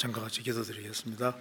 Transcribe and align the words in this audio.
잠깐 0.00 0.22
같이 0.22 0.42
기도드리겠습니다. 0.42 1.36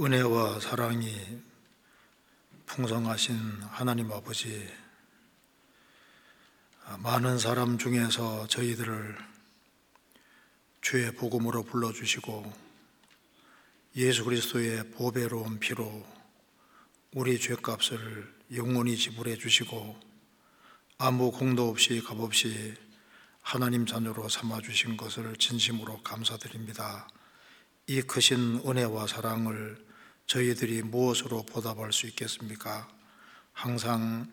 은혜와 0.00 0.60
사랑이 0.60 1.42
풍성하신 2.66 3.34
하나님 3.70 4.12
아버지, 4.12 4.72
많은 7.00 7.40
사람 7.40 7.76
중에서 7.76 8.46
저희들을 8.46 9.18
주의 10.80 11.10
복음으로 11.12 11.64
불러주시고 11.64 12.52
예수 13.96 14.24
그리스도의 14.24 14.92
보배로운 14.92 15.58
피로 15.58 16.06
우리 17.14 17.40
죄값을 17.40 18.32
영원히 18.54 18.96
지불해 18.96 19.36
주시고 19.36 20.05
아무 20.98 21.30
공도 21.30 21.68
없이 21.68 22.00
값 22.02 22.18
없이 22.20 22.74
하나님 23.42 23.84
자녀로 23.84 24.30
삼아 24.30 24.62
주신 24.62 24.96
것을 24.96 25.36
진심으로 25.36 26.02
감사드립니다. 26.02 27.06
이 27.86 28.00
크신 28.00 28.62
은혜와 28.66 29.06
사랑을 29.06 29.76
저희들이 30.26 30.80
무엇으로 30.84 31.42
보답할 31.44 31.92
수 31.92 32.06
있겠습니까? 32.06 32.88
항상 33.52 34.26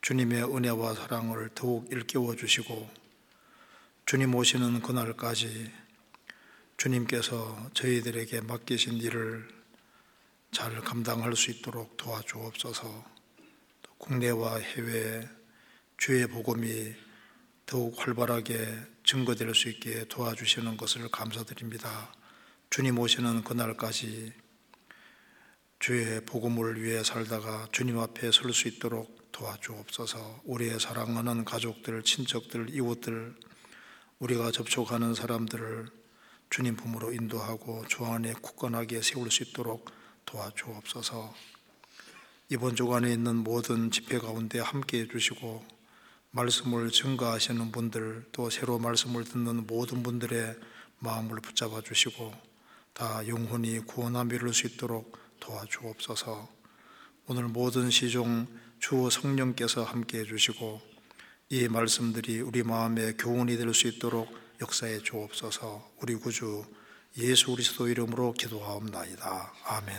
주님의 0.00 0.44
은혜와 0.44 0.94
사랑을 0.94 1.50
더욱 1.54 1.92
일깨워 1.92 2.34
주시고 2.34 2.88
주님 4.06 4.34
오시는 4.34 4.80
그날까지 4.80 5.70
주님께서 6.78 7.68
저희들에게 7.74 8.40
맡기신 8.40 8.94
일을 8.94 9.46
잘 10.50 10.80
감당할 10.80 11.36
수 11.36 11.50
있도록 11.50 11.98
도와주옵소서. 11.98 13.04
국내와 13.98 14.56
해외에 14.60 15.35
주의 15.96 16.26
복음이 16.26 16.94
더욱 17.64 17.98
활발하게 17.98 18.68
증거될 19.04 19.54
수 19.54 19.68
있게 19.68 20.04
도와주시는 20.08 20.76
것을 20.76 21.08
감사드립니다. 21.10 22.12
주님 22.70 22.98
오시는 22.98 23.44
그날까지 23.44 24.32
주의 25.78 26.24
복음을 26.24 26.82
위해 26.82 27.02
살다가 27.02 27.68
주님 27.72 27.98
앞에 27.98 28.30
설 28.30 28.52
수 28.52 28.68
있도록 28.68 29.32
도와주옵소서. 29.32 30.42
우리의 30.44 30.80
사랑하는 30.80 31.44
가족들, 31.44 32.02
친척들, 32.02 32.70
이웃들, 32.70 33.34
우리가 34.18 34.50
접촉하는 34.50 35.14
사람들을 35.14 35.88
주님 36.50 36.76
품으로 36.76 37.12
인도하고 37.12 37.84
주 37.88 38.04
안에 38.04 38.34
굳건하게 38.40 39.02
세울 39.02 39.30
수 39.30 39.42
있도록 39.42 39.90
도와주옵소서. 40.26 41.34
이번 42.50 42.76
주간에 42.76 43.12
있는 43.12 43.36
모든 43.36 43.90
집회 43.90 44.18
가운데 44.18 44.60
함께 44.60 45.00
해주시고 45.00 45.75
말씀을 46.36 46.90
증거하시는 46.90 47.72
분들 47.72 48.26
또 48.32 48.50
새로 48.50 48.78
말씀을 48.78 49.24
듣는 49.24 49.66
모든 49.66 50.02
분들의 50.02 50.56
마음을 50.98 51.40
붙잡아 51.40 51.80
주시고 51.80 52.30
다 52.92 53.26
영혼이 53.26 53.80
구원함 53.86 54.30
이룰 54.30 54.52
수 54.52 54.66
있도록 54.66 55.18
도와주옵소서. 55.40 56.46
오늘 57.28 57.44
모든 57.44 57.90
시종 57.90 58.46
주 58.78 59.08
성령께서 59.10 59.82
함께 59.82 60.18
해 60.18 60.24
주시고 60.24 60.82
이 61.48 61.68
말씀들이 61.68 62.40
우리 62.42 62.62
마음에 62.62 63.14
교훈이 63.14 63.56
될 63.56 63.72
수 63.72 63.86
있도록 63.88 64.28
역사해 64.60 64.98
주옵소서. 64.98 65.90
우리 66.02 66.16
구주 66.16 66.66
예수 67.16 67.50
그리스도 67.52 67.88
이름으로 67.88 68.32
기도하옵나이다. 68.34 69.54
아멘. 69.64 69.96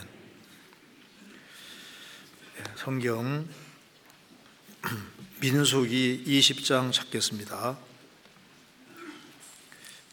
예, 2.59 2.63
성경 2.75 3.47
민수기 5.39 6.23
20장 6.25 6.91
찾겠습니다. 6.91 7.77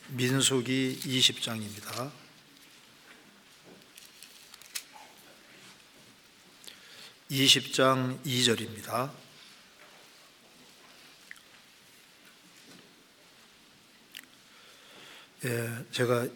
민수기 0.09 1.01
20장입니다. 1.03 2.11
20장 7.31 8.23
2절입니다. 8.23 9.11
예, 15.47 15.84
제가 15.91 16.29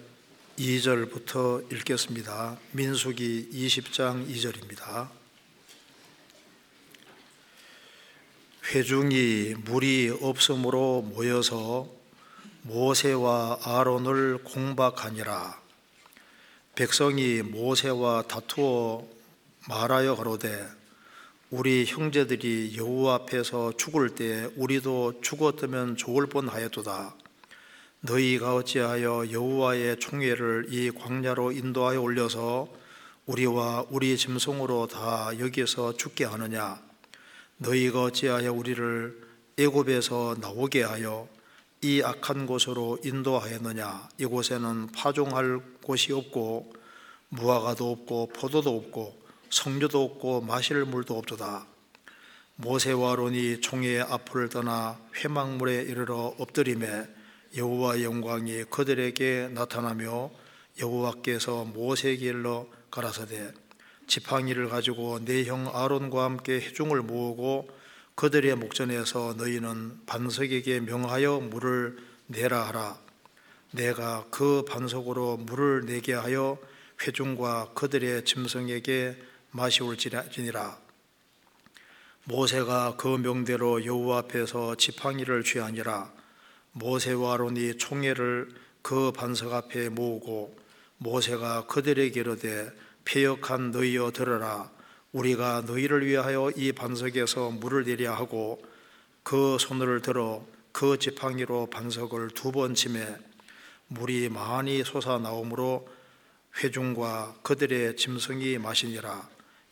2절부터 0.56 1.70
읽겠습니다. 1.72 2.58
민수기 2.72 3.50
20장 3.52 4.26
2절입니다. 4.26 5.27
회중이 8.70 9.54
물이 9.64 10.18
없으므로 10.20 11.00
모여서 11.00 11.88
모세와 12.60 13.60
아론을 13.62 14.44
공박하니라. 14.44 15.58
백성이 16.74 17.40
모세와 17.40 18.24
다투어 18.28 19.06
말하여 19.68 20.16
가로되 20.16 20.68
우리 21.48 21.86
형제들이 21.86 22.74
여호와 22.76 23.14
앞에서 23.14 23.72
죽을 23.78 24.14
때 24.14 24.50
우리도 24.54 25.22
죽었다면 25.22 25.96
좋을 25.96 26.26
뻔하였도다. 26.26 27.14
너희가 28.00 28.54
어찌하여 28.54 29.32
여호와의 29.32 29.98
총회를 29.98 30.66
이 30.68 30.90
광야로 30.90 31.52
인도하여 31.52 32.02
올려서 32.02 32.68
우리와 33.24 33.86
우리 33.88 34.18
짐승으로 34.18 34.88
다 34.88 35.30
여기서 35.38 35.96
죽게 35.96 36.26
하느냐? 36.26 36.87
너희가 37.58 38.04
어찌하여 38.04 38.52
우리를 38.52 39.20
애굽에서 39.58 40.36
나오게 40.40 40.82
하여 40.82 41.28
이 41.82 42.02
악한 42.02 42.46
곳으로 42.46 42.98
인도하였느냐? 43.04 44.08
이곳에는 44.18 44.88
파종할 44.92 45.60
곳이 45.82 46.12
없고 46.12 46.72
무화과도 47.30 47.90
없고 47.90 48.28
포도도 48.28 48.76
없고 48.76 49.18
성료도 49.50 50.02
없고 50.02 50.40
마실 50.42 50.84
물도 50.84 51.18
없도다. 51.18 51.66
모세와 52.56 53.16
론이 53.16 53.60
총의 53.60 54.00
앞을 54.02 54.48
떠나 54.48 54.98
회막물에 55.16 55.82
이르러 55.82 56.34
엎드림에 56.38 57.06
여호와의 57.56 58.04
영광이 58.04 58.64
그들에게 58.64 59.50
나타나며 59.52 60.30
여호와께서 60.80 61.64
모세 61.64 62.16
길로 62.16 62.70
가라사대 62.90 63.52
지팡이를 64.08 64.68
가지고 64.68 65.24
내 65.24 65.44
형 65.44 65.70
아론과 65.72 66.24
함께 66.24 66.60
해중을 66.60 67.02
모으고 67.02 67.68
그들의 68.14 68.56
목전에서 68.56 69.34
너희는 69.36 70.00
반석에게 70.06 70.80
명하여 70.80 71.40
물을 71.40 71.98
내라 72.26 72.66
하라. 72.68 72.98
내가 73.70 74.24
그 74.30 74.64
반석으로 74.66 75.36
물을 75.36 75.84
내게 75.86 76.14
하여 76.14 76.58
회중과 77.02 77.72
그들의 77.74 78.24
짐승에게 78.24 79.16
마시올지니라. 79.52 80.78
모세가 82.24 82.96
그 82.96 83.08
명대로 83.08 83.84
여호와 83.84 84.18
앞에서 84.18 84.74
지팡이를 84.74 85.44
취하니라. 85.44 86.12
모세와 86.72 87.34
아론이 87.34 87.78
총회를 87.78 88.48
그 88.82 89.12
반석 89.12 89.52
앞에 89.52 89.90
모으고 89.90 90.56
모세가 90.98 91.66
그들에게 91.66 92.18
이르되 92.20 92.70
폐역한 93.08 93.70
너희여 93.70 94.10
들으라. 94.10 94.70
우리가 95.12 95.62
너희를 95.66 96.04
위하여 96.04 96.52
이 96.54 96.72
반석에서 96.72 97.50
물을 97.52 97.84
내려 97.84 98.12
하고 98.12 98.62
그 99.22 99.56
손을 99.58 100.02
들어 100.02 100.44
그 100.72 100.98
지팡이로 100.98 101.68
반석을 101.70 102.28
두 102.30 102.52
번 102.52 102.74
치매 102.74 103.16
물이 103.86 104.28
많이 104.28 104.84
솟아 104.84 105.18
나오므로 105.20 105.88
회중과 106.62 107.36
그들의 107.42 107.96
짐승이 107.96 108.58
마시니라. 108.58 109.26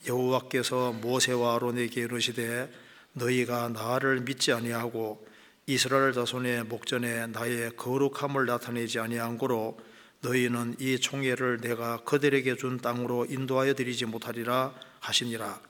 여호와께서 0.09 0.93
모세와 0.93 1.57
아론에게 1.57 2.03
이르시되 2.03 2.73
너희가 3.13 3.69
나를 3.69 4.23
믿지 4.23 4.53
아니하고 4.53 5.27
이스라엘 5.67 6.15
자손의 6.15 6.65
목전에 6.65 7.27
나의 7.27 7.77
거룩함을 7.77 8.47
나타내지 8.47 8.99
아니한 8.99 9.37
고로 9.37 9.79
너희는 10.21 10.77
이 10.79 10.99
총회를 10.99 11.61
내가 11.61 11.99
그들에게 12.05 12.57
준 12.57 12.79
땅으로 12.79 13.27
인도하여 13.27 13.75
드리지 13.75 14.07
못하리라 14.07 14.75
하시니라. 15.01 15.61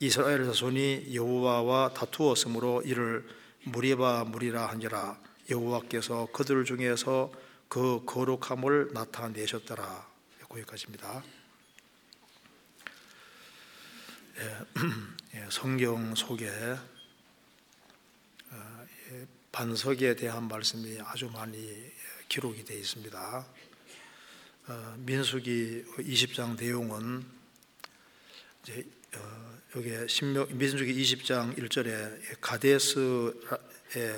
이스라엘 0.00 0.44
자손이 0.44 1.14
여호와와 1.14 1.94
다투었으므로 1.94 2.82
이를 2.84 3.26
무리바 3.64 4.24
무리라 4.24 4.66
하니라. 4.66 5.18
여호와께서 5.50 6.28
그들 6.32 6.64
중에서 6.64 7.32
그 7.68 8.02
거룩함을 8.06 8.90
나타내셨더라. 8.92 10.06
거기까지입니다. 10.48 11.22
예, 14.38 14.58
예, 15.40 15.46
성경 15.50 16.14
속에 16.14 16.48
어, 18.50 18.86
반석에 19.50 20.14
대한 20.14 20.46
말씀이 20.46 20.98
아주 21.00 21.30
많이 21.30 21.90
기록이 22.28 22.64
되어 22.64 22.76
있습니다. 22.76 23.46
어, 24.68 24.94
민수기 24.98 25.84
20장 25.98 26.58
내용은 26.58 27.24
이제 28.62 28.84
어, 29.16 29.58
여기 29.76 30.08
신명 30.08 30.46
민수기 30.50 30.92
20장 30.94 31.56
1절에 31.56 32.40
가데스 32.40 33.32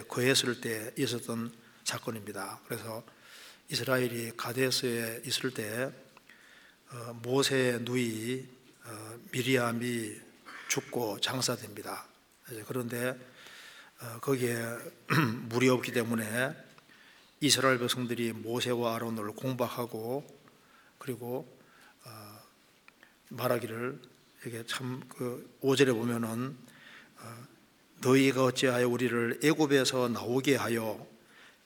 거했을 0.08 0.60
때 0.60 0.92
있었던 0.96 1.52
사건입니다. 1.84 2.60
그래서 2.66 3.04
이스라엘이 3.68 4.32
가데스에 4.36 5.22
있을 5.26 5.52
때 5.52 5.92
어, 6.90 7.20
모세의 7.22 7.80
누이 7.82 8.46
어, 8.84 9.18
미리암이 9.30 10.16
죽고 10.68 11.20
장사됩니다. 11.20 12.06
그런데 12.66 13.14
어, 14.00 14.18
거기에 14.20 14.56
물이 15.50 15.68
없기 15.68 15.92
때문에 15.92 16.67
이스라엘 17.40 17.78
백성들이 17.78 18.32
모세와 18.32 18.96
아론을 18.96 19.32
공박하고 19.32 20.26
그리고 20.98 21.46
말하기를 23.28 24.00
이게 24.46 24.64
참그 24.66 25.58
5절에 25.62 25.94
보면은 25.94 26.56
너희가 28.00 28.44
어찌하여 28.44 28.88
우리를 28.88 29.40
애굽에서 29.42 30.08
나오게 30.08 30.56
하여 30.56 31.06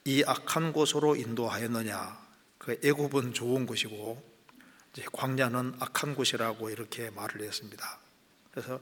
이 0.05 0.25
악한 0.27 0.73
곳으로 0.73 1.17
인도하였느냐? 1.17 2.21
그 2.59 2.79
애굽은 2.85 3.35
좋은 3.35 3.67
곳이고 3.67 4.23
광야는 5.13 5.77
악한 5.79 6.15
곳이라고 6.15 6.71
이렇게 6.71 7.11
말을 7.11 7.43
했습니다. 7.43 7.99
그래서 8.51 8.81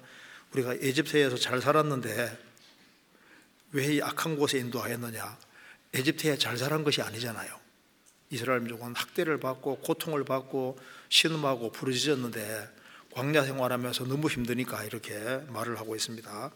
우리가 0.52 0.74
에집트에서 0.74 1.36
잘 1.36 1.60
살았는데 1.60 2.50
왜 3.72 3.94
이 3.94 4.02
악한 4.02 4.36
곳에 4.36 4.58
인도하였느냐? 4.58 5.38
에집트에 5.94 6.38
잘 6.38 6.56
살은 6.56 6.84
것이 6.84 7.02
아니잖아요. 7.02 7.58
이스라엘 8.30 8.60
민족은 8.60 8.94
학대를 8.94 9.40
받고 9.40 9.78
고통을 9.78 10.24
받고 10.24 10.78
신음하고 11.08 11.72
부르짖었는데 11.72 12.68
광야 13.12 13.44
생활하면서 13.44 14.04
너무 14.04 14.28
힘드니까 14.28 14.84
이렇게 14.84 15.18
말을 15.48 15.78
하고 15.78 15.96
있습니다. 15.96 16.50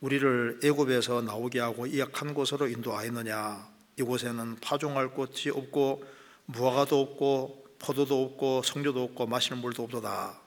우리를 0.00 0.60
애굽에서 0.64 1.22
나오게 1.22 1.60
하고 1.60 1.86
이 1.86 2.00
악한 2.00 2.32
곳으로 2.32 2.68
인도하였느냐? 2.68 3.68
이곳에는 3.96 4.60
파종할 4.60 5.10
곳이 5.10 5.50
없고 5.50 6.04
무화과도 6.46 7.00
없고 7.00 7.66
포도도 7.78 8.24
없고 8.24 8.62
성료도 8.62 9.02
없고 9.04 9.26
마시는 9.26 9.58
물도 9.60 9.84
없도다. 9.84 10.40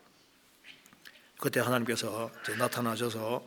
그때 1.39 1.59
하나님께서 1.59 2.31
나타나셔서 2.57 3.43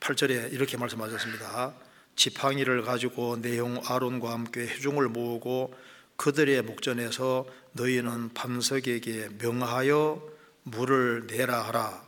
8절에 0.00 0.44
어, 0.44 0.48
이렇게 0.48 0.76
말씀하셨습니다. 0.76 1.74
지팡이를 2.16 2.82
가지고 2.82 3.40
내용 3.40 3.80
아론과 3.84 4.30
함께 4.30 4.62
회중을 4.62 5.08
모으고 5.08 5.74
그들의 6.16 6.62
목전에서 6.62 7.46
너희는 7.72 8.34
반석에게 8.34 9.30
명하여 9.38 10.22
물을 10.62 11.26
내라 11.26 11.66
하라. 11.66 12.04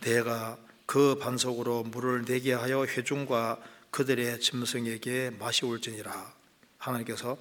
내가 0.00 0.58
그 0.84 1.18
반석으로 1.18 1.84
물을 1.84 2.24
내게 2.24 2.52
하여 2.52 2.84
회중과 2.84 3.60
그들의 3.90 4.40
짐승에게 4.40 5.30
마시올지니라. 5.38 6.34
하나님께서 6.78 7.38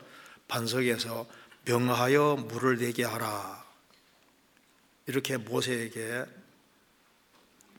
반석에서 0.47 1.27
명하여 1.65 2.45
물을 2.47 2.77
내게 2.77 3.03
하라. 3.03 3.65
이렇게 5.07 5.37
모세에게 5.37 6.25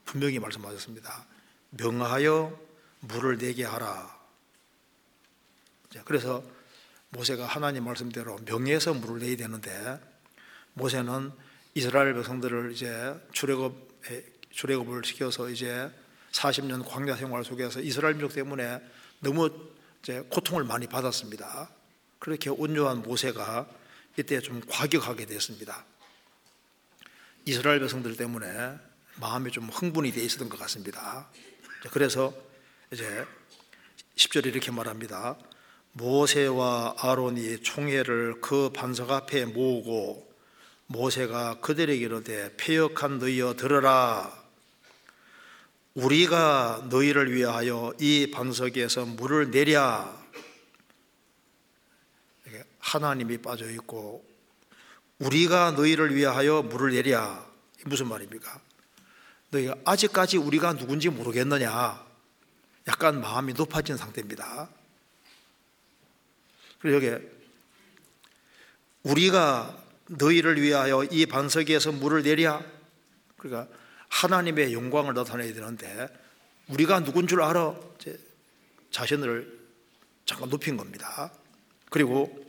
분명히 0.05 0.39
말씀하셨습니다. 0.39 1.27
명하여 1.71 2.59
물을 3.01 3.39
내게 3.39 3.65
하라. 3.65 4.17
그래서 6.05 6.43
모세가 7.11 7.47
하나님 7.47 7.85
말씀대로 7.85 8.39
명예에서 8.45 8.95
물을 8.95 9.21
내야 9.21 9.37
되는데 9.37 10.01
모세는 10.75 11.33
이스라엘 11.75 12.15
백성들을 12.15 12.73
이제 12.73 13.15
출애굽 13.33 13.87
출애굽을 14.51 15.05
시켜서 15.05 15.49
이제 15.49 15.91
40년 16.33 16.87
광야 16.87 17.17
생활 17.17 17.45
속에서 17.45 17.81
이스라엘 17.81 18.15
민족 18.15 18.35
때문에 18.35 18.81
너무 19.21 19.51
이제 20.03 20.21
고통을 20.31 20.65
많이 20.65 20.87
받았습니다. 20.87 21.71
그렇게 22.19 22.51
온유한 22.51 23.03
모세가 23.03 23.69
이때 24.19 24.41
좀 24.41 24.61
과격하게 24.69 25.27
됐습니다. 25.27 25.85
이스라엘 27.45 27.81
백성들 27.81 28.17
때문에 28.17 28.79
마음이 29.21 29.51
좀 29.51 29.69
흥분이 29.69 30.13
돼 30.13 30.23
있었던 30.23 30.49
것 30.49 30.59
같습니다. 30.61 31.29
그래서 31.91 32.35
이제 32.93 33.27
10절에 34.15 34.47
이렇게 34.47 34.71
말합니다. 34.71 35.37
모세와 35.93 36.95
아론이 36.99 37.63
총회를 37.63 38.41
그 38.41 38.71
반석 38.71 39.11
앞에 39.11 39.45
모으고 39.47 40.33
모세가 40.87 41.61
그들에게 41.61 42.05
이르되 42.05 42.55
폐역한 42.57 43.19
너희여 43.19 43.55
들으라 43.55 44.33
우리가 45.95 46.87
너희를 46.91 47.35
위하여 47.35 47.93
이 47.99 48.31
반석에서 48.31 49.07
물을 49.07 49.51
내랴 49.51 50.25
하나님이 52.79 53.39
빠져 53.39 53.69
있고 53.71 54.25
우리가 55.19 55.73
너희를 55.73 56.15
위하여 56.15 56.63
물을 56.63 56.93
내랴 56.93 57.45
무슨 57.87 58.07
말입니까? 58.07 58.61
너희가 59.51 59.75
아직까지 59.85 60.37
우리가 60.37 60.77
누군지 60.77 61.09
모르겠느냐? 61.09 62.06
약간 62.89 63.21
마음이 63.21 63.53
높아진 63.55 63.97
상태입니다. 63.97 64.69
그리고 66.79 67.05
여기 67.05 67.25
우리가 69.03 69.83
너희를 70.09 70.61
위하여 70.61 71.05
이 71.05 71.27
반석에서 71.27 71.93
물을 71.93 72.23
내랴. 72.23 72.63
그러니까 73.37 73.73
하나님의 74.09 74.73
영광을 74.73 75.15
나타내야 75.15 75.53
되는데 75.53 76.09
우리가 76.69 77.03
누군 77.05 77.27
줄 77.27 77.43
알아? 77.43 77.75
자신을 78.91 79.59
잠깐 80.25 80.49
높인 80.49 80.77
겁니다. 80.77 81.33
그리고 81.91 82.45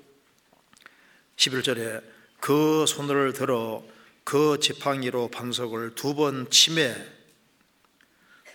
11절에 1.35 2.03
그 2.39 2.85
손을 2.85 3.33
들어 3.33 3.83
그 4.23 4.59
지팡이로 4.59 5.29
반석을 5.29 5.95
두 5.95 6.15
번 6.15 6.49
치매 6.49 6.95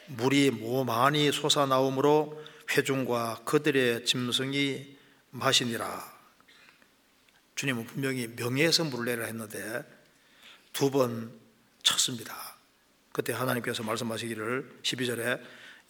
물이 0.07 0.51
모 0.51 0.85
많이 0.85 1.31
솟아나오므로 1.33 2.43
회중과 2.71 3.43
그들의 3.45 4.05
짐승이 4.05 4.97
마시니라. 5.31 6.13
주님은 7.55 7.87
분명히 7.87 8.29
명예에서 8.29 8.85
내라 8.85 9.27
했는데 9.27 9.85
두 10.73 10.91
번 10.91 11.33
쳤습니다. 11.83 12.35
그때 13.13 13.33
하나님께서 13.33 13.83
말씀하시기를 13.83 14.79
12절에 14.83 15.41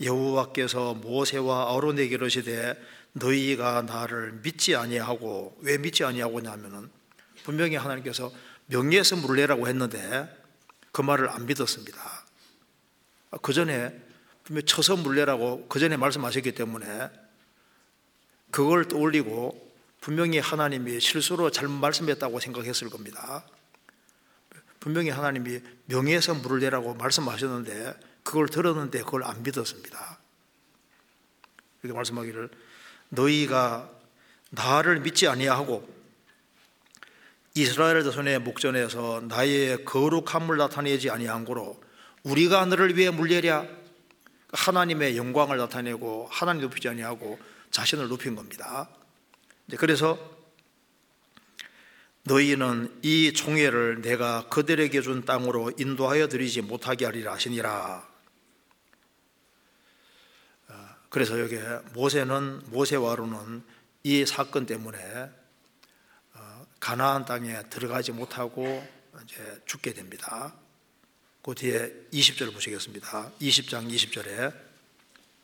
여호와께서 0.02 0.94
모세와 0.94 1.74
아론에게 1.74 2.14
이르시되 2.14 2.74
너희가 3.12 3.82
나를 3.82 4.40
믿지 4.42 4.74
아니하고 4.74 5.56
왜 5.60 5.78
믿지 5.78 6.02
아니하고냐면은 6.02 6.90
분명히 7.44 7.76
하나님께서 7.76 8.32
명예에서 8.66 9.16
물을 9.16 9.36
내라고 9.36 9.68
했는데 9.68 10.28
그 10.92 11.02
말을 11.02 11.28
안 11.28 11.46
믿었습니다. 11.46 12.21
그 13.40 13.52
전에 13.52 13.98
분명히 14.44 14.66
쳐서 14.66 14.96
물내라고 14.96 15.66
그 15.68 15.78
전에 15.78 15.96
말씀하셨기 15.96 16.52
때문에 16.52 17.10
그걸 18.50 18.86
떠올리고 18.86 19.72
분명히 20.00 20.38
하나님이 20.38 21.00
실수로 21.00 21.50
잘못 21.50 21.74
말씀했다고 21.74 22.40
생각했을 22.40 22.90
겁니다. 22.90 23.46
분명히 24.80 25.10
하나님이 25.10 25.60
명예에서 25.86 26.34
물을 26.34 26.58
내라고 26.58 26.94
말씀하셨는데 26.94 27.94
그걸 28.24 28.48
들었는데 28.48 29.02
그걸 29.02 29.24
안 29.24 29.42
믿었습니다. 29.42 30.18
이렇게 31.82 31.96
말씀하기를 31.96 32.50
너희가 33.10 33.90
나를 34.50 35.00
믿지 35.00 35.28
아니하고 35.28 35.88
이스라엘 37.54 38.02
자손의 38.02 38.40
목전에서 38.40 39.22
나의 39.28 39.84
거룩함을 39.84 40.56
나타내지 40.56 41.10
아니한 41.10 41.44
고로 41.44 41.80
우리가 42.22 42.64
너를 42.66 42.96
위해 42.96 43.10
물려랴 43.10 43.66
하나님의 44.52 45.16
영광을 45.16 45.56
나타내고 45.56 46.28
하나님 46.30 46.62
높이지 46.62 46.88
아니하고 46.88 47.38
자신을 47.70 48.08
높인 48.08 48.36
겁니다. 48.36 48.88
그래서 49.76 50.18
너희는 52.24 53.00
이 53.02 53.32
총회를 53.32 54.02
내가 54.02 54.48
그들에게 54.48 55.00
준 55.00 55.24
땅으로 55.24 55.72
인도하여 55.78 56.28
드리지 56.28 56.60
못하게 56.60 57.06
하리라 57.06 57.32
하시니라. 57.32 58.12
그래서 61.12 61.38
여기 61.38 61.58
모세는 61.92 62.62
모세와 62.70 63.12
아론은 63.12 63.62
이 64.02 64.24
사건 64.24 64.64
때문에 64.64 65.30
어, 66.32 66.66
가나안 66.80 67.26
땅에 67.26 67.62
들어가지 67.68 68.12
못하고 68.12 68.82
이제 69.22 69.62
죽게 69.66 69.92
됩니다. 69.92 70.54
그 71.42 71.56
뒤에 71.56 71.92
20절 72.12 72.54
보시겠습니다. 72.54 73.32
20장 73.40 73.90
20절에 73.90 74.54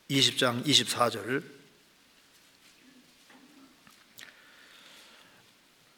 20장 0.08 0.64
24절 0.64 1.42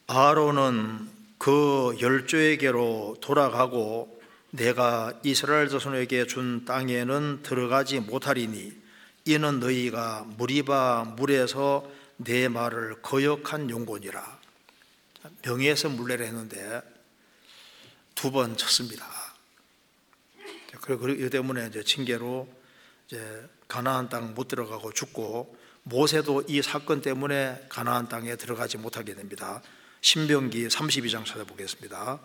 아론은 0.07 1.09
그 1.37 1.97
열조에게로 2.01 3.19
돌아가고 3.21 4.21
내가 4.51 5.13
이스라엘 5.23 5.69
자손에게 5.69 6.27
준 6.27 6.65
땅에는 6.65 7.43
들어가지 7.43 8.01
못하리니 8.01 8.73
이는 9.27 9.61
너희가 9.61 10.25
무리바 10.37 11.15
물에서 11.17 11.89
내 12.17 12.49
말을 12.49 13.03
거역한 13.03 13.69
용곤이라 13.69 14.41
명예에서 15.45 15.91
물레를 15.91 16.27
했는데 16.27 16.81
두 18.15 18.31
번 18.31 18.57
쳤습니다. 18.57 19.20
그리고 20.81 21.31
때문에 21.31 21.69
이제 21.69 21.83
징계로 21.83 22.49
이제 23.07 23.49
가나안 23.69 24.09
땅 24.09 24.35
못 24.35 24.49
들어가고 24.49 24.93
죽고 24.93 25.57
모세도 25.83 26.45
이 26.49 26.63
사건 26.63 27.01
때문에 27.01 27.67
가나안 27.69 28.09
땅에 28.09 28.37
들어가지 28.37 28.79
못하게 28.79 29.15
됩니다. 29.15 29.63
신명기 30.01 30.69
32장 30.69 31.25
찾아보겠습니다. 31.25 32.21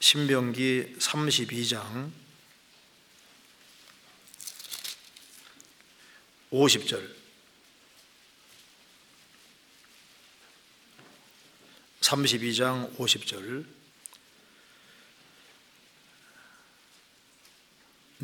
신명기 0.00 0.96
32장 0.98 2.10
50절 6.52 7.14
32장 12.00 12.96
50절 12.96 13.83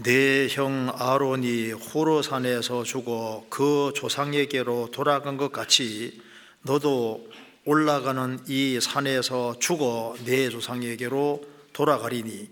내 0.02 0.48
형 0.50 0.90
아론이 0.96 1.72
호로산에서 1.72 2.84
죽어 2.84 3.44
그 3.50 3.92
조상에게로 3.94 4.90
돌아간 4.92 5.36
것 5.36 5.52
같이 5.52 6.22
너도 6.62 7.28
올라가는 7.66 8.38
이 8.46 8.80
산에서 8.80 9.58
죽어 9.58 10.16
내 10.24 10.48
조상에게로 10.48 11.44
돌아가리니 11.74 12.48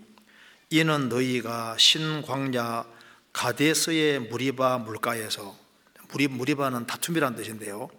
이는 0.69 1.09
너희가 1.09 1.75
신광야 1.79 2.85
가데스의 3.33 4.19
무리바 4.19 4.77
물가에서 4.79 5.55
무리 6.11 6.27
무리바는 6.27 6.85
다툼이란 6.85 7.35
뜻인데요. 7.35 7.89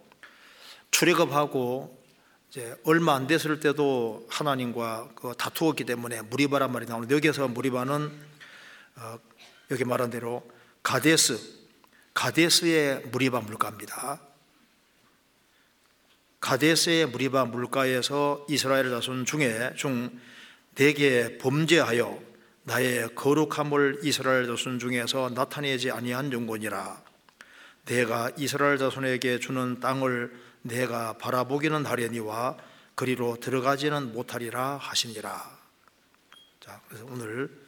출애굽하고 0.91 2.01
이제 2.49 2.73
얼마 2.85 3.15
안 3.15 3.27
됐을 3.27 3.59
때도 3.59 4.27
하나님과 4.29 5.09
그 5.15 5.33
다투었기 5.37 5.83
때문에 5.83 6.21
무리바란 6.21 6.71
말이 6.71 6.85
나오는데 6.85 7.15
여기서 7.15 7.49
무리바는 7.49 8.11
어, 8.11 8.30
여기 9.69 9.83
말한 9.83 10.09
대로 10.09 10.49
가데스 10.83 11.61
가데스의 12.13 13.07
무리바 13.11 13.39
물가입니다. 13.41 14.19
가데스의 16.39 17.07
무리바 17.07 17.45
물가에서 17.45 18.45
이스라엘 18.49 18.89
자손 18.89 19.25
중에 19.25 19.73
중 19.75 20.19
내게 20.75 21.37
범죄하여 21.37 22.21
나의 22.63 23.15
거룩함을 23.15 24.01
이스라엘 24.03 24.47
자손 24.47 24.79
중에서 24.79 25.31
나타내지 25.33 25.91
아니한 25.91 26.31
용곤이라 26.31 27.03
내가 27.85 28.31
이스라엘 28.37 28.77
자손에게 28.77 29.39
주는 29.39 29.79
땅을 29.79 30.31
내가 30.63 31.13
바라보기는 31.13 31.85
하려니와 31.85 32.57
그리로 32.95 33.37
들어가지는 33.39 34.13
못하리라 34.13 34.77
하시니라. 34.77 35.59
자, 36.59 36.81
그래서 36.87 37.05
오늘 37.05 37.45
어, 37.45 37.60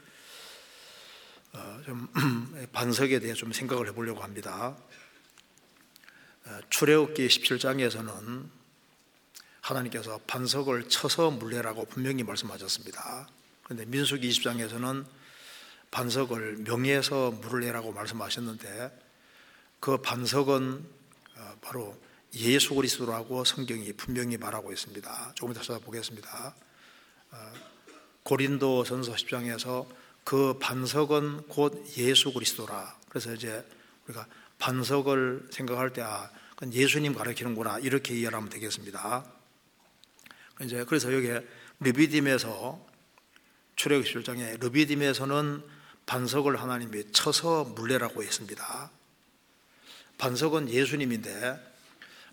좀 1.86 2.07
반석에 2.74 3.19
대해 3.19 3.33
좀 3.33 3.51
생각을 3.51 3.88
해보려고 3.89 4.24
합니다. 4.24 4.75
어, 6.45 6.60
출애굽기 6.69 7.27
17장에서는 7.27 8.45
하나님께서 9.62 10.19
반석을 10.27 10.89
쳐서 10.89 11.31
물레라고 11.31 11.86
분명히 11.86 12.24
말씀하셨습니다. 12.24 13.29
그런데 13.63 13.86
민수기 13.86 14.29
20장에서는 14.29 15.05
반석을 15.91 16.57
명예에서 16.65 17.31
물을 17.31 17.62
내라고 17.62 17.91
말씀하셨는데 17.91 19.00
그 19.79 19.98
반석은 19.98 20.86
어, 21.38 21.57
바로 21.62 21.98
예수 22.36 22.74
그리스도라고 22.74 23.43
성경이 23.45 23.93
분명히 23.93 24.38
말하고 24.38 24.74
있습니다. 24.74 25.33
조금 25.36 25.53
더 25.53 25.62
찾아보겠습니다. 25.62 26.55
어, 27.31 27.53
고린도 28.24 28.86
전서 28.86 29.13
10장에서 29.13 29.88
그 30.24 30.58
반석은 30.60 31.48
곧 31.48 31.86
예수 31.98 32.32
그리스도라. 32.34 32.98
그래서 33.10 33.34
이제 33.34 33.65
우리가 34.06 34.25
반석을 34.60 35.48
생각할 35.51 35.92
때 35.92 36.01
아, 36.01 36.30
그건 36.51 36.74
예수님 36.74 37.13
가르치는구나 37.13 37.80
이렇게 37.80 38.15
이해하면 38.15 38.50
되겠습니다. 38.50 39.25
이제 40.62 40.86
그래서 40.86 41.13
여기 41.13 41.30
르비딤에서 41.80 42.88
출애굽 43.75 44.06
1장에 44.06 44.62
르비딤에서는 44.62 45.63
반석을 46.06 46.62
하나님이 46.62 47.12
쳐서 47.12 47.63
물레라고 47.63 48.24
했습니다. 48.24 48.92
반석은 50.18 50.70
예수님인데 50.70 51.74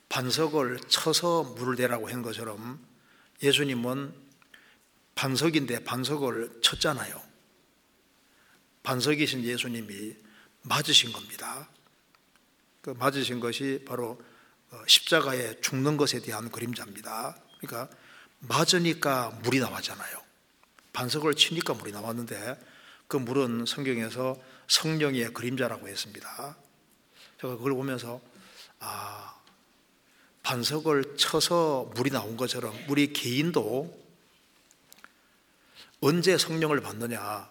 반석을 0.08 0.78
쳐서 0.88 1.42
물을 1.42 1.76
대라고 1.76 2.10
한 2.10 2.22
것처럼 2.22 2.78
예수님은 3.42 4.12
반석인데 5.14 5.84
반석을 5.84 6.60
쳤잖아요. 6.62 7.29
반석이신 8.82 9.44
예수님이 9.44 10.16
맞으신 10.62 11.12
겁니다. 11.12 11.68
그 12.80 12.90
맞으신 12.90 13.40
것이 13.40 13.84
바로 13.86 14.20
어, 14.70 14.82
십자가에 14.86 15.60
죽는 15.60 15.96
것에 15.96 16.20
대한 16.20 16.50
그림자입니다. 16.50 17.36
그러니까 17.58 17.94
맞으니까 18.40 19.30
물이 19.42 19.58
나왔잖아요. 19.60 20.22
반석을 20.92 21.34
치니까 21.34 21.74
물이 21.74 21.92
나왔는데 21.92 22.58
그 23.06 23.16
물은 23.16 23.66
성경에서 23.66 24.36
성령의 24.68 25.32
그림자라고 25.34 25.88
했습니다. 25.88 26.56
제가 27.40 27.56
그걸 27.56 27.72
보면서 27.72 28.20
아 28.78 29.36
반석을 30.42 31.16
쳐서 31.16 31.90
물이 31.94 32.10
나온 32.10 32.36
것처럼 32.36 32.74
우리 32.88 33.12
개인도 33.12 33.98
언제 36.00 36.38
성령을 36.38 36.80
받느냐? 36.80 37.48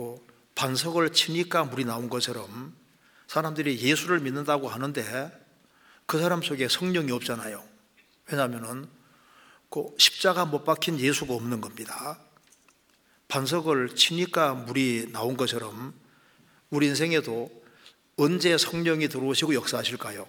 그 0.00 0.16
반석을 0.54 1.12
치니까 1.12 1.64
물이 1.64 1.84
나온 1.84 2.08
것처럼 2.08 2.74
사람들이 3.26 3.80
예수를 3.80 4.20
믿는다고 4.20 4.66
하는데 4.66 5.30
그 6.06 6.18
사람 6.18 6.40
속에 6.40 6.68
성령이 6.68 7.12
없잖아요. 7.12 7.62
왜냐하면은 8.30 8.88
그 9.68 9.94
십자가 9.98 10.46
못 10.46 10.64
박힌 10.64 10.98
예수가 10.98 11.34
없는 11.34 11.60
겁니다. 11.60 12.18
반석을 13.28 13.94
치니까 13.94 14.54
물이 14.54 15.10
나온 15.12 15.36
것처럼 15.36 15.92
우리 16.70 16.86
인생에도 16.86 17.50
언제 18.16 18.56
성령이 18.56 19.08
들어오시고 19.08 19.52
역사하실까요? 19.52 20.26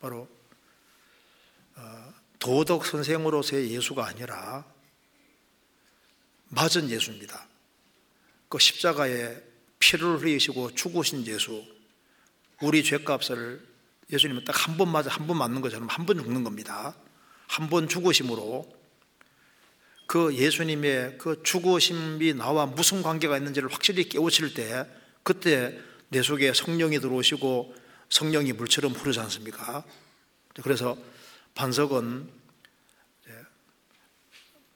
바로 0.00 0.28
어, 1.76 2.14
도덕 2.40 2.84
선생으로서의 2.84 3.70
예수가 3.70 4.04
아니라 4.04 4.64
맞은 6.48 6.90
예수입니다. 6.90 7.46
그 8.48 8.58
십자가에 8.58 9.36
피를 9.78 10.20
흘리시고 10.20 10.74
죽으신 10.74 11.26
예수, 11.26 11.64
우리 12.60 12.82
죄값을 12.82 13.66
예수님은 14.10 14.44
딱 14.44 14.68
한 14.68 14.76
번 14.78 14.88
맞아 14.90 15.10
한 15.10 15.26
번 15.26 15.36
맞는 15.38 15.60
것처럼 15.60 15.88
한 15.88 16.06
번 16.06 16.18
죽는 16.18 16.44
겁니다. 16.44 16.94
한 17.46 17.68
번 17.68 17.88
죽으심으로 17.88 18.68
그 20.06 20.34
예수님의 20.34 21.18
그 21.18 21.42
죽으심이 21.42 22.34
나와 22.34 22.66
무슨 22.66 23.02
관계가 23.02 23.36
있는지를 23.36 23.72
확실히 23.72 24.08
깨우칠 24.08 24.54
때 24.54 24.86
그때 25.22 25.78
내 26.08 26.22
속에 26.22 26.52
성령이 26.54 27.00
들어오시고 27.00 27.74
성령이 28.08 28.54
물처럼 28.54 28.92
흐르지 28.92 29.20
않습니까? 29.20 29.84
그래서 30.62 30.96
반석은 31.54 32.30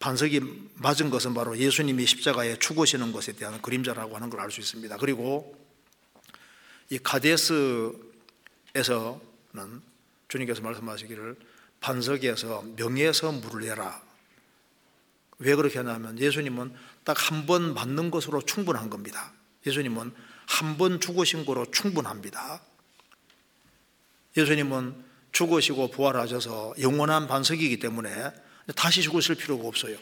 반석이 0.03 0.41
맞은 0.75 1.11
것은 1.11 1.33
바로 1.33 1.57
예수님이 1.57 2.07
십자가에 2.07 2.59
죽으시는 2.59 3.13
것에 3.13 3.35
대한 3.35 3.63
그림자라고 3.63 4.17
하는 4.17 4.31
걸 4.31 4.41
알 4.41 4.51
수 4.51 4.59
있습니다. 4.61 4.97
그리고 4.97 5.57
이 6.91 6.99
가데스에서는 6.99 7.95
주님께서 10.27 10.61
말씀하시기를 10.61 11.37
반석에서 11.81 12.65
명예에서 12.77 13.31
물을 13.31 13.65
내라. 13.65 14.03
왜 15.39 15.55
그렇게 15.55 15.79
하냐면 15.79 16.19
예수님은 16.19 16.75
딱 17.05 17.17
한 17.31 17.47
번 17.47 17.73
맞는 17.73 18.11
것으로 18.11 18.43
충분한 18.43 18.91
겁니다. 18.91 19.33
예수님은 19.67 20.13
한 20.47 20.79
번 20.79 20.99
죽으신 20.99 21.47
거로 21.47 21.71
충분합니다. 21.71 22.61
예수님은 24.37 25.05
죽으시고 25.31 25.93
부활하셔서 25.93 26.75
영원한 26.81 27.29
반석이기 27.29 27.79
때문에 27.79 28.33
다시 28.77 29.03
죽으실 29.03 29.35
필요가 29.37 29.67
없어요. 29.67 29.97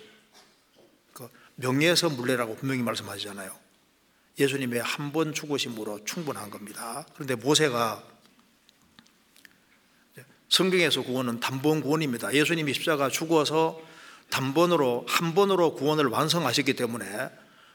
그 1.12 1.28
명예에서 1.56 2.10
물레라고 2.10 2.56
분명히 2.56 2.82
말씀하시잖아요. 2.82 3.56
예수님의 4.38 4.82
한 4.82 5.12
번 5.12 5.32
죽으심으로 5.34 6.04
충분한 6.04 6.50
겁니다. 6.50 7.04
그런데 7.14 7.34
모세가 7.34 8.02
성경에서 10.48 11.02
구원은 11.02 11.40
단번 11.40 11.80
구원입니다. 11.80 12.32
예수님이 12.34 12.74
십자가 12.74 13.08
죽어서 13.08 13.80
단번으로 14.30 15.06
한 15.08 15.34
번으로 15.34 15.74
구원을 15.74 16.06
완성하셨기 16.06 16.74
때문에 16.74 17.30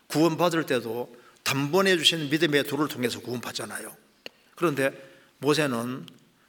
구원받을 0.07 0.65
때도 0.65 1.15
단번에 1.43 1.97
주신 1.97 2.29
믿음의 2.29 2.63
도를 2.65 2.87
통해서 2.87 3.19
구원받잖아요. 3.19 3.95
그런데 4.55 4.91
모세는 5.39 6.05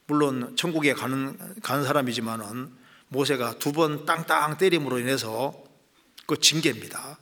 물론 0.06 0.56
천국에 0.56 0.94
가는 0.94 1.60
가는 1.62 1.84
사람이지만은 1.84 2.72
모세가 3.08 3.58
두 3.58 3.72
번 3.72 4.04
땅땅 4.04 4.58
때림으로 4.58 4.98
인해서 4.98 5.54
그 6.26 6.38
징계입니다. 6.40 7.18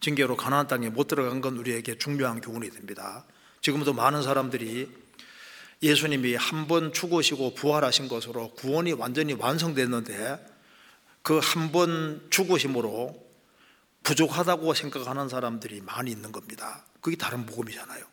징계로 0.00 0.36
가나안 0.36 0.66
땅에 0.68 0.90
못 0.90 1.08
들어간 1.08 1.40
건 1.40 1.56
우리에게 1.56 1.98
중요한 1.98 2.40
교훈이 2.40 2.70
됩니다. 2.70 3.24
지금도 3.62 3.92
많은 3.94 4.22
사람들이 4.22 4.90
예수님이 5.82 6.34
한 6.36 6.66
번 6.68 6.92
죽으시고 6.92 7.54
부활하신 7.54 8.08
것으로 8.08 8.50
구원이 8.54 8.92
완전히 8.92 9.32
완성됐는데 9.32 10.52
그 11.22 11.38
한 11.40 11.72
번 11.72 12.26
죽으심으로 12.30 13.22
부족하다고 14.02 14.74
생각하는 14.74 15.28
사람들이 15.30 15.80
많이 15.80 16.10
있는 16.10 16.30
겁니다. 16.30 16.84
그게 17.00 17.16
다른 17.16 17.46
복음이잖아요. 17.46 18.04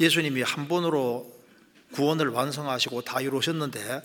예수님이 0.00 0.42
한 0.42 0.66
번으로 0.68 1.38
구원을 1.92 2.28
완성하시고 2.28 3.02
다 3.02 3.20
이루셨는데 3.20 4.02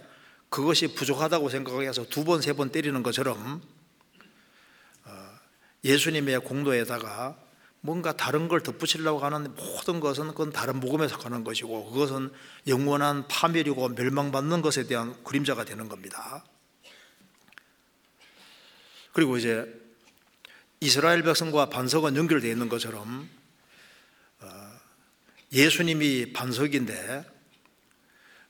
그것이 0.56 0.88
부족하다고 0.96 1.50
생각해서 1.50 2.06
두 2.06 2.24
번, 2.24 2.42
세 2.42 2.54
번 2.54 2.70
때리는 2.70 3.04
것처럼 3.04 3.62
어, 5.04 5.30
예수님의 5.84 6.40
공도에다가 6.40 7.38
뭔가 7.82 8.16
다른 8.16 8.48
걸 8.48 8.64
덧붙이려고 8.64 9.20
하는 9.20 9.54
모든 9.54 10.00
것은 10.00 10.30
그건 10.30 10.54
다른 10.54 10.80
복음에 10.80 11.10
속하는 11.10 11.44
것이고 11.44 11.92
그것은 11.92 12.32
영원한 12.68 13.28
파멸이고 13.28 13.90
멸망받는 13.90 14.62
것에 14.62 14.88
대한 14.88 15.22
그림자가 15.26 15.66
되는 15.66 15.90
겁니다. 15.90 16.46
그리고 19.12 19.36
이제 19.36 19.68
이스라엘 20.80 21.22
백성과 21.22 21.66
반석은 21.66 22.16
연결되어 22.16 22.50
있는 22.50 22.70
것처럼 22.70 23.30
어, 24.40 24.72
예수님이 25.52 26.32
반석인데 26.32 27.26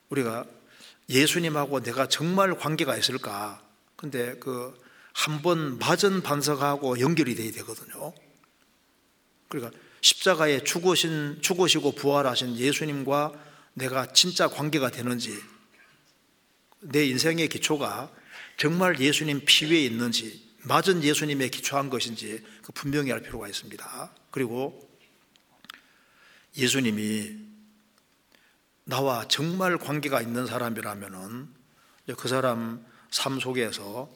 우리가 0.09 0.45
예수님하고 1.09 1.81
내가 1.81 2.07
정말 2.07 2.55
관계가 2.57 2.97
있을까? 2.97 3.61
근데 3.95 4.35
그 4.39 4.85
한 5.15 5.41
번 5.41 5.79
맞은 5.79 6.21
반석하고 6.21 6.99
연결이 6.99 7.35
돼야 7.35 7.51
되거든요. 7.53 8.13
그러니까 9.47 9.77
십자가에 10.01 10.63
죽으신, 10.63 11.39
죽으시고 11.41 11.93
부활하신 11.93 12.57
예수님과 12.57 13.33
내가 13.73 14.11
진짜 14.11 14.47
관계가 14.47 14.91
되는지, 14.91 15.41
내 16.81 17.05
인생의 17.05 17.47
기초가 17.47 18.11
정말 18.57 18.99
예수님 18.99 19.41
피 19.45 19.65
위에 19.65 19.83
있는지, 19.85 20.45
맞은 20.63 21.03
예수님에 21.03 21.47
기초한 21.49 21.89
것인지 21.89 22.43
그 22.61 22.71
분명히 22.73 23.11
알 23.11 23.21
필요가 23.21 23.47
있습니다. 23.47 24.13
그리고 24.31 24.87
예수님이 26.57 27.37
나와 28.85 29.27
정말 29.27 29.77
관계가 29.77 30.21
있는 30.21 30.45
사람이라면은 30.45 31.49
그 32.17 32.27
사람 32.27 32.85
삶 33.09 33.39
속에서 33.39 34.09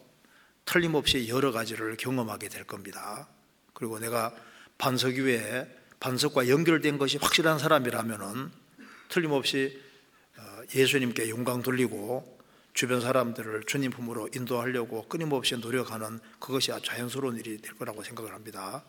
틀림없이 0.66 1.28
여러 1.28 1.52
가지를 1.52 1.98
경험하게 1.98 2.50
될 2.50 2.64
겁니다. 2.66 3.28
그리고 3.74 3.98
내가 3.98 4.34
반석 4.78 5.16
위에 5.16 5.68
반석과 6.00 6.48
연결된 6.48 7.00
것이 7.00 7.18
확실한 7.18 7.58
사람이라면은 7.58 8.52
틀림없이 9.10 9.82
어, 10.38 10.62
예수님께 10.74 11.30
영광 11.30 11.62
돌리고 11.64 12.38
주변 12.74 13.01
사람들을 13.01 13.64
주님 13.66 13.92
품으로 13.92 14.29
인도하려고 14.34 15.08
끊임없이 15.10 15.58
노력하는 15.58 16.20
그것이 16.40 16.72
자연스러운 16.84 17.38
일이 17.38 17.58
될 17.58 17.74
거라고 17.75 18.03
생각을 18.03 18.34
합니다. 18.34 18.84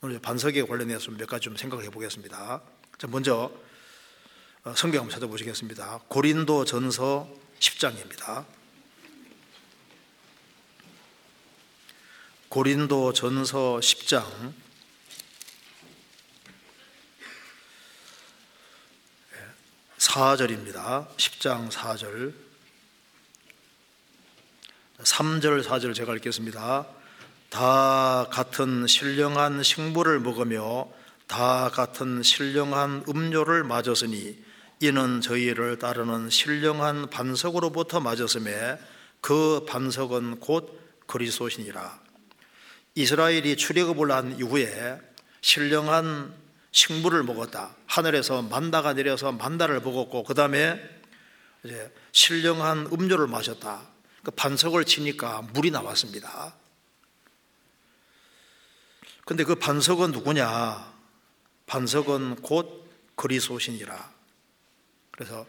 오늘 0.00 0.20
반석에 0.20 0.62
관련해서 0.62 1.10
몇 1.10 1.28
가지 1.28 1.44
좀 1.46 1.56
생각해 1.56 1.90
보겠습니다. 1.90 2.62
자, 2.96 3.06
먼저 3.08 3.34
어, 3.44 3.67
성경 4.76 5.02
한번 5.02 5.14
찾아보시겠습니다. 5.14 6.00
고린도 6.08 6.64
전서 6.64 7.28
10장입니다. 7.60 8.44
고린도 12.48 13.12
전서 13.12 13.78
10장 13.80 14.24
4절입니다. 19.98 21.08
10장 21.16 21.70
4절. 21.70 22.34
3절, 24.98 25.62
4절 25.62 25.94
제가 25.94 26.14
읽겠습니다. 26.16 26.86
다 27.50 28.26
같은 28.30 28.86
신령한 28.86 29.62
식물을 29.62 30.20
먹으며 30.20 30.88
다 31.28 31.68
같은 31.70 32.22
신령한 32.22 33.04
음료를 33.08 33.62
맞았으니 33.64 34.47
이는 34.80 35.20
저희를 35.20 35.78
따르는 35.78 36.30
신령한 36.30 37.10
반석으로부터 37.10 38.00
맞았음에 38.00 38.78
그 39.20 39.64
반석은 39.68 40.38
곧 40.38 40.78
그리스도시니라. 41.06 42.00
이스라엘이 42.94 43.56
출애굽을 43.56 44.12
한 44.12 44.38
이후에 44.38 45.00
신령한 45.40 46.32
식물을 46.70 47.24
먹었다. 47.24 47.74
하늘에서 47.86 48.42
만다가 48.42 48.92
내려서 48.92 49.32
만다를 49.32 49.80
먹었고 49.80 50.22
그 50.22 50.34
다음에 50.34 50.80
이제 51.64 51.92
신령한 52.12 52.88
음료를 52.92 53.26
마셨다. 53.26 53.82
그 54.22 54.30
반석을 54.30 54.84
치니까 54.84 55.42
물이 55.54 55.72
나왔습니다. 55.72 56.54
근데 59.24 59.42
그 59.42 59.56
반석은 59.56 60.12
누구냐? 60.12 60.92
반석은 61.66 62.36
곧 62.36 62.88
그리스도신이라. 63.16 64.17
그래서 65.18 65.44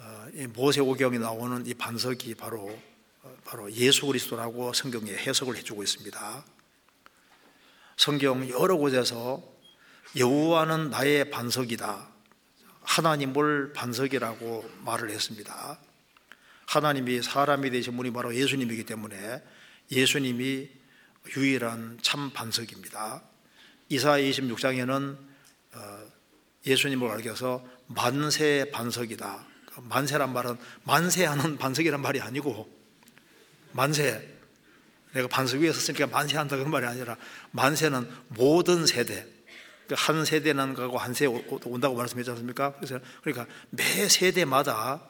어, 0.00 0.26
모세오경에 0.54 1.18
나오는 1.18 1.64
이 1.66 1.74
반석이 1.74 2.34
바로 2.34 2.76
어, 3.22 3.36
바로 3.44 3.70
예수 3.70 4.06
그리스도라고 4.06 4.72
성경에 4.72 5.12
해석을 5.12 5.56
해주고 5.56 5.84
있습니다. 5.84 6.44
성경 7.96 8.48
여러 8.50 8.76
곳에서 8.76 9.40
여호와는 10.16 10.90
나의 10.90 11.30
반석이다. 11.30 12.08
하나님을 12.82 13.72
반석이라고 13.72 14.68
말을 14.80 15.10
했습니다. 15.10 15.78
하나님이 16.66 17.22
사람이 17.22 17.70
되신 17.70 17.96
분이 17.96 18.12
바로 18.12 18.34
예수님이기 18.34 18.82
때문에 18.82 19.44
예수님이 19.92 20.70
유일한 21.36 22.00
참 22.02 22.32
반석입니다. 22.32 23.22
이사 23.90 24.18
26장에는 24.18 25.18
어, 25.74 26.14
예수님을 26.66 27.08
알려서 27.10 27.64
만세 27.86 28.70
반석이다. 28.72 29.46
만세란 29.82 30.32
말은 30.32 30.56
만세하는 30.84 31.58
반석이란 31.58 32.00
말이 32.00 32.20
아니고 32.20 32.70
만세 33.72 34.34
내가 35.12 35.28
반석 35.28 35.60
위에 35.60 35.72
섰으니까 35.72 36.06
만세한다 36.08 36.56
그런 36.56 36.70
말이 36.70 36.86
아니라 36.86 37.16
만세는 37.52 38.08
모든 38.28 38.86
세대 38.86 39.26
그한 39.88 40.24
세대는 40.24 40.74
가고 40.74 40.98
한 40.98 41.12
세대 41.12 41.44
온다고 41.64 41.94
말씀했지 41.96 42.30
않습니까? 42.30 42.74
그래서 42.74 42.98
그러니까 43.22 43.46
매 43.70 44.08
세대마다 44.08 45.06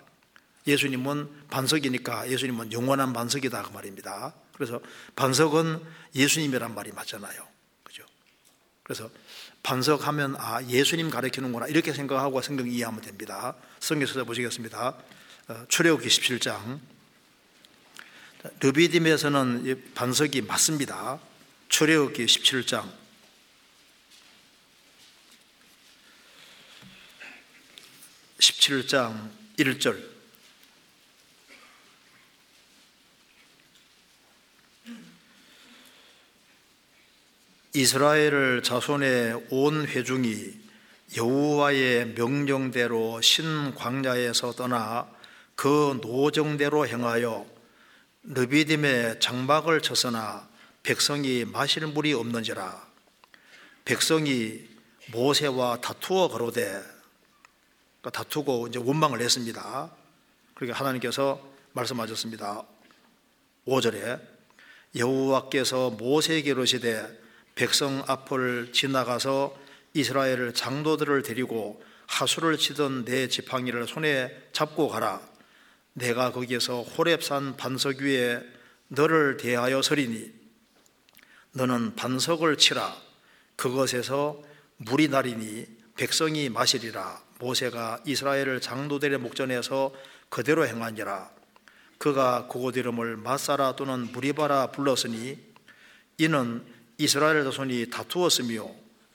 예수님은 0.67 1.49
반석이니까 1.51 2.31
예수님은 2.31 2.73
영원한 2.73 3.13
반석이다 3.13 3.63
그 3.63 3.73
말입니다. 3.73 4.35
그래서 4.55 4.81
반석은 5.15 5.83
예수님이란 6.15 6.75
말이 6.75 6.91
맞잖아요. 6.93 7.47
그죠? 7.83 8.05
그래서 8.83 9.11
반석하면 9.65 10.37
아 10.39 10.63
예수님 10.69 11.11
가르치는구나 11.11 11.67
이렇게 11.67 11.93
생각하고 11.93 12.41
성경 12.43 12.71
이해하면 12.71 13.01
됩니다. 13.01 13.57
성경 13.81 14.07
찾아보시겠습니다. 14.07 14.95
어, 15.49 15.65
출애굽기 15.69 16.09
17장 16.09 16.79
르비딤에서는 18.61 19.93
반석이 19.95 20.43
맞습니다. 20.43 21.19
출애굽기 21.71 22.27
17장 22.27 22.93
17장 28.39 29.31
1절 29.57 30.14
이스라엘 37.77 38.63
자손의 38.63 39.49
온 39.51 39.85
회중이 39.89 40.55
여호와의 41.17 42.15
명령대로 42.15 43.21
신 43.21 43.75
광야에서 43.75 44.53
떠나 44.53 45.11
그 45.57 45.99
노정대로 46.01 46.87
행하여 46.87 47.45
르비딤의 48.23 49.19
장막을 49.19 49.83
쳤으나 49.83 50.49
백성이 50.85 51.45
마실 51.45 51.85
물이 51.89 52.13
없는지라 52.13 52.87
백성이 53.85 54.61
모세와 55.11 55.81
다투어 55.81 56.29
거로되 56.29 56.63
그러니까 56.63 58.11
다투고 58.13 58.69
이제 58.69 58.79
원망을 58.79 59.21
했습니다. 59.21 59.91
그러니까 60.55 60.79
하나님께서 60.79 61.43
말씀하셨습니다. 61.73 62.63
5절에 63.67 64.21
여호와께서 64.95 65.91
모세에게 65.91 66.51
이르시되 66.51 67.24
백성 67.55 68.03
앞을 68.07 68.73
지나가서 68.73 69.57
이스라엘 69.93 70.53
장로들을 70.53 71.23
데리고 71.23 71.83
하수를 72.07 72.59
치던 72.59 73.05
내 73.05 73.29
지팡이를 73.29 73.87
손에 73.87 74.49
잡고 74.53 74.89
가라. 74.89 75.21
내가 75.93 76.33
거기에서 76.33 76.83
호렙산 76.83 77.57
반석 77.57 77.99
위에 77.99 78.43
너를 78.89 79.37
대하여 79.37 79.83
서리니 79.83 80.33
너는 81.53 81.95
반석을 81.95 82.59
치라. 82.59 82.97
그것에서 83.57 84.43
물이 84.79 85.09
나리니 85.09 85.67
백성이 85.97 86.49
마시리라. 86.49 87.23
모세가 87.39 88.01
이스라엘을 88.05 88.61
장로들의 88.61 89.19
목전에서 89.19 89.95
그대로 90.29 90.67
행하니라. 90.67 91.31
그가 91.99 92.49
이름을 92.75 93.17
마사라 93.17 93.77
또는 93.77 94.11
무리바라 94.13 94.73
불렀으니 94.73 95.39
이는 96.19 96.65
이스라엘 97.05 97.45
자손이 97.45 97.91
다투었으며 97.91 98.67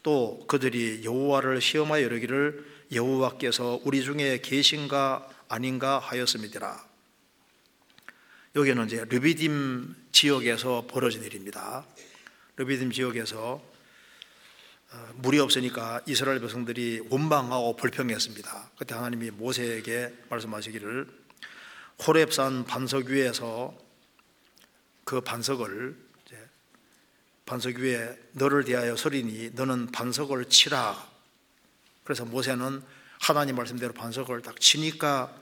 또 0.04 0.46
그들이 0.48 1.02
여호와를 1.04 1.60
시험하여 1.60 2.06
이르기를 2.06 2.64
여호와께서 2.94 3.82
우리 3.84 4.04
중에 4.04 4.42
계신가 4.42 5.28
아닌가 5.48 5.98
하였음이더라. 5.98 6.88
여기는 8.56 8.86
이제 8.86 9.06
르비딤 9.10 9.96
지역에서 10.12 10.86
벌어진 10.88 11.24
일입니다. 11.24 11.84
르비딤 12.58 12.92
지역에서 12.92 13.60
어, 14.92 15.14
물이 15.16 15.40
없으니까 15.40 16.02
이스라엘 16.06 16.40
백성들이 16.40 17.08
원망하고 17.10 17.76
불평했습니다. 17.76 18.72
그때 18.78 18.94
하나님이 18.94 19.32
모세에게 19.32 20.14
말씀하시기를 20.30 21.08
호렙산 22.06 22.66
반석 22.66 23.06
위에서 23.08 23.76
그 25.04 25.22
반석을 25.22 26.09
반석 27.50 27.78
위에 27.78 28.16
너를 28.34 28.64
대하여 28.64 28.96
서리니 28.96 29.54
너는 29.56 29.88
반석을 29.88 30.50
치라. 30.50 31.10
그래서 32.04 32.24
모세는 32.24 32.84
하나님 33.20 33.56
말씀대로 33.56 33.92
반석을 33.92 34.44
딱 34.44 34.60
치니까 34.60 35.36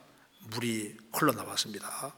물이 0.51 0.95
흘러나왔습니다. 1.11 2.15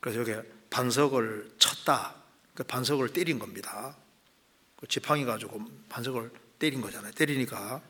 그래서 0.00 0.20
여기 0.20 0.48
반석을 0.70 1.56
쳤다. 1.58 2.14
그 2.54 2.64
반석을 2.64 3.12
때린 3.12 3.38
겁니다. 3.38 3.94
그 4.76 4.86
지팡이 4.88 5.26
가지고 5.26 5.62
반석을 5.90 6.32
때린 6.58 6.80
거잖아요. 6.80 7.12
때리니까 7.12 7.82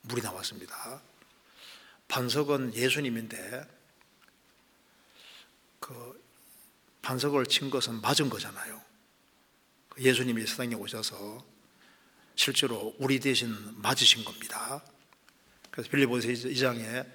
물이 0.00 0.22
나왔습니다. 0.22 1.00
반석은 2.08 2.74
예수님인데 2.74 3.64
그 5.78 6.19
반석을 7.02 7.46
친 7.46 7.70
것은 7.70 8.00
맞은 8.00 8.30
거잖아요. 8.30 8.80
그 9.88 10.02
예수님이 10.02 10.46
세상에 10.46 10.74
오셔서 10.74 11.44
실제로 12.34 12.94
우리 12.98 13.20
대신 13.20 13.54
맞으신 13.76 14.24
겁니다. 14.24 14.82
그래서 15.70 15.90
빌리보서 15.90 16.28
2장에 16.28 17.06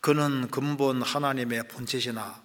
그는 0.00 0.48
근본 0.50 1.02
하나님의 1.02 1.68
본체시나 1.68 2.42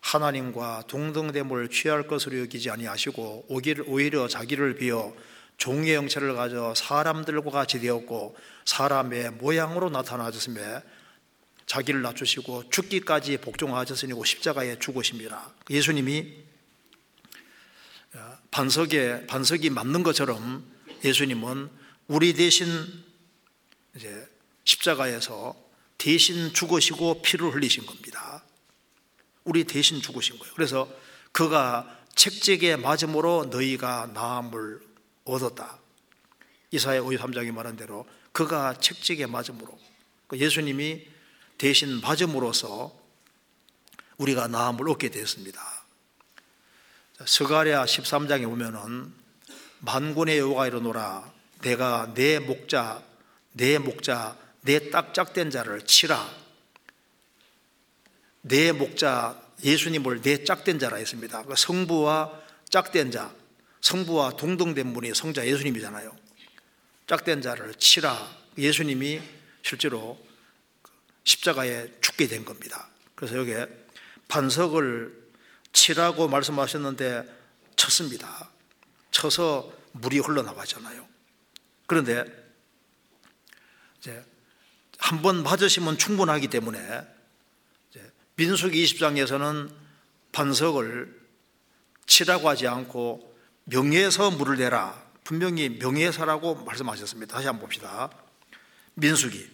하나님과 0.00 0.84
동등됨을 0.86 1.68
취할 1.70 2.06
것으로 2.06 2.40
여기지 2.40 2.70
아니하시고 2.70 3.46
오히려 3.48 4.28
자기를 4.28 4.76
비어 4.76 5.14
종의 5.56 5.96
형체를 5.96 6.34
가져 6.34 6.74
사람들과 6.74 7.50
같이 7.50 7.80
되었고 7.80 8.36
사람의 8.64 9.32
모양으로 9.32 9.90
나타나셨으며 9.90 10.82
자기를 11.66 12.02
낮추시고 12.02 12.70
죽기까지 12.70 13.38
복종하셨으니 13.38 14.12
십자가에 14.24 14.78
죽으십니다. 14.78 15.52
예수님이 15.70 16.44
반석에 18.50 19.26
반석이 19.26 19.70
맞는 19.70 20.02
것처럼 20.02 20.64
예수님은 21.02 21.70
우리 22.06 22.34
대신 22.34 22.68
이제 23.96 24.28
십자가에서 24.64 25.56
대신 25.98 26.52
죽으시고 26.52 27.22
피를 27.22 27.52
흘리신 27.54 27.86
겁니다. 27.86 28.44
우리 29.44 29.64
대신 29.64 30.00
죽으신 30.00 30.38
거예요. 30.38 30.54
그래서 30.54 30.88
그가 31.32 31.98
책책에 32.14 32.76
맞음으로 32.76 33.46
너희가 33.50 34.10
나음을 34.14 34.80
얻었다. 35.24 35.78
이사야 36.70 37.00
53장이 37.02 37.50
말한 37.52 37.76
대로 37.76 38.06
그가 38.32 38.74
책책에 38.78 39.26
맞음으로 39.26 39.78
그 40.26 40.38
예수님이 40.38 41.06
대신 41.58 42.00
맞음으로써 42.00 42.92
우리가 44.18 44.48
나음을 44.48 44.88
얻게 44.88 45.08
되었습니다. 45.08 45.84
스가랴 47.26 47.84
13장에 47.84 48.44
보면은 48.44 49.12
만군의 49.80 50.38
여호가 50.38 50.66
이르노라 50.66 51.32
내가 51.62 52.12
내 52.14 52.38
목자 52.38 53.02
내 53.52 53.78
목자 53.78 54.36
내 54.62 54.90
딱짝된 54.90 55.50
자를 55.50 55.82
치라 55.82 56.28
내 58.42 58.72
목자 58.72 59.40
예수님을 59.62 60.22
내 60.22 60.44
짝된 60.44 60.78
자라 60.78 60.96
했습니다. 60.98 61.42
그 61.44 61.54
성부와 61.56 62.42
짝된 62.68 63.10
자 63.10 63.34
성부와 63.80 64.32
동등된 64.32 64.92
분이 64.92 65.14
성자 65.14 65.46
예수님이잖아요. 65.46 66.14
짝된 67.06 67.42
자를 67.42 67.74
치라 67.74 68.28
예수님이 68.58 69.20
실제로 69.62 70.18
십자가에 71.24 71.88
죽게 72.00 72.28
된 72.28 72.44
겁니다. 72.44 72.88
그래서 73.14 73.36
여기에 73.36 73.66
반석을 74.28 75.24
치라고 75.72 76.28
말씀하셨는데 76.28 77.24
쳤습니다. 77.76 78.50
쳐서 79.10 79.72
물이 79.92 80.18
흘러나가잖아요. 80.20 81.06
그런데 81.86 82.24
이제 83.98 84.24
한 84.98 85.20
번 85.22 85.42
맞으시면 85.42 85.98
충분하기 85.98 86.48
때문에 86.48 87.02
민수기 88.36 88.84
20장에서는 88.84 89.70
반석을 90.32 91.20
치라고 92.06 92.48
하지 92.48 92.66
않고 92.66 93.36
명예에서 93.64 94.30
물을 94.32 94.56
내라. 94.56 95.02
분명히 95.22 95.68
명예사라고 95.68 96.56
말씀하셨습니다. 96.64 97.36
다시 97.36 97.46
한번 97.46 97.62
봅시다. 97.66 98.10
민수기 98.94 99.53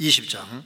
20장 0.00 0.64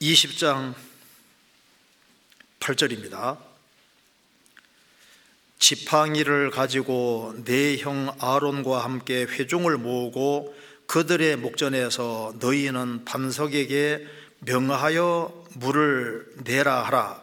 20장 0.00 0.74
8절입니다. 2.60 3.38
지팡이를 5.58 6.50
가지고 6.50 7.34
내형 7.44 8.16
아론과 8.18 8.82
함께 8.82 9.22
회중을 9.24 9.76
모으고 9.76 10.54
그들의 10.86 11.36
목전에서 11.36 12.34
너희는 12.40 13.04
반석에게 13.04 14.06
명하여 14.40 15.44
물을 15.54 16.32
내라 16.44 16.84
하라. 16.84 17.22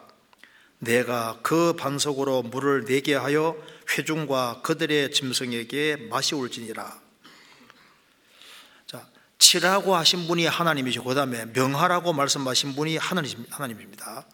내가 0.79 1.39
그 1.41 1.73
반석으로 1.73 2.43
물을 2.43 2.85
내게 2.85 3.15
하여 3.15 3.57
회중과 3.89 4.61
그들의 4.63 5.11
짐승에게 5.11 6.07
맛이 6.09 6.35
올지니라. 6.35 7.01
자, 8.85 9.07
치라고 9.39 9.95
하신 9.95 10.27
분이 10.27 10.45
하나님이시고, 10.45 11.05
그 11.05 11.15
다음에 11.15 11.45
명하라고 11.45 12.13
말씀하신 12.13 12.75
분이 12.75 12.97
하나님입니다. 12.97 14.27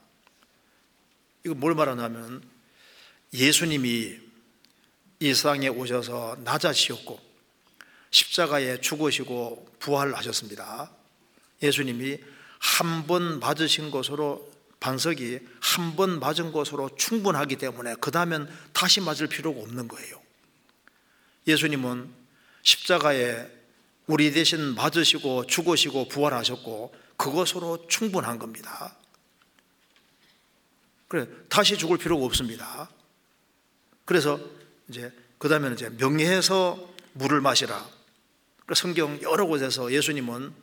이거 1.45 1.55
뭘 1.55 1.75
말하냐면, 1.75 2.43
예수님이 3.33 4.17
이 5.19 5.33
세상에 5.33 5.67
오셔서 5.67 6.37
낮아지셨고, 6.43 7.19
십자가에 8.11 8.79
죽으시고 8.79 9.75
부활하셨습니다. 9.79 10.91
예수님이 11.61 12.19
한 12.59 13.07
번 13.07 13.39
맞으신 13.39 13.91
것으로 13.91 14.52
반석이 14.83 15.39
한 15.61 15.95
번 15.95 16.19
맞은 16.19 16.51
것으로 16.51 16.89
충분하기 16.97 17.55
때문에 17.55 17.95
그 18.01 18.11
다음엔 18.11 18.49
다시 18.73 18.99
맞을 18.99 19.27
필요가 19.27 19.61
없는 19.61 19.87
거예요. 19.87 20.21
예수님은 21.47 22.11
십자가에 22.63 23.47
우리 24.07 24.33
대신 24.33 24.75
맞으시고 24.75 25.47
죽으시고 25.47 26.09
부활하셨고 26.09 26.93
그것으로 27.15 27.87
충분한 27.87 28.39
겁니다. 28.39 28.97
그래 31.07 31.27
다시 31.47 31.77
죽을 31.77 31.97
필요가 31.97 32.25
없습니다. 32.25 32.89
그래서 34.03 34.37
이제 34.89 35.13
그 35.37 35.47
다음에는 35.47 35.75
이제 35.75 35.89
명예해서 35.91 36.93
물을 37.13 37.39
마시라. 37.39 37.87
성경 38.75 39.21
여러 39.21 39.45
곳에서 39.45 39.93
예수님은 39.93 40.53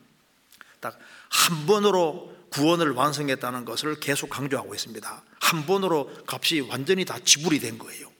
딱 0.80 0.98
한 1.30 1.66
번으로 1.66 2.29
구원을 2.50 2.92
완성했다는 2.92 3.64
것을 3.64 4.00
계속 4.00 4.28
강조하고 4.30 4.74
있습니다. 4.74 5.22
한 5.40 5.66
번으로 5.66 6.10
값이 6.26 6.60
완전히 6.60 7.04
다 7.04 7.18
지불이 7.18 7.60
된 7.60 7.78
거예요. 7.78 8.10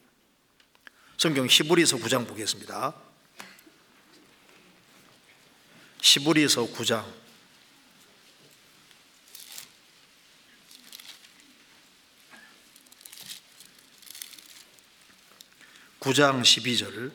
성경 1.16 1.46
히브리서 1.48 1.98
9장 1.98 2.26
보겠습니다. 2.26 2.94
히브리서 6.02 6.68
9장 6.72 7.04
9장 16.00 16.40
12절 16.40 17.12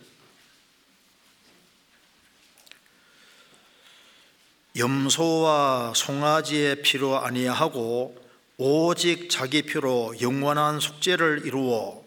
염소와 4.78 5.94
송아지의 5.96 6.82
피로 6.82 7.18
아니하고 7.18 8.16
오직 8.58 9.30
자기 9.30 9.62
피로 9.62 10.14
영원한 10.22 10.80
속죄를 10.80 11.44
이루어 11.46 12.04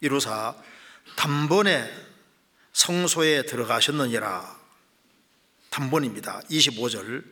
이루사 0.00 0.54
단번에 1.16 1.90
성소에 2.72 3.44
들어가셨느니라. 3.46 4.56
단번입니다. 5.70 6.40
25절. 6.50 7.24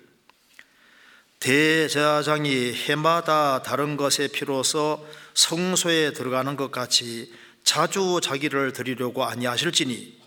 대제사장이 1.41 2.75
해마다 2.75 3.63
다른 3.63 3.97
것의 3.97 4.29
피로서 4.33 5.05
성소에 5.35 6.13
들어가는 6.13 6.57
것 6.57 6.71
같이 6.71 7.33
자주 7.65 8.21
자기를 8.23 8.73
드리려고 8.73 9.25
아니하실지니 9.25 10.20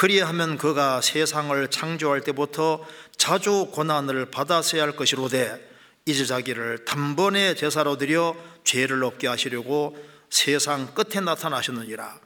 그리하면 0.00 0.56
그가 0.56 1.02
세상을 1.02 1.68
창조할 1.68 2.22
때부터 2.22 2.82
자주 3.18 3.68
고난을 3.70 4.30
받았어야 4.30 4.80
할 4.82 4.96
것이로되 4.96 5.60
이제 6.06 6.24
자기를 6.24 6.86
단번에 6.86 7.54
제사로 7.54 7.98
드려 7.98 8.34
죄를 8.64 9.04
없게 9.04 9.26
하시려고 9.26 9.94
세상 10.30 10.94
끝에 10.94 11.20
나타나셨느니라. 11.20 12.18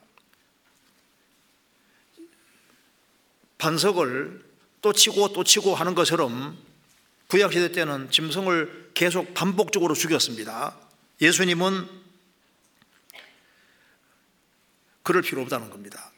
반석을 3.58 4.44
또 4.80 4.92
치고 4.92 5.32
또 5.32 5.42
치고 5.42 5.74
하는 5.74 5.96
것처럼 5.96 6.56
구약시대 7.26 7.72
때는 7.72 8.08
짐승을 8.08 8.92
계속 8.94 9.34
반복적으로 9.34 9.94
죽였습니다. 9.94 10.76
예수님은 11.20 11.88
그럴 15.02 15.22
필요 15.22 15.42
없다는 15.42 15.70
겁니다 15.70 16.13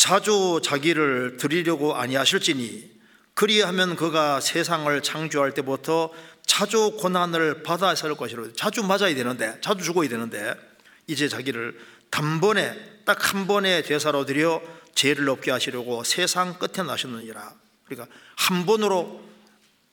자주 0.00 0.62
자기를 0.64 1.36
드리려고 1.36 1.94
아니하실지니 1.94 2.90
그리하면 3.34 3.96
그가 3.96 4.40
세상을 4.40 5.02
창조할 5.02 5.52
때부터 5.52 6.10
자주 6.46 6.92
고난을 6.92 7.62
받아야 7.62 7.92
할 7.94 8.14
것이로 8.14 8.54
자주 8.54 8.82
맞아야 8.82 9.14
되는데 9.14 9.60
자주 9.60 9.84
죽어야 9.84 10.08
되는데 10.08 10.54
이제 11.06 11.28
자기를 11.28 11.78
단번에 12.10 13.02
딱 13.04 13.34
한 13.34 13.46
번의 13.46 13.84
제사로 13.84 14.24
드려 14.24 14.62
죄를 14.94 15.28
없게 15.28 15.50
하시려고 15.50 16.02
세상 16.02 16.58
끝에 16.58 16.82
나셨느니라. 16.82 17.54
그러니까 17.84 18.16
한 18.36 18.64
번으로 18.64 19.22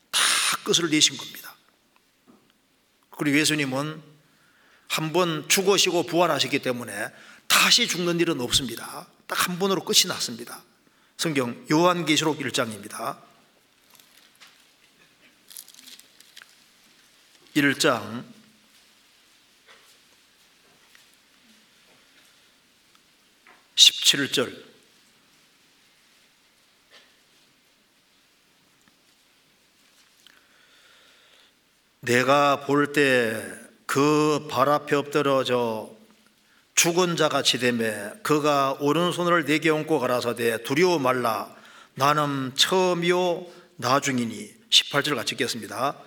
다 0.09 0.21
끝을 0.63 0.89
내신 0.89 1.17
겁니다. 1.17 1.53
그리고 3.09 3.37
예수님은 3.39 4.01
한 4.87 5.11
번 5.11 5.49
죽으시고 5.49 6.03
부활하셨기 6.03 6.59
때문에 6.59 6.93
다시 7.49 7.89
죽는 7.89 8.21
일은 8.21 8.39
없습니다 8.39 9.05
딱 9.27 9.47
한 9.47 9.59
번으로 9.59 9.83
끝이 9.83 10.07
났습니다. 10.07 10.63
성경 11.17 11.65
요한계시록 11.71 12.39
1장입니다. 12.39 13.17
1장. 17.55 18.23
17절. 23.75 24.65
내가 32.01 32.65
볼 32.65 32.91
때 32.93 33.67
그 33.85 34.47
발 34.49 34.69
앞에 34.69 34.95
엎드러져 34.95 35.96
죽은 36.77 37.15
자 37.15 37.27
같이 37.27 37.57
되매 37.57 37.91
그가 38.21 38.77
오른손을 38.79 39.45
내게 39.45 39.71
얹고 39.71 39.99
가라사대 39.99 40.61
두려워 40.61 40.99
말라. 40.99 41.49
나는 41.95 42.51
처음이요 42.55 43.47
나중이니. 43.77 44.53
18절 44.69 45.15
같이 45.15 45.33
읽겠습니다. 45.33 45.97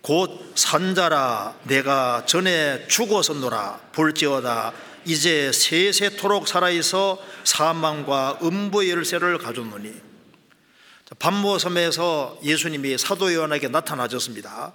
곧 0.00 0.52
산자라. 0.54 1.56
내가 1.64 2.24
전에 2.24 2.86
죽었었노라. 2.86 3.80
볼지어다. 3.90 4.72
이제 5.06 5.50
세세토록 5.50 6.46
살아있어 6.46 7.18
사망과 7.42 8.38
음부의 8.44 8.90
열쇠를 8.90 9.38
가졌노니. 9.38 9.92
반모섬에서 11.18 12.38
예수님이 12.44 12.96
사도 12.96 13.34
요한에게 13.34 13.66
나타나셨습니다. 13.66 14.72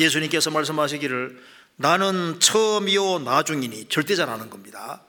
예수님께서 0.00 0.50
말씀하시기를 0.50 1.57
나는 1.80 2.40
처음이요 2.40 3.20
나중이니 3.20 3.88
절대자라는 3.88 4.50
겁니다 4.50 5.00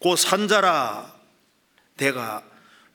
곧 0.00 0.16
산자라 0.16 1.14
내가 1.96 2.42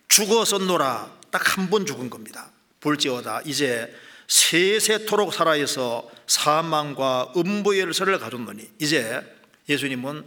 죽었었노라 0.10 1.12
딱 1.32 1.58
한 1.58 1.70
번 1.70 1.86
죽은 1.86 2.10
겁니다 2.10 2.52
볼지어다 2.82 3.42
이제 3.46 3.94
세세토록 4.28 5.34
살아있어 5.34 6.10
사망과 6.28 7.34
음부의 7.38 7.80
열쇠를 7.82 8.20
가졌노니 8.20 8.70
이제 8.80 9.22
예수님은 9.70 10.26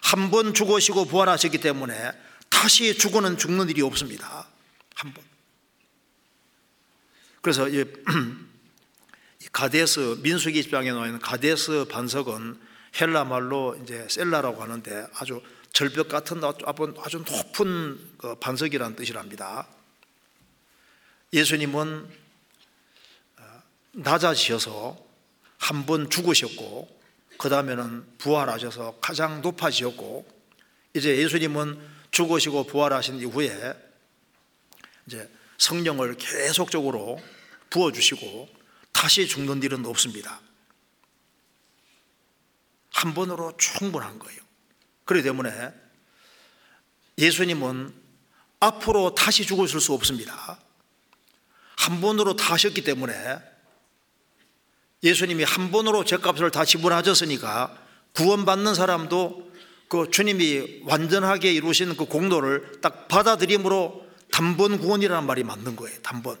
한 0.00 0.30
번 0.30 0.54
죽으시고 0.54 1.04
부활하셨기 1.06 1.58
때문에 1.58 2.12
다시 2.48 2.96
죽어는 2.96 3.36
죽는 3.36 3.68
일이 3.68 3.82
없습니다. 3.82 4.46
한 4.94 5.12
번. 5.12 5.22
그래서 7.42 7.68
이 7.68 7.84
가데스 9.52 10.18
민수기 10.22 10.58
입장에 10.60 10.88
있는 10.88 11.18
가데스 11.18 11.86
반석은 11.90 12.60
헬라 13.00 13.24
말로 13.24 13.78
이제 13.82 14.06
셀라라고 14.08 14.62
하는데 14.62 15.06
아주 15.14 15.42
절벽 15.72 16.08
같은 16.08 16.40
아주 16.44 17.18
높은 17.18 17.98
그 18.18 18.34
반석이라는 18.36 18.96
뜻이랍니다. 18.96 19.66
예수님은 21.32 22.08
어, 23.38 23.62
낮아지셔서 23.92 25.08
한 25.58 25.84
번 25.86 26.08
죽으셨고 26.08 26.98
그 27.36 27.48
다음에는 27.48 28.18
부활하셔서 28.18 28.98
가장 29.00 29.42
높아지셨고 29.42 30.26
이제 30.94 31.16
예수님은 31.18 31.78
죽으시고 32.10 32.64
부활하신 32.64 33.20
이후에 33.20 33.74
이제 35.06 35.28
성령을 35.58 36.16
계속적으로 36.16 37.20
부어주시고 37.70 38.57
다시 38.98 39.28
죽는 39.28 39.62
일은 39.62 39.86
없습니다. 39.86 40.40
한 42.90 43.14
번으로 43.14 43.56
충분한 43.56 44.18
거예요. 44.18 44.40
그렇기 45.04 45.22
때문에 45.22 45.72
예수님은 47.16 47.94
앞으로 48.58 49.14
다시 49.14 49.46
죽으실 49.46 49.80
수 49.80 49.92
없습니다. 49.92 50.58
한 51.76 52.00
번으로 52.00 52.34
다 52.34 52.54
하셨기 52.54 52.82
때문에 52.82 53.38
예수님이 55.04 55.44
한 55.44 55.70
번으로 55.70 56.04
죄값을 56.04 56.50
다 56.50 56.64
지불하셨으니까 56.64 57.80
구원받는 58.14 58.74
사람도 58.74 59.52
그 59.88 60.10
주님이 60.10 60.80
완전하게 60.86 61.52
이루신 61.52 61.96
그 61.96 62.06
공로를 62.06 62.80
딱 62.80 63.06
받아들임으로 63.06 64.04
단번 64.32 64.80
구원이라는 64.80 65.24
말이 65.24 65.44
맞는 65.44 65.76
거예요. 65.76 66.00
단번. 66.02 66.36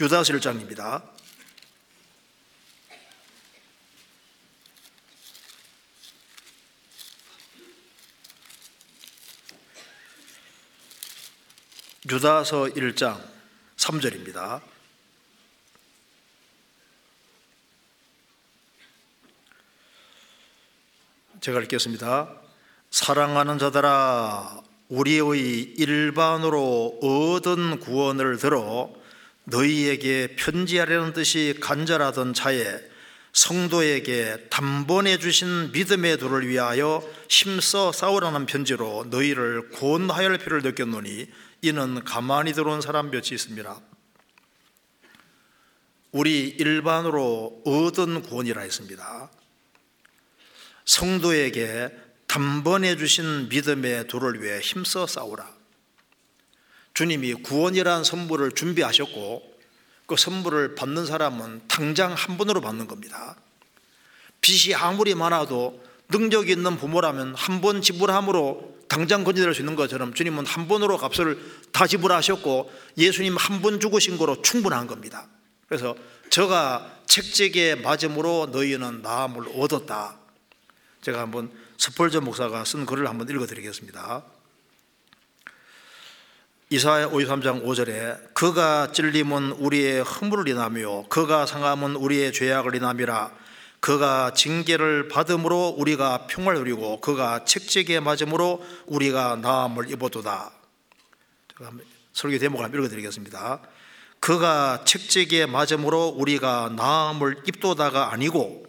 유다서 0.00 0.32
1장입니다. 0.32 1.15
유다서 12.08 12.66
1장 12.66 13.20
3절입니다. 13.76 14.60
제가 21.40 21.60
읽겠습니다. 21.62 22.32
사랑하는 22.90 23.58
자들아 23.58 24.60
우리의 24.88 25.74
일반으로 25.78 27.00
얻은 27.02 27.80
구원을 27.80 28.38
들어 28.38 28.88
너희에게 29.44 30.36
편지하려는 30.36 31.12
뜻이 31.12 31.58
간절하던 31.60 32.34
차에 32.34 32.78
성도에게 33.32 34.46
단번에 34.48 35.18
주신 35.18 35.72
믿음의 35.72 36.18
도를 36.18 36.48
위하여 36.48 37.02
힘써 37.28 37.90
싸우라는 37.90 38.46
편지로 38.46 39.06
너희를 39.10 39.70
권하여 39.70 40.36
필요를 40.38 40.62
느꼈노니 40.62 41.26
이는 41.62 42.04
가만히 42.04 42.52
들어온 42.52 42.80
사람 42.80 43.10
몇이 43.10 43.28
있습니다. 43.32 43.80
우리 46.12 46.48
일반으로 46.48 47.62
얻은 47.64 48.22
구원이라 48.22 48.62
했습니다. 48.62 49.30
성도에게 50.84 51.90
단번에 52.26 52.96
주신 52.96 53.48
믿음의 53.48 54.08
도를 54.08 54.42
위해 54.42 54.60
힘써 54.60 55.06
싸우라. 55.06 55.54
주님이 56.94 57.34
구원이란 57.34 58.04
선물을 58.04 58.52
준비하셨고 58.52 59.56
그 60.06 60.16
선물을 60.16 60.76
받는 60.76 61.04
사람은 61.04 61.68
당장 61.68 62.14
한 62.14 62.38
번으로 62.38 62.60
받는 62.60 62.86
겁니다. 62.86 63.36
빚이 64.40 64.74
아무리 64.74 65.14
많아도 65.14 65.84
능력 66.08 66.48
있는 66.48 66.76
부모라면 66.76 67.34
한 67.34 67.60
번 67.60 67.82
지불함으로 67.82 68.76
당장 68.88 69.24
건져낼 69.24 69.54
수 69.54 69.62
있는 69.62 69.74
것처럼 69.74 70.14
주님은 70.14 70.46
한 70.46 70.68
번으로 70.68 70.96
값을 70.96 71.38
다 71.72 71.86
지불하셨고 71.86 72.70
예수님 72.96 73.36
한 73.36 73.60
번 73.60 73.80
죽으신 73.80 74.16
거로 74.16 74.40
충분한 74.42 74.86
겁니다. 74.86 75.26
그래서 75.68 75.96
저가 76.30 77.00
책제에 77.06 77.74
맞음으로 77.76 78.50
너희는 78.52 79.02
나음을 79.02 79.48
얻었다. 79.56 80.16
제가 81.02 81.20
한번 81.20 81.50
스펄저 81.78 82.20
목사가 82.20 82.64
쓴 82.64 82.86
글을 82.86 83.08
한번 83.08 83.28
읽어드리겠습니다. 83.28 84.22
이사야 86.70 87.10
53장 87.10 87.64
5절에 87.64 88.34
그가 88.34 88.90
찔림은 88.92 89.52
우리의 89.52 90.02
허물을 90.02 90.48
인하며 90.48 91.06
그가 91.08 91.46
상함은 91.46 91.94
우리의 91.96 92.32
죄악을 92.32 92.74
인함이라 92.74 93.30
그가 93.86 94.32
징계를 94.34 95.06
받음으로 95.06 95.76
우리가 95.78 96.26
평을 96.26 96.54
누리고 96.54 97.00
그가 97.00 97.44
책제에 97.44 98.00
맞음으로 98.00 98.60
우리가 98.86 99.36
나음을 99.36 99.88
입어도다. 99.88 100.50
설교 102.12 102.36
대목을 102.40 102.64
한번 102.64 102.80
읽어드리겠습니다. 102.80 103.60
그가 104.18 104.82
책제에 104.84 105.46
맞음으로 105.46 106.08
우리가 106.18 106.72
나음을 106.74 107.36
입도다가 107.46 108.12
아니고 108.12 108.66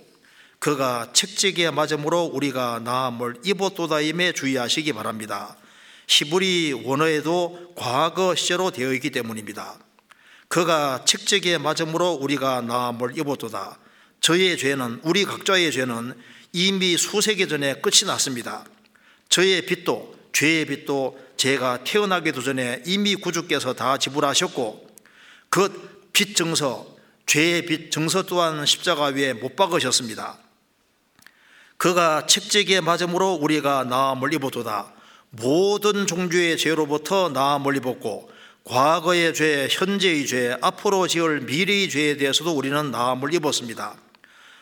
그가 0.60 1.10
책제에 1.14 1.72
맞음으로 1.72 2.26
우리가 2.26 2.82
나음을 2.84 3.38
입었도다임에 3.44 4.34
주의하시기 4.34 4.94
바랍니다. 4.94 5.58
히브리 6.08 6.84
원어에도 6.86 7.74
과거 7.76 8.36
시제로 8.36 8.70
되어 8.70 8.94
있기 8.94 9.10
때문입니다. 9.10 9.80
그가 10.48 11.06
책제에 11.06 11.58
맞음으로 11.58 12.12
우리가 12.22 12.62
나음을 12.62 13.18
입었도다. 13.18 13.80
저의 14.22 14.58
죄는 14.58 15.02
우리 15.04 15.26
각자의 15.26 15.72
죄는 15.72 16.14
이미 16.54 16.98
수세기 16.98 17.48
전에 17.48 17.76
끝이 17.76 18.06
났습니다. 18.06 18.66
저의 19.30 19.66
빚도 19.66 20.16
죄의 20.34 20.66
빚도 20.66 21.20
제가 21.38 21.84
태어나기도 21.84 22.42
전에 22.42 22.82
이미 22.86 23.16
구주께서 23.16 23.74
다 23.74 23.98
지불하셨고 23.98 24.88
그 25.50 25.98
빚 26.18 26.36
증서 26.36 26.88
죄의 27.28 27.68
빚 27.68 27.92
증서 27.92 28.24
또한 28.24 28.66
십자가 28.66 29.06
위에 29.06 29.34
못 29.34 29.56
박으셨습니다. 29.56 30.40
그가 31.78 32.26
책제기에 32.26 32.82
맞음으로 32.82 33.34
우리가 33.34 33.84
나음을 33.84 34.34
입었도다. 34.34 34.94
모든 35.30 36.08
종류의 36.08 36.58
죄로부터 36.58 37.30
나음을 37.30 37.78
입었고 37.78 38.32
과거의 38.64 39.36
죄, 39.36 39.68
현재의 39.70 40.26
죄, 40.26 40.58
앞으로 40.60 41.08
지을 41.08 41.42
미래의 41.42 41.92
죄에 41.92 42.18
대해서도 42.18 42.52
우리는 42.52 42.90
나음을 42.90 43.32
입었습니다. 43.36 43.96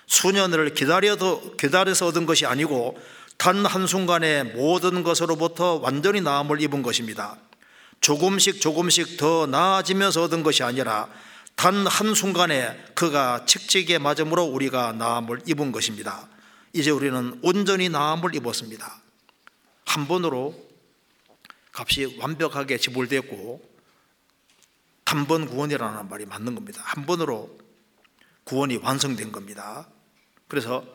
수년을 0.07 0.73
기다려도, 0.73 1.55
기다려서 1.57 2.07
얻은 2.07 2.25
것이 2.25 2.45
아니고 2.45 2.99
단 3.37 3.65
한순간에 3.65 4.43
모든 4.43 5.03
것으로부터 5.03 5.75
완전히 5.75 6.21
나음을 6.21 6.61
입은 6.61 6.83
것입니다. 6.83 7.37
조금씩 8.01 8.61
조금씩 8.61 9.17
더 9.17 9.45
나아지면서 9.47 10.23
얻은 10.23 10.43
것이 10.43 10.63
아니라 10.63 11.09
단 11.55 11.87
한순간에 11.87 12.77
그가 12.93 13.45
책찍에 13.45 13.97
맞음으로 13.97 14.43
우리가 14.43 14.91
나음을 14.93 15.41
입은 15.45 15.71
것입니다. 15.71 16.27
이제 16.73 16.91
우리는 16.91 17.39
온전히 17.41 17.89
나음을 17.89 18.35
입었습니다. 18.35 19.01
한 19.85 20.07
번으로 20.07 20.55
값이 21.71 22.17
완벽하게 22.19 22.77
지불됐고 22.77 23.75
단번 25.05 25.47
구원이라는 25.47 26.09
말이 26.09 26.25
맞는 26.25 26.55
겁니다. 26.55 26.81
한 26.83 27.05
번으로 27.05 27.57
구원이 28.43 28.77
완성된 28.77 29.31
겁니다. 29.31 29.87
그래서 30.47 30.85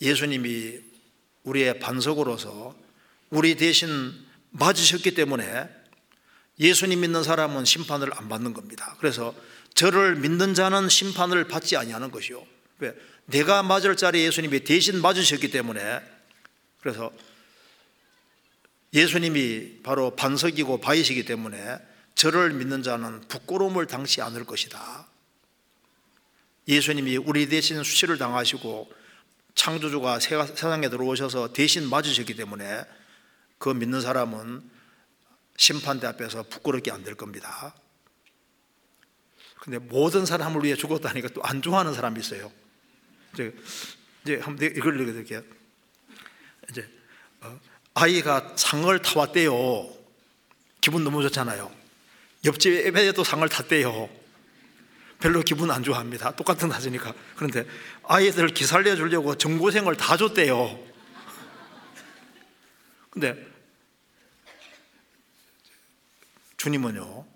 예수님이 0.00 0.80
우리의 1.44 1.78
반석으로서 1.78 2.74
우리 3.30 3.56
대신 3.56 4.12
맞으셨기 4.50 5.14
때문에 5.14 5.68
예수님 6.58 7.00
믿는 7.00 7.22
사람은 7.22 7.64
심판을 7.64 8.10
안 8.16 8.28
받는 8.28 8.52
겁니다. 8.52 8.96
그래서 8.98 9.34
저를 9.74 10.16
믿는 10.16 10.54
자는 10.54 10.88
심판을 10.88 11.48
받지 11.48 11.76
아니하는 11.76 12.10
것이요. 12.10 12.44
왜? 12.80 12.94
내가 13.26 13.62
맞을 13.62 13.96
자리 13.96 14.24
예수님이 14.24 14.64
대신 14.64 15.00
맞으셨기 15.00 15.50
때문에 15.50 16.00
그래서 16.80 17.12
예수님이 18.92 19.82
바로 19.82 20.16
반석이고 20.16 20.80
바위시기 20.80 21.24
때문에 21.24 21.78
저를 22.14 22.52
믿는 22.52 22.82
자는 22.82 23.20
부끄러움을 23.28 23.86
당치 23.86 24.20
않을 24.20 24.44
것이다. 24.44 25.06
예수님이 26.68 27.16
우리 27.16 27.48
대신 27.48 27.82
수치를 27.82 28.18
당하시고 28.18 28.92
창조주가 29.54 30.20
세상에 30.20 30.88
들어오셔서 30.88 31.52
대신 31.52 31.88
맞으셨기 31.88 32.34
때문에 32.36 32.84
그 33.58 33.68
믿는 33.70 34.00
사람은 34.00 34.62
심판대 35.56 36.06
앞에서 36.06 36.44
부끄럽게 36.44 36.90
안 36.90 37.04
될 37.04 37.14
겁니다. 37.14 37.74
근데 39.60 39.78
모든 39.78 40.24
사람을 40.24 40.64
위해 40.64 40.74
죽었다니까 40.74 41.28
또 41.34 41.42
안 41.44 41.60
좋아하는 41.60 41.92
사람이 41.92 42.18
있어요. 42.20 42.50
이제, 43.34 43.54
이제 44.24 44.40
한번 44.40 44.70
이걸 44.74 44.98
읽어드릴게요. 45.00 45.42
이제, 46.70 46.88
어, 47.42 47.60
아이가 47.94 48.54
상을 48.56 48.96
타왔대요. 49.02 49.92
기분 50.80 51.04
너무 51.04 51.22
좋잖아요. 51.22 51.70
옆집 52.46 52.96
애도 52.96 53.22
상을 53.22 53.46
탔대요. 53.46 54.08
별로 55.20 55.42
기분 55.42 55.70
안 55.70 55.82
좋아합니다. 55.82 56.34
똑같은 56.34 56.68
낮으니까. 56.68 57.14
그런데 57.36 57.66
아이들 58.04 58.48
기살려 58.48 58.96
주려고 58.96 59.36
정고생을 59.36 59.96
다 59.96 60.16
줬대요. 60.16 60.82
근데 63.10 63.46
주님은요, 66.56 67.26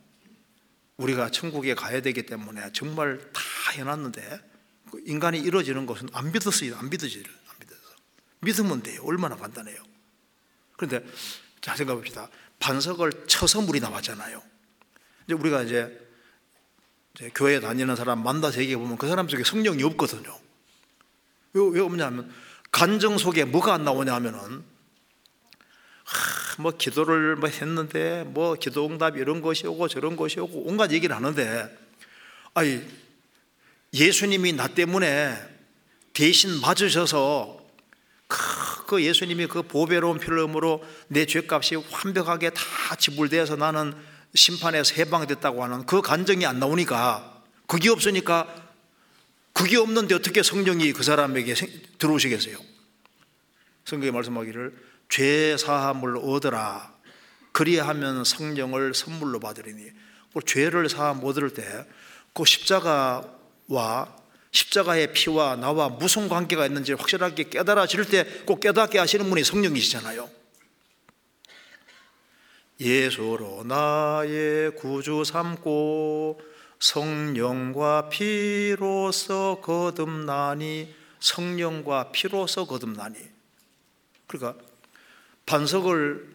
우리가 0.97 1.31
천국에 1.31 1.75
가야 1.75 2.01
되기 2.01 2.25
때문에 2.25 2.73
정말 2.73 3.19
다 3.33 3.43
해놨는데 3.73 4.51
그 4.91 5.03
인간이 5.07 5.39
이루어지는 5.39 5.87
것은 5.87 6.09
안 6.13 6.31
믿었어요. 6.33 6.77
안 6.77 6.89
믿어지를. 6.89 7.31
안 7.49 7.57
믿어서. 7.59 7.81
믿으면 8.41 8.83
돼요. 8.83 9.03
얼마나 9.05 9.37
간단해요. 9.37 9.83
그런데 10.77 11.05
자 11.61 11.75
생각해 11.75 11.99
봅시다. 11.99 12.29
반석을 12.61 13.27
쳐서 13.27 13.61
물이 13.63 13.81
나왔잖아요. 13.81 14.43
이제 15.27 15.35
우리가 15.35 15.63
이제 15.63 16.04
교회 17.35 17.61
다니는 17.61 17.97
사람 17.97 18.23
만나서 18.23 18.61
얘기해 18.61 18.77
보면 18.77 18.99
그 18.99 19.09
사람 19.09 19.29
속에 19.29 19.45
성령이 19.45 19.83
없거든요. 19.85 20.37
왜, 21.53 21.63
왜 21.73 21.81
없냐면 21.81 22.33
간정 22.73 23.19
속에 23.19 23.45
뭐가 23.45 23.75
안 23.75 23.85
나오냐 23.85 24.13
하면은 24.15 24.65
하, 26.05 26.63
뭐 26.63 26.73
기도를 26.73 27.37
뭐 27.37 27.49
했는데 27.49 28.25
뭐 28.27 28.55
기도 28.55 28.87
응답 28.87 29.17
이런 29.17 29.43
것이 29.43 29.67
오고 29.67 29.89
저런 29.89 30.17
것이 30.17 30.41
오고 30.41 30.67
온갖 30.67 30.91
얘기를 30.91 31.15
하는데 31.15 31.79
아니 32.53 32.83
예수님이 33.93 34.53
나 34.55 34.67
때문에 34.67 35.37
대신 36.13 36.61
맞으셔서 36.61 37.65
그 38.87 39.03
예수님이 39.03 39.47
그 39.47 39.63
보배로운 39.63 40.19
피를 40.19 40.39
으로 40.39 40.85
내 41.09 41.27
죄값이 41.27 41.77
완벽하게 41.77 42.51
다 42.51 42.97
지불되어서 42.97 43.57
나는 43.57 43.95
심판에서 44.35 44.95
해방됐다고 44.95 45.63
하는 45.63 45.87
그 45.87 46.03
간정이 46.03 46.45
안 46.47 46.59
나오니까 46.59 47.43
그게 47.67 47.91
없으니까 47.91 48.63
그게 49.53 49.77
없는데 49.77 50.15
어떻게 50.15 50.43
성령이 50.43 50.93
그 50.93 51.03
사람에게 51.03 51.55
들어오시겠어요? 51.99 52.57
성경에 53.85 54.11
말씀하기를 54.11 54.77
죄 55.09 55.57
사함을 55.57 56.17
얻으라 56.17 56.93
그리하면 57.53 58.25
성령을 58.25 58.95
선물로 58.95 59.39
받으리니 59.41 59.91
그 60.33 60.41
죄를 60.45 60.89
사함 60.89 61.23
얻을 61.25 61.51
때 61.51 61.65
그 62.35 62.45
십자가와 62.45 64.17
십자가의 64.51 65.13
피와 65.13 65.57
나와 65.57 65.89
무슨 65.89 66.29
관계가 66.29 66.67
있는지 66.67 66.93
확실하게 66.93 67.49
깨달아질 67.49 68.05
때 68.07 68.25
꼭 68.45 68.61
깨닫게 68.61 68.99
하시는 68.99 69.29
분이 69.29 69.45
성령이시잖아요. 69.45 70.29
예수로 72.81 73.65
나의 73.65 74.75
구주 74.77 75.25
삼고 75.25 76.41
성령과 76.81 78.09
피로서 78.09 79.61
거듭나니 79.63 80.93
성령과 81.21 82.11
피로서 82.13 82.67
거듭나니 82.67 83.17
그러니까 84.27 84.63
반석을 85.47 86.35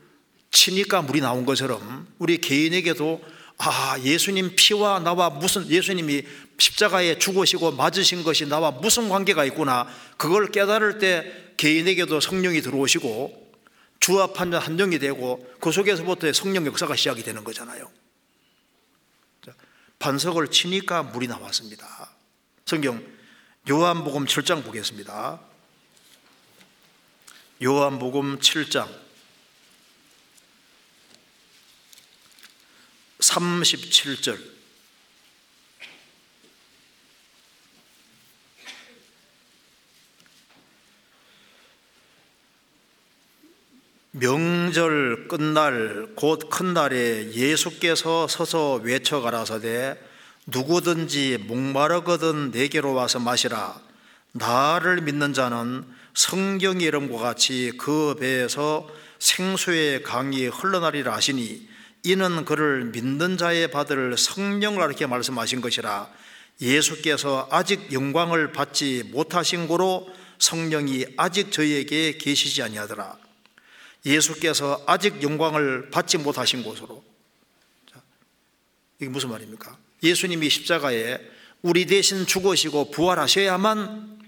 치니까 0.52 1.02
물이 1.02 1.22
나온 1.22 1.46
것처럼 1.46 2.08
우리 2.18 2.40
개인에게도 2.40 3.22
아, 3.62 4.00
예수님 4.04 4.56
피와 4.56 5.00
나와 5.00 5.30
무슨 5.30 5.68
예수님이 5.70 6.24
십자가에 6.58 7.20
죽으시고 7.20 7.72
맞으신 7.72 8.24
것이 8.24 8.48
나와 8.48 8.72
무슨 8.72 9.10
관계가 9.10 9.44
있구나. 9.46 9.86
그걸 10.16 10.50
깨달을 10.50 10.98
때 11.00 11.30
개인에게도 11.58 12.22
성령이 12.22 12.62
들어오시고 12.62 13.49
주합한 14.00 14.54
한정이 14.54 15.00
되고 15.00 15.46
그 15.60 15.72
속에서부터 15.72 16.32
성령 16.34 16.66
역사가 16.66 16.96
시작이 16.96 17.24
되는 17.24 17.44
거잖아요. 17.44 17.92
반석을 20.00 20.50
치니까 20.50 21.04
물이 21.04 21.28
나왔습니다. 21.28 22.10
성경 22.66 23.06
요한복음 23.70 24.26
7장 24.26 24.64
보겠습니다. 24.64 25.42
요한복음 27.62 28.40
7장 28.40 28.88
37절 33.20 34.59
명절 44.12 45.28
끝날 45.28 46.16
곧 46.16 46.50
큰 46.50 46.74
날에 46.74 47.32
예수께서 47.32 48.28
서서 48.28 48.82
외쳐 48.84 49.22
가라사대 49.22 50.00
누구든지 50.48 51.38
목마르거든 51.48 52.50
내게로 52.50 52.96
와서 52.96 53.20
마시라. 53.20 53.80
나를 54.32 55.02
믿는 55.02 55.34
자는 55.34 55.86
성경 56.16 56.82
이름과 56.82 57.20
같이 57.20 57.72
그 57.78 58.16
배에서 58.20 58.90
생수의 59.20 60.02
강이 60.02 60.48
흘러나리라 60.48 61.14
하시니 61.14 61.70
이는 62.04 62.46
그를 62.46 62.86
믿는 62.86 63.38
자의 63.38 63.70
받을 63.70 64.18
성령을 64.18 64.84
이렇게 64.86 65.06
말씀하신 65.06 65.62
것이라. 65.62 66.10
예수께서 66.62 67.48
아직 67.52 67.94
영광을 67.94 68.54
받지 68.54 69.04
못하신 69.12 69.68
고로 69.68 70.10
성령이 70.40 71.06
아직 71.16 71.52
저희에게 71.52 72.18
계시지 72.18 72.64
아니하더라 72.64 73.29
예수께서 74.06 74.82
아직 74.86 75.22
영광을 75.22 75.90
받지 75.90 76.18
못하신 76.18 76.64
곳으로 76.64 77.04
이게 79.00 79.10
무슨 79.10 79.30
말입니까? 79.30 79.78
예수님이 80.04 80.50
십자가에 80.50 81.20
우리 81.62 81.86
대신 81.86 82.26
죽으시고 82.26 82.92
부활하셔야만 82.92 84.20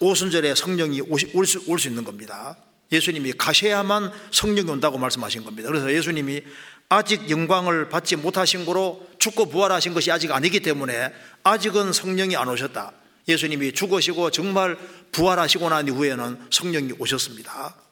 오순절에 0.00 0.54
성령이 0.54 1.02
올 1.34 1.46
수, 1.46 1.88
있는 1.88 2.04
겁니다. 2.04 2.56
예수님이 2.90 3.32
가셔야만 3.32 4.12
성령이 4.30 4.70
온다고 4.70 4.98
말씀하신 4.98 5.44
겁니다. 5.44 5.68
그래서 5.68 5.92
예수님이 5.92 6.42
아직 6.88 7.30
영광을 7.30 7.88
받지 7.88 8.16
못하신 8.16 8.64
거로 8.64 9.06
죽고 9.18 9.46
부활하신 9.46 9.94
것이 9.94 10.10
아직 10.10 10.30
아니기 10.32 10.60
때문에 10.60 11.12
아직은 11.42 11.92
성령이 11.92 12.36
안 12.36 12.48
오셨다. 12.48 12.92
예수님이 13.26 13.72
죽으시고 13.72 14.30
정말 14.30 14.76
부활하시고 15.12 15.68
난 15.68 15.86
이후에는 15.88 16.46
성령이 16.50 16.92
오셨습니다. 16.98 17.83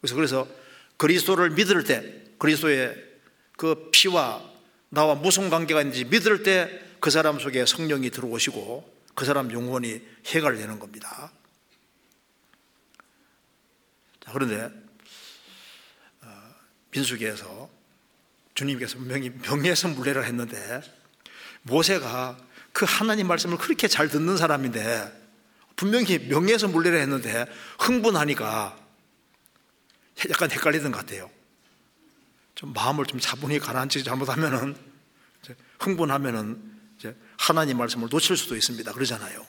그래서 0.00 0.14
그래서 0.14 0.48
그리스도를 0.96 1.50
믿을 1.50 1.84
때 1.84 2.22
그리스도의 2.38 2.96
그 3.56 3.90
피와 3.92 4.42
나와 4.88 5.14
무슨 5.14 5.50
관계가 5.50 5.82
있는지 5.82 6.04
믿을 6.04 6.42
때 6.42 6.90
그 7.00 7.10
사람 7.10 7.38
속에 7.38 7.64
성령이 7.64 8.10
들어오시고 8.10 9.00
그 9.14 9.24
사람 9.24 9.50
영혼이 9.50 10.00
해갈되는 10.26 10.78
겁니다. 10.78 11.32
자, 14.24 14.32
그런데 14.32 14.70
어, 16.20 16.54
민수기에서 16.90 17.68
주님께서 18.54 18.98
분명히 18.98 19.30
명예에서 19.30 19.88
물레를 19.88 20.24
했는데 20.26 20.82
모세가 21.62 22.38
그 22.72 22.84
하나님 22.86 23.26
말씀을 23.26 23.56
그렇게 23.56 23.88
잘 23.88 24.08
듣는 24.08 24.36
사람인데 24.36 25.18
분명히 25.76 26.18
명예에서 26.18 26.68
물레를 26.68 27.00
했는데 27.00 27.46
흥분하니까 27.78 28.78
약간 30.28 30.50
헷갈리던 30.50 30.92
것 30.92 30.98
같아요. 30.98 31.30
좀 32.54 32.72
마음을 32.72 33.06
좀 33.06 33.18
차분히 33.20 33.58
가라앉히지 33.58 34.04
잘못하면은 34.04 34.76
흥분하면은 35.78 36.80
이제 36.98 37.16
하나님 37.38 37.78
말씀을 37.78 38.08
놓칠 38.10 38.36
수도 38.36 38.54
있습니다. 38.54 38.92
그러잖아요. 38.92 39.46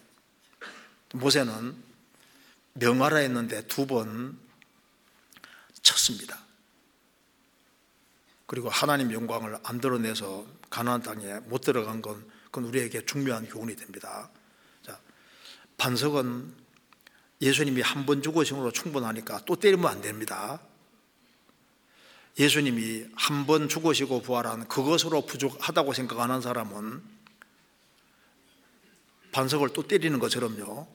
모세는 1.14 1.76
명하라 2.74 3.18
했는데 3.18 3.66
두 3.68 3.86
번 3.86 4.39
쳤습니다. 5.82 6.39
그리고 8.45 8.70
하나님 8.70 9.12
영광을 9.12 9.57
안 9.64 9.82
드러내서 9.82 10.45
가나안 10.70 11.01
땅에 11.01 11.39
못 11.45 11.62
들어간 11.62 12.01
건 12.01 12.30
그건 12.45 12.66
우리에게 12.66 13.05
중요한 13.05 13.47
교훈이 13.47 13.76
됩니다. 13.76 14.30
자, 14.86 14.99
반석은 15.78 16.53
예수님이 17.41 17.81
한 17.81 18.05
번 18.05 18.21
죽으심으로 18.21 18.71
충분하니까 18.71 19.41
또 19.45 19.55
때리면 19.55 19.89
안 19.89 20.01
됩니다. 20.01 20.59
예수님이 22.39 23.05
한 23.15 23.45
번 23.45 23.67
죽으시고 23.67 24.21
부활한 24.21 24.67
그것으로 24.67 25.25
부족하다고 25.25 25.93
생각하는 25.93 26.41
사람은 26.41 27.01
반석을 29.31 29.69
또 29.73 29.87
때리는 29.87 30.17
것처럼요. 30.19 30.87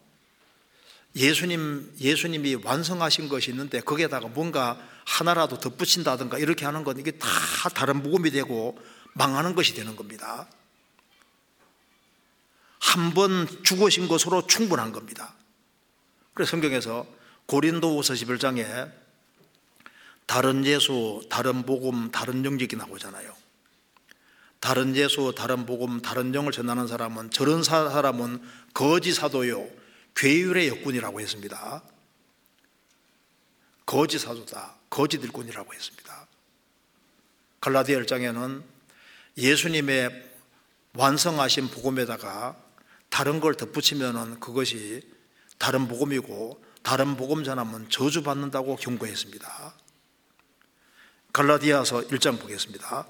예수님, 1.16 1.94
예수님이 1.98 2.56
완성하신 2.56 3.28
것이 3.28 3.50
있는데 3.50 3.80
거기에다가 3.80 4.28
뭔가 4.28 4.78
하나라도 5.06 5.58
덧붙인다든가 5.58 6.38
이렇게 6.38 6.64
하는 6.66 6.84
건 6.84 6.98
이게 6.98 7.12
다 7.12 7.28
다른 7.74 8.02
복음이 8.02 8.30
되고 8.30 8.78
망하는 9.14 9.54
것이 9.54 9.74
되는 9.74 9.96
겁니다. 9.96 10.48
한 12.78 13.14
번 13.14 13.46
죽으신 13.62 14.08
것으로 14.08 14.46
충분한 14.46 14.92
겁니다. 14.92 15.34
그래서 16.36 16.50
성경에서 16.50 17.06
고린도후서 17.46 18.12
11장에 18.12 18.92
다른 20.26 20.66
예수, 20.66 21.26
다른 21.30 21.62
복음, 21.62 22.10
다른 22.10 22.44
영적이 22.44 22.76
나오잖아요. 22.76 23.34
다른 24.60 24.94
예수, 24.96 25.32
다른 25.34 25.64
복음, 25.64 26.02
다른 26.02 26.34
영을 26.34 26.52
전하는 26.52 26.86
사람은 26.88 27.30
저런 27.30 27.62
사람은 27.62 28.42
거지 28.74 29.14
사도요, 29.14 29.66
괴율의 30.14 30.68
역군이라고 30.68 31.20
했습니다. 31.22 31.82
거지 33.86 34.18
사도다, 34.18 34.74
거짓 34.90 35.24
일꾼이라고 35.24 35.72
했습니다. 35.72 36.26
갈라디아 37.62 37.98
1장에는 38.00 38.62
예수님의 39.38 40.32
완성하신 40.92 41.68
복음에다가 41.68 42.56
다른 43.08 43.40
걸 43.40 43.54
덧붙이면은 43.54 44.38
그것이 44.38 45.15
다른 45.58 45.88
복음이고 45.88 46.62
다른 46.82 47.16
복음 47.16 47.44
전하면 47.44 47.88
저주받는다고 47.90 48.76
경고했습니다. 48.76 49.74
갈라디아서 51.32 52.02
1장 52.02 52.40
보겠습니다. 52.40 53.06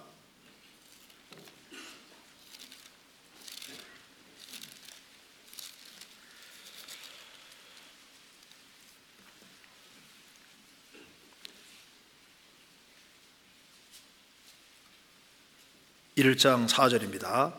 일장사절입니다 16.16 17.52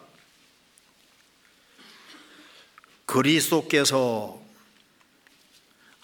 그리스도께서 3.05 4.46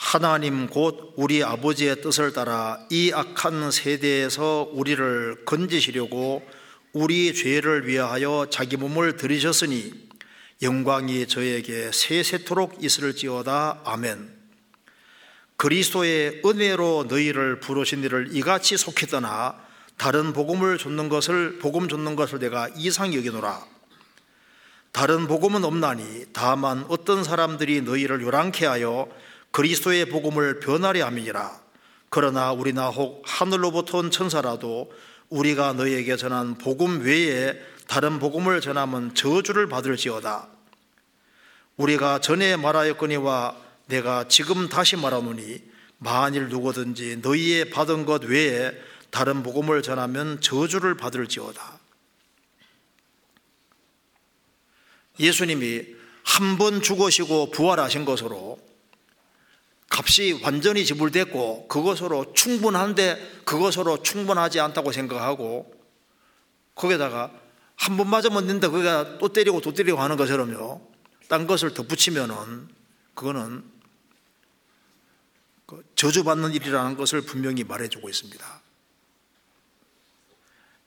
하나님 0.03 0.67
곧 0.67 1.13
우리 1.15 1.43
아버지의 1.43 2.01
뜻을 2.01 2.33
따라 2.33 2.77
이 2.91 3.11
악한 3.15 3.71
세대에서 3.71 4.69
우리를 4.73 5.45
건지시려고 5.45 6.45
우리 6.91 7.33
죄를 7.33 7.87
위하여 7.87 8.45
자기 8.51 8.75
몸을 8.75 9.15
들이셨으니 9.15 9.93
영광이 10.61 11.27
저에게 11.27 11.89
세세토록 11.93 12.83
있을지어다 12.83 13.79
아멘. 13.85 14.29
그리스도의 15.55 16.41
은혜로 16.45 17.05
너희를 17.09 17.61
부르신 17.61 18.03
이를 18.03 18.27
이같이 18.33 18.75
속히 18.75 19.07
떠나 19.07 19.55
다른 19.97 20.33
복음을 20.33 20.77
줬는 20.77 21.07
것을 21.07 21.59
복음 21.59 21.87
줬는 21.87 22.17
것을 22.17 22.39
내가 22.39 22.67
이상히 22.75 23.17
여기노라. 23.17 23.65
다른 24.91 25.27
복음은 25.27 25.63
없나니 25.63 26.25
다만 26.33 26.85
어떤 26.89 27.23
사람들이 27.23 27.81
너희를 27.81 28.21
요란케 28.21 28.65
하여 28.65 29.07
그리스도의 29.53 30.05
복음을 30.09 30.59
변하려 30.59 31.05
함이니라. 31.05 31.61
그러나 32.09 32.51
우리나 32.51 32.89
혹 32.89 33.21
하늘로부터 33.23 33.99
온 33.99 34.09
천사라도 34.09 34.91
우리가 35.29 35.73
너희에게 35.73 36.17
전한 36.17 36.57
복음 36.57 37.01
외에 37.01 37.59
다른 37.87 38.17
복음을 38.17 38.61
전하면 38.61 39.13
저주를 39.13 39.67
받을지어다. 39.67 40.47
우리가 41.77 42.19
전에 42.19 42.55
말하였거니와 42.55 43.55
내가 43.85 44.27
지금 44.27 44.69
다시 44.69 44.95
말하노니 44.95 45.61
만일 45.99 46.49
누구든지 46.49 47.17
너희의 47.21 47.69
받은 47.69 48.05
것 48.05 48.23
외에 48.23 48.71
다른 49.11 49.43
복음을 49.43 49.83
전하면 49.83 50.41
저주를 50.41 50.97
받을지어다. 50.97 51.79
예수님이 55.19 55.85
한 56.23 56.57
번 56.57 56.81
죽으시고 56.81 57.51
부활하신 57.51 58.05
것으로 58.05 58.72
값이 59.95 60.39
완전히 60.41 60.85
지불됐고 60.85 61.67
그것으로 61.67 62.33
충분한데 62.33 63.41
그것으로 63.45 64.01
충분하지 64.01 64.59
않다고 64.59 64.91
생각하고 64.91 65.71
거기다가 66.73 67.31
한 67.75 67.97
번 67.97 68.09
맞으면 68.09 68.47
된다 68.47 68.69
거기가 68.69 69.17
또 69.19 69.29
때리고 69.29 69.61
또 69.61 69.73
때리고 69.73 69.99
하는 69.99 70.17
것처럼요 70.17 70.81
딴 71.27 71.45
것을 71.45 71.73
덧붙이면은 71.73 72.67
그거는 73.13 73.63
그 75.67 75.83
저주받는 75.95 76.53
일이라는 76.53 76.97
것을 76.97 77.21
분명히 77.21 77.63
말해주고 77.63 78.09
있습니다. 78.09 78.61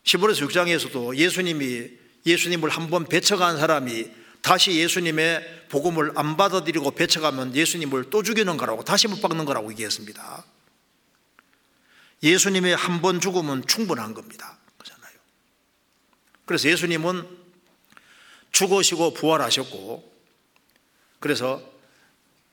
10월에서 0.04 0.48
6장에서도 0.48 1.16
예수님이 1.16 1.90
예수님을 2.24 2.70
한 2.70 2.90
번 2.90 3.04
배척한 3.04 3.56
사람이 3.58 4.10
다시 4.42 4.76
예수님의 4.78 5.55
복음을 5.68 6.12
안 6.16 6.36
받아들이고 6.36 6.90
배척하면 6.92 7.54
예수님을 7.54 8.10
또 8.10 8.22
죽이는 8.22 8.56
거라고 8.56 8.84
다시 8.84 9.08
못 9.08 9.20
박는 9.20 9.44
거라고 9.44 9.70
얘기했습니다. 9.72 10.44
예수님의 12.22 12.76
한 12.76 13.02
번 13.02 13.20
죽음은 13.20 13.66
충분한 13.66 14.14
겁니다. 14.14 14.58
그잖아요. 14.78 15.12
그래서 16.44 16.68
예수님은 16.68 17.28
죽으시고 18.52 19.14
부활하셨고 19.14 20.12
그래서 21.20 21.62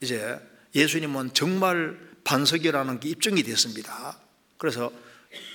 이제 0.01 0.39
예수님은 0.75 1.33
정말 1.33 1.97
반석이라는 2.23 2.99
게 2.99 3.09
입증이 3.09 3.43
됐습니다. 3.43 4.17
그래서 4.57 4.91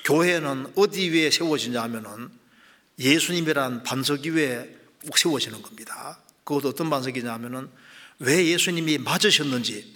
교회는 0.04 0.72
어디 0.76 1.10
위에 1.10 1.30
세워지냐 1.30 1.82
하면은 1.82 2.30
예수님이란 2.98 3.82
반석 3.82 4.26
위에 4.26 4.74
꼭 5.04 5.18
세워지는 5.18 5.62
겁니다. 5.62 6.20
그것도 6.48 6.70
어떤 6.70 6.88
반석이냐 6.88 7.30
하면은 7.34 7.70
왜 8.20 8.46
예수님이 8.46 8.96
맞으셨는지 8.96 9.94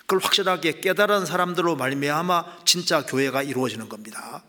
그걸 0.00 0.18
확실하게 0.18 0.80
깨달은 0.80 1.24
사람들로 1.24 1.76
말미암아 1.76 2.64
진짜 2.66 3.06
교회가 3.06 3.42
이루어지는 3.42 3.88
겁니다. 3.88 4.44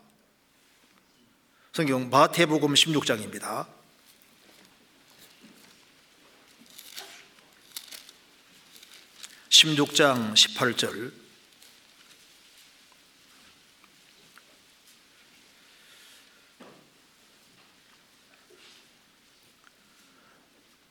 성경 1.71 2.09
마태복음 2.09 2.73
16장입니다. 2.73 3.67
16장 9.49 10.33
18절 10.33 11.13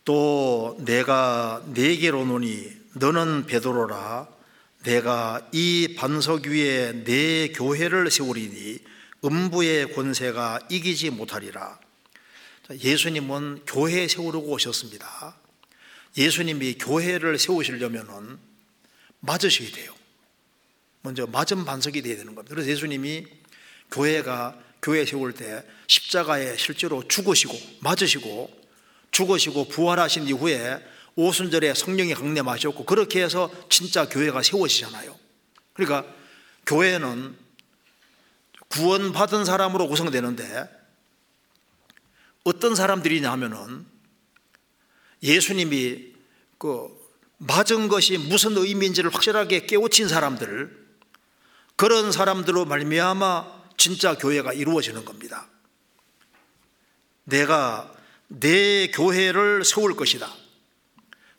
또 0.09 0.75
내가 0.87 1.63
네게 1.75 2.11
로 2.11 2.25
노니 2.25 2.73
너는 2.95 3.45
베드로라. 3.45 4.27
내가 4.85 5.47
이 5.53 5.97
반석 5.99 6.47
위에 6.47 7.05
내 7.05 7.49
교회를 7.49 8.11
세우리니 8.11 8.79
음부의 9.23 9.93
권세가 9.93 10.61
이기지 10.71 11.11
못하리라. 11.11 11.79
예수님은 12.71 13.65
교회 13.67 14.09
세우려고 14.09 14.53
오셨습니다. 14.53 15.37
예수님이 16.17 16.79
교회를 16.79 17.39
세우시려면 17.39 18.39
맞으셔야 19.21 19.71
돼요. 19.73 19.95
먼저 21.03 21.27
맞은 21.27 21.67
반석이 21.67 22.01
되어야 22.01 22.17
되는 22.17 22.35
겁니다. 22.35 22.55
그래서 22.55 22.71
예수님이 22.71 23.27
교회가 23.91 24.59
교회 24.81 25.05
세울 25.05 25.35
때 25.35 25.63
십자가에 25.87 26.57
실제로 26.57 27.07
죽으시고 27.07 27.55
맞으시고 27.81 28.58
죽으시고 29.11 29.69
부활하신 29.69 30.29
이후에 30.29 30.85
오순절에 31.17 31.75
성령이 31.75 32.15
강림하셨고 32.15 32.85
그렇게 32.85 33.23
해서 33.23 33.51
진짜 33.69 34.09
교회가 34.09 34.43
세워지잖아요. 34.43 35.19
그러니까 35.73 36.13
교회는 36.67 37.37
구원받은 38.69 39.45
사람으로 39.45 39.89
구성되는데 39.89 40.69
어떤 42.45 42.75
사람들이냐 42.75 43.31
하면은 43.33 43.87
예수님이 45.23 46.13
그 46.59 46.97
맞은 47.39 47.89
것이 47.89 48.19
무슨 48.19 48.57
의미인지를 48.57 49.13
확실하게 49.15 49.67
깨우친 49.67 50.09
사람들 50.09 50.87
그런 51.77 52.13
사람들로 52.13 52.65
말미암아 52.65 53.59
진짜 53.77 54.15
교회가 54.17 54.53
이루어지는 54.53 55.05
겁니다. 55.05 55.49
내가 57.25 57.95
내 58.29 58.89
교회를 58.89 59.65
세울 59.65 59.97
것이다. 59.97 60.33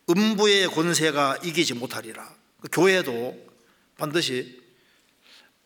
음부의 0.10 0.68
권세가 0.68 1.40
이기지 1.44 1.76
못하리라. 1.76 2.28
그 2.62 2.68
교회도 2.72 3.50
반드시 3.98 4.60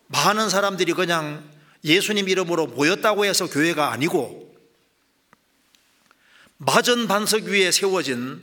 많은 0.06 0.48
사람들이 0.48 0.92
그냥 0.92 1.50
예수님 1.82 2.28
이름으로 2.28 2.66
모였다고 2.66 3.24
해서 3.24 3.48
교회가 3.48 3.90
아니고 3.90 4.54
맞은 6.58 7.08
반석 7.08 7.44
위에 7.44 7.70
세워진 7.70 8.42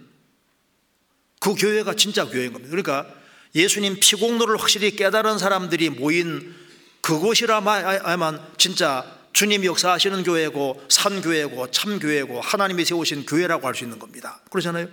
그 1.40 1.56
교회가 1.56 1.96
진짜 1.96 2.26
교회인 2.26 2.54
겁니다. 2.54 2.70
그러니까 2.70 3.14
예수님 3.56 4.00
피공로를 4.00 4.58
확실히 4.58 4.96
깨달은 4.96 5.38
사람들이 5.38 5.90
모인 5.90 6.56
그곳이라만 7.02 8.54
진짜 8.58 9.21
주님이 9.34 9.68
역사하시는 9.68 10.24
교회고 10.24 10.86
산 10.90 11.22
교회고 11.22 11.72
참 11.72 12.00
교회고 12.00 12.42
하나님이 12.42 12.86
세우신 12.86 13.26
교회라고 13.26 13.68
할 13.68 13.76
수 13.76 13.84
있는 13.84 14.00
겁니다. 14.00 14.42
그러잖아요. 14.50 14.88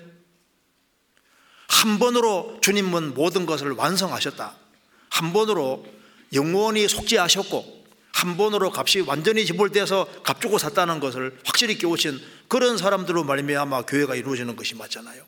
한 1.69 1.99
번으로 1.99 2.59
주님은 2.63 3.15
모든 3.15 3.47
것을 3.47 3.73
완성하셨다. 3.73 4.57
한 5.11 5.33
번으로 5.33 5.87
영원히 6.33 6.89
속죄하셨고 6.89 7.79
한 8.13 8.37
번으로 8.37 8.73
값이 8.75 9.01
완전히 9.01 9.45
지불돼서 9.47 10.07
값 10.23 10.41
주고 10.41 10.59
샀다는 10.59 10.99
것을 10.99 11.39
확실히 11.45 11.79
깨우친 11.79 12.21
그런 12.49 12.77
사람들로 12.77 13.25
말미암아 13.25 13.83
교회가 13.83 14.15
이루어지는 14.17 14.57
것이 14.57 14.75
맞잖아요. 14.75 15.25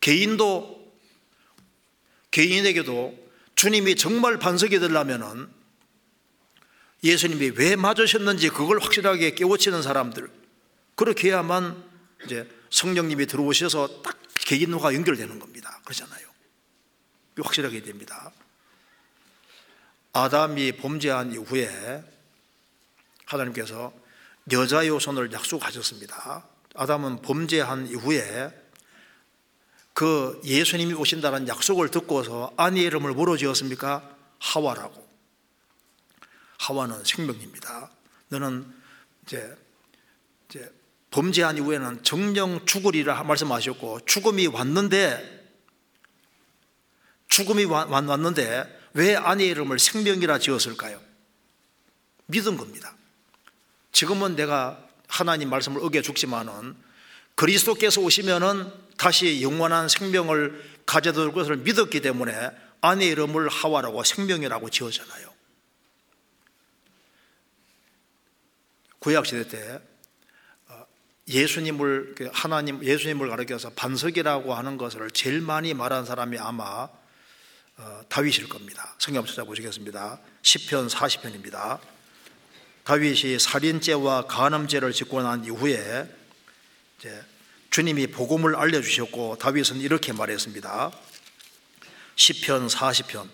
개인도 0.00 0.84
개인에게도 2.30 3.14
주님이 3.54 3.96
정말 3.96 4.38
반석이 4.38 4.78
되려면은 4.78 5.55
예수님이 7.06 7.52
왜 7.56 7.76
맞으셨는지 7.76 8.48
그걸 8.50 8.78
확실하게 8.78 9.34
깨우치는 9.34 9.82
사람들 9.82 10.30
그렇게 10.94 11.28
해야만 11.28 11.84
이제 12.24 12.48
성령님이 12.70 13.26
들어오셔서 13.26 14.02
딱 14.02 14.18
개인화가 14.46 14.94
연결되는 14.94 15.38
겁니다. 15.38 15.80
그렇잖아요. 15.84 16.26
확실하게 17.40 17.82
됩니다. 17.82 18.32
아담이 20.12 20.72
범죄한 20.72 21.32
이후에 21.32 22.02
하나님께서 23.26 23.92
여자의 24.52 24.98
손을 25.00 25.32
약속하셨습니다. 25.32 26.46
아담은 26.74 27.22
범죄한 27.22 27.88
이후에 27.88 28.50
그 29.92 30.40
예수님이 30.44 30.94
오신다는 30.94 31.48
약속을 31.48 31.90
듣고서 31.90 32.52
아내 32.56 32.82
이름을 32.82 33.12
뭐로 33.12 33.36
지었습니까? 33.36 34.08
하와라고. 34.38 35.05
하와는 36.66 37.04
생명입니다. 37.04 37.90
너는 38.28 38.66
이제, 39.24 39.56
이제 40.48 40.72
범죄한 41.10 41.56
이후에는 41.58 42.02
정령 42.02 42.66
죽으리라 42.66 43.22
말씀하셨고 43.22 44.00
죽음이 44.06 44.48
왔는데 44.48 45.36
죽음이 47.28 47.64
왔는데 47.64 48.80
왜 48.94 49.14
아내 49.14 49.46
이름을 49.46 49.78
생명이라 49.78 50.38
지었을까요? 50.38 51.00
믿은 52.26 52.56
겁니다. 52.56 52.94
지금은 53.92 54.36
내가 54.36 54.84
하나님 55.08 55.50
말씀을 55.50 55.82
어겨 55.82 56.02
죽지만은 56.02 56.74
그리스도께서 57.34 58.00
오시면은 58.00 58.72
다시 58.96 59.42
영원한 59.42 59.88
생명을 59.88 60.80
가져둘 60.86 61.32
것을 61.32 61.58
믿었기 61.58 62.00
때문에 62.00 62.50
아내 62.80 63.06
이름을 63.06 63.48
하와라고 63.48 64.02
생명이라고 64.02 64.70
지었잖아요. 64.70 65.25
구약 69.06 69.24
시대 69.24 69.46
때 69.46 69.80
어, 70.66 70.84
예수님을 71.28 72.16
그 72.16 72.28
하나님 72.32 72.84
예수님을 72.84 73.28
가르쳐서 73.28 73.70
반석이라고 73.76 74.52
하는 74.52 74.76
것을 74.78 75.12
제일 75.12 75.40
많이 75.40 75.74
말한 75.74 76.04
사람이 76.04 76.36
아마 76.40 76.88
어, 77.76 78.00
다윗일 78.08 78.48
겁니다. 78.48 78.96
성경 78.98 79.24
찾아보시겠습니다. 79.24 80.18
10편 80.42 80.90
40편입니다. 80.90 81.78
다윗이 82.82 83.38
살인죄와 83.38 84.26
간음죄를 84.26 84.90
짓고 84.92 85.22
난 85.22 85.44
이후에 85.44 86.12
주님이 87.70 88.08
복음을 88.08 88.56
알려 88.56 88.82
주셨고 88.82 89.38
다윗은 89.38 89.82
이렇게 89.82 90.12
말했습니다. 90.12 90.90
10편 92.16 92.68
40편 92.68 93.28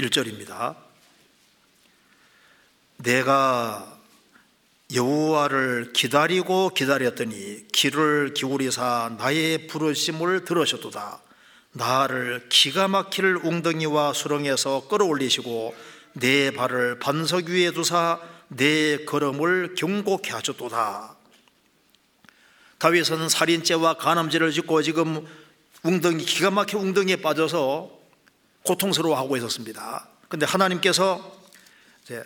1절입니다. 0.00 0.85
내가 2.98 3.96
여호와를 4.94 5.92
기다리고 5.92 6.70
기다렸더니 6.70 7.66
귀를 7.72 8.34
기울이사 8.34 9.16
나의 9.18 9.66
부르심을 9.66 10.44
들으셨도다. 10.44 11.20
나를 11.72 12.46
기가 12.48 12.88
막힐 12.88 13.40
웅덩이와 13.42 14.12
수렁에서 14.12 14.88
끌어올리시고 14.88 15.74
내 16.14 16.50
발을 16.50 16.98
반석 16.98 17.46
위에 17.46 17.72
두사 17.72 18.20
내 18.48 19.04
걸음을 19.04 19.74
경고케 19.76 20.30
하셨도다. 20.30 21.16
다윗은 22.78 23.28
살인죄와 23.28 23.94
간음죄를 23.94 24.52
짓고 24.52 24.82
지금 24.82 25.26
웅덩이 25.82 26.24
기가 26.24 26.50
막혀 26.50 26.78
웅덩이에 26.78 27.16
빠져서 27.16 27.90
고통스러워하고 28.62 29.36
있었습니다. 29.36 30.08
근데 30.28 30.46
하나님께서 30.46 31.36
이제 32.04 32.22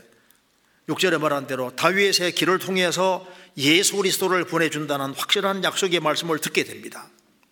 6절에 0.90 1.18
말한 1.18 1.46
대로 1.46 1.74
다윗의 1.76 2.32
길을 2.32 2.58
통해서 2.58 3.26
예수 3.56 3.96
그리스도를 3.96 4.44
보내준다는 4.44 5.14
확실한 5.14 5.62
약속의 5.64 6.00
말씀을 6.00 6.38
듣게 6.38 6.64
됩니다. 6.64 7.08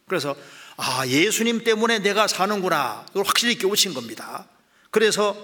그래서 0.07 0.36
아 0.76 1.07
예수님 1.07 1.64
때문에 1.64 2.01
내가 2.01 2.26
사는구나 2.26 3.05
그걸 3.09 3.24
확실히 3.24 3.57
깨우친 3.57 3.95
겁니다. 3.95 4.49
그래서 4.91 5.36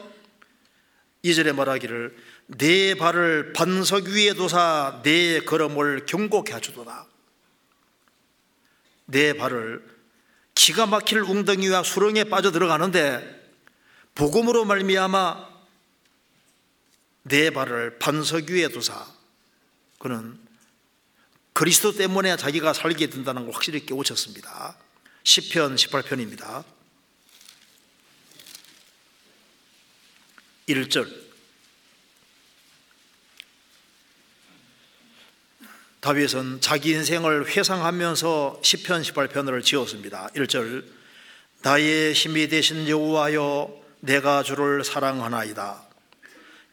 2절에 1.24 1.54
말하기를 1.54 2.16
내 2.46 2.94
발을 2.94 3.52
반석 3.52 4.04
위에 4.04 4.34
둬사 4.34 5.00
내 5.02 5.40
걸음을 5.40 6.06
경고케 6.06 6.52
하주도다. 6.52 7.06
내 9.06 9.32
발을 9.34 9.82
기가 10.54 10.86
막힐 10.86 11.20
웅덩이와 11.20 11.82
수렁에 11.82 12.24
빠져 12.24 12.52
들어가는데 12.52 13.42
복음으로 14.14 14.64
말미암아 14.64 15.53
내 17.24 17.50
발을 17.50 17.98
반석 17.98 18.50
위에 18.50 18.68
두사 18.68 19.06
그는 19.98 20.38
그리스도 21.52 21.92
때문에 21.92 22.36
자기가 22.36 22.72
살게 22.72 23.08
된다는 23.08 23.44
걸 23.44 23.54
확실히 23.54 23.86
깨우쳤습니다. 23.86 24.76
10편 25.24 25.76
18편입니다. 25.76 26.64
1절 30.68 31.24
다윗은 36.00 36.60
자기 36.60 36.90
인생을 36.90 37.48
회상하면서 37.48 38.60
10편 38.62 39.02
18편을 39.02 39.64
지었습니다. 39.64 40.28
1절 40.34 40.84
나의 41.62 42.12
힘이 42.12 42.48
되신 42.48 42.88
여호와여 42.88 43.82
내가 44.00 44.42
주를 44.42 44.84
사랑하나이다. 44.84 45.83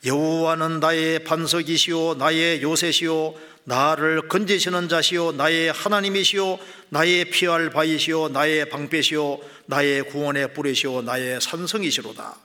여호와는 0.04 0.80
나의 0.80 1.24
반석이시오 1.24 2.16
나의 2.16 2.64
요새시오 2.64 3.36
나를 3.64 4.28
건지시는 4.28 4.90
자시오 4.90 5.34
나의 5.34 5.72
하나님이시오 5.72 6.58
나의 6.90 7.26
피할 7.26 7.70
바이시오 7.70 8.30
나의 8.30 8.70
방패시오 8.70 9.40
나의 9.68 10.04
구원의 10.10 10.54
뿌리시오 10.54 11.04
나의 11.04 11.40
산성이시로다. 11.40 12.36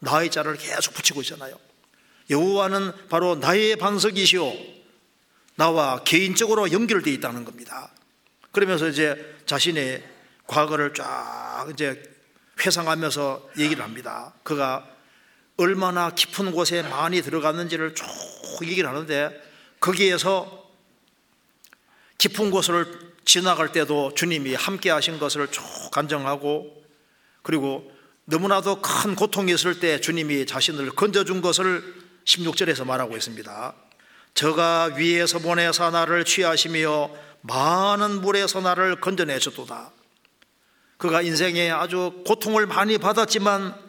나의 0.00 0.30
자를 0.30 0.56
계속 0.56 0.92
붙이고 0.94 1.20
있잖아요. 1.22 1.56
여호와는 2.30 3.08
바로 3.08 3.36
나의 3.36 3.76
반석이시오 3.76 4.52
나와 5.54 6.02
개인적으로 6.02 6.72
연결되어 6.72 7.12
있다는 7.14 7.44
겁니다. 7.44 7.92
그러면서 8.50 8.88
이제 8.88 9.36
자신의 9.46 10.02
과거를 10.48 10.94
쫙 10.94 11.68
이제 11.72 12.02
회상하면서 12.60 13.50
얘기를 13.58 13.84
합니다. 13.84 14.34
그가 14.42 14.93
얼마나 15.56 16.10
깊은 16.10 16.52
곳에 16.52 16.82
많이 16.82 17.22
들어갔는지를 17.22 17.94
쭉 17.94 18.06
얘기를 18.62 18.88
하는데 18.88 19.30
거기에서 19.80 20.64
깊은 22.18 22.50
곳을 22.50 23.14
지나갈 23.24 23.72
때도 23.72 24.14
주님이 24.14 24.54
함께 24.54 24.90
하신 24.90 25.18
것을 25.18 25.48
쭉 25.50 25.62
간정하고 25.92 26.82
그리고 27.42 27.90
너무나도 28.24 28.80
큰 28.80 29.14
고통이 29.14 29.52
있을 29.52 29.80
때 29.80 30.00
주님이 30.00 30.46
자신을 30.46 30.90
건져준 30.90 31.42
것을 31.42 31.82
16절에서 32.24 32.84
말하고 32.84 33.16
있습니다. 33.16 33.74
저가 34.32 34.94
위에서 34.96 35.38
보내사 35.38 35.90
나를 35.90 36.24
취하시며 36.24 37.10
많은 37.42 38.22
물에서 38.22 38.60
나를 38.60 39.00
건져내셨도다. 39.00 39.92
그가 40.96 41.22
인생에 41.22 41.70
아주 41.70 42.22
고통을 42.26 42.66
많이 42.66 42.96
받았지만 42.98 43.83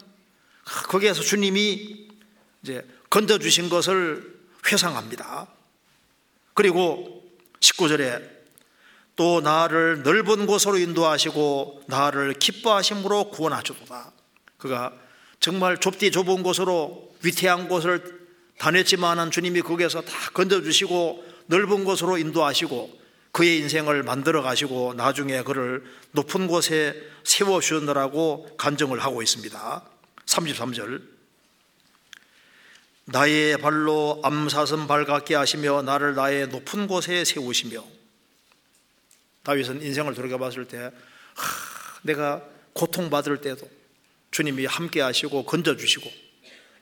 거기에서 0.66 1.22
주님이 1.22 2.08
이제 2.62 2.86
건져주신 3.10 3.68
것을 3.68 4.36
회상합니다. 4.70 5.46
그리고 6.54 7.22
19절에 7.60 8.36
또 9.14 9.40
나를 9.40 10.02
넓은 10.02 10.46
곳으로 10.46 10.76
인도하시고 10.76 11.84
나를 11.86 12.34
기뻐하심으로 12.34 13.30
구원하셨도다. 13.30 14.12
그가 14.58 14.92
정말 15.40 15.78
좁디 15.78 16.10
좁은 16.10 16.42
곳으로 16.42 17.14
위태한 17.22 17.68
곳을 17.68 18.26
다녔지만은 18.58 19.30
주님이 19.30 19.62
거기에서 19.62 20.02
다 20.02 20.12
건져주시고 20.32 21.24
넓은 21.46 21.84
곳으로 21.84 22.18
인도하시고 22.18 23.06
그의 23.32 23.58
인생을 23.58 24.02
만들어 24.02 24.42
가시고 24.42 24.94
나중에 24.94 25.42
그를 25.42 25.84
높은 26.12 26.46
곳에 26.46 26.94
세워주셨느라고 27.24 28.56
간증을 28.56 28.98
하고 29.00 29.22
있습니다. 29.22 29.95
33절. 30.26 31.16
나의 33.06 33.56
발로 33.58 34.20
암사슴 34.24 34.86
발같게 34.86 35.36
하시며 35.36 35.82
나를 35.82 36.16
나의 36.16 36.48
높은 36.48 36.88
곳에 36.88 37.24
세우시며 37.24 37.84
다윗은 39.44 39.80
인생을 39.80 40.14
돌아가 40.14 40.38
봤을 40.38 40.66
때 40.66 40.78
하, 40.78 40.92
내가 42.02 42.42
고통받을 42.72 43.40
때도 43.40 43.70
주님이 44.32 44.66
함께 44.66 45.00
하시고 45.00 45.44
건져주시고 45.44 46.10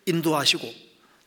인도하시고 0.06 0.66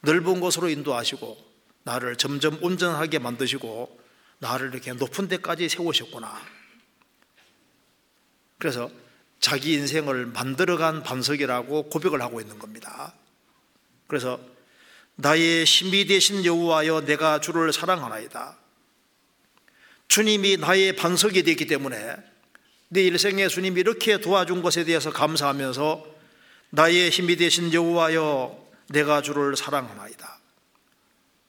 넓은 0.01 0.39
곳으로 0.39 0.67
인도하시고 0.69 1.45
나를 1.83 2.15
점점 2.15 2.57
온전하게 2.63 3.19
만드시고 3.19 4.01
나를 4.39 4.73
이렇게 4.73 4.93
높은 4.93 5.27
데까지 5.27 5.69
세우셨구나. 5.69 6.41
그래서 8.57 8.89
자기 9.39 9.73
인생을 9.73 10.27
만들어간 10.27 11.03
반석이라고 11.03 11.89
고백을 11.89 12.21
하고 12.21 12.41
있는 12.41 12.59
겁니다. 12.59 13.13
그래서 14.07 14.39
나의 15.15 15.65
신비 15.65 16.05
되신 16.07 16.45
여호와여 16.45 17.05
내가 17.05 17.39
주를 17.39 17.73
사랑하나이다. 17.73 18.57
주님이 20.07 20.57
나의 20.57 20.95
반석이 20.95 21.43
되기 21.43 21.65
때문에 21.67 22.15
내 22.89 23.03
일생에 23.03 23.47
주님이 23.47 23.81
이렇게 23.81 24.19
도와준 24.19 24.61
것에 24.61 24.85
대해서 24.85 25.11
감사하면서 25.11 26.05
나의 26.69 27.09
힘이 27.09 27.35
되신 27.35 27.73
여호와여 27.73 28.67
내가 28.89 29.21
주를 29.21 29.55
사랑하나이다. 29.55 30.39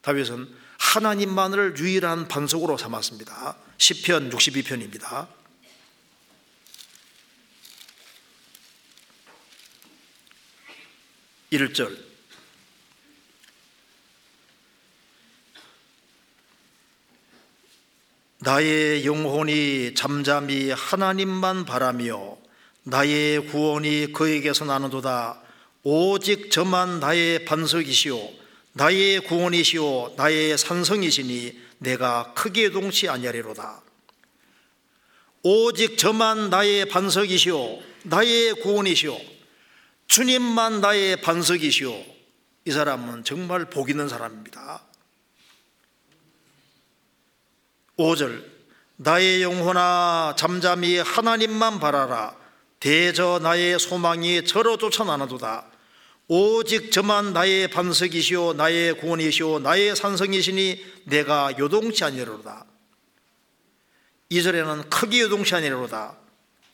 다윗은 0.01 0.47
하나님만을 0.79 1.77
유일한 1.77 2.27
반석으로 2.27 2.77
삼았습니다. 2.77 3.55
10편 3.77 4.31
62편입니다. 4.31 5.38
1절. 11.51 11.97
나의 18.41 19.05
영혼이 19.05 19.95
잠잠히 19.95 20.71
하나님만 20.71 21.65
바라며 21.65 22.37
나의 22.83 23.47
구원이 23.47 24.13
그에게서 24.13 24.65
나는도다. 24.65 25.41
오직 25.83 26.51
저만 26.51 26.99
나의 26.99 27.45
반석이시오. 27.45 28.31
나의 28.73 29.21
구원이시오. 29.21 30.13
나의 30.15 30.57
산성이시니 30.57 31.59
내가 31.79 32.33
크게 32.33 32.69
동치 32.69 33.09
아니하리로다. 33.09 33.81
오직 35.43 35.97
저만 35.97 36.49
나의 36.49 36.87
반석이시오. 36.87 37.81
나의 38.03 38.53
구원이시오 38.61 39.38
주님만 40.09 40.81
나의 40.81 41.21
반석이시오. 41.21 42.03
이 42.65 42.71
사람은 42.71 43.23
정말 43.23 43.69
복 43.69 43.91
있는 43.91 44.09
사람입니다. 44.09 44.81
5절 47.95 48.43
나의 48.95 49.43
영혼아 49.43 50.33
잠잠히 50.35 50.97
하나님만 50.97 51.79
바라라. 51.79 52.35
대저 52.79 53.39
나의 53.43 53.77
소망이 53.77 54.43
저로 54.45 54.77
쫓아나는도다. 54.77 55.67
오직 56.27 56.91
저만 56.91 57.33
나의 57.33 57.67
반석이시오 57.67 58.53
나의 58.53 58.97
구원이시오 58.97 59.59
나의 59.59 59.95
산성이시니 59.95 61.03
내가 61.05 61.53
요동치 61.59 62.03
아니로다. 62.03 62.65
2절에는 64.31 64.89
크게 64.89 65.21
요동치 65.21 65.53
아니로다. 65.53 66.17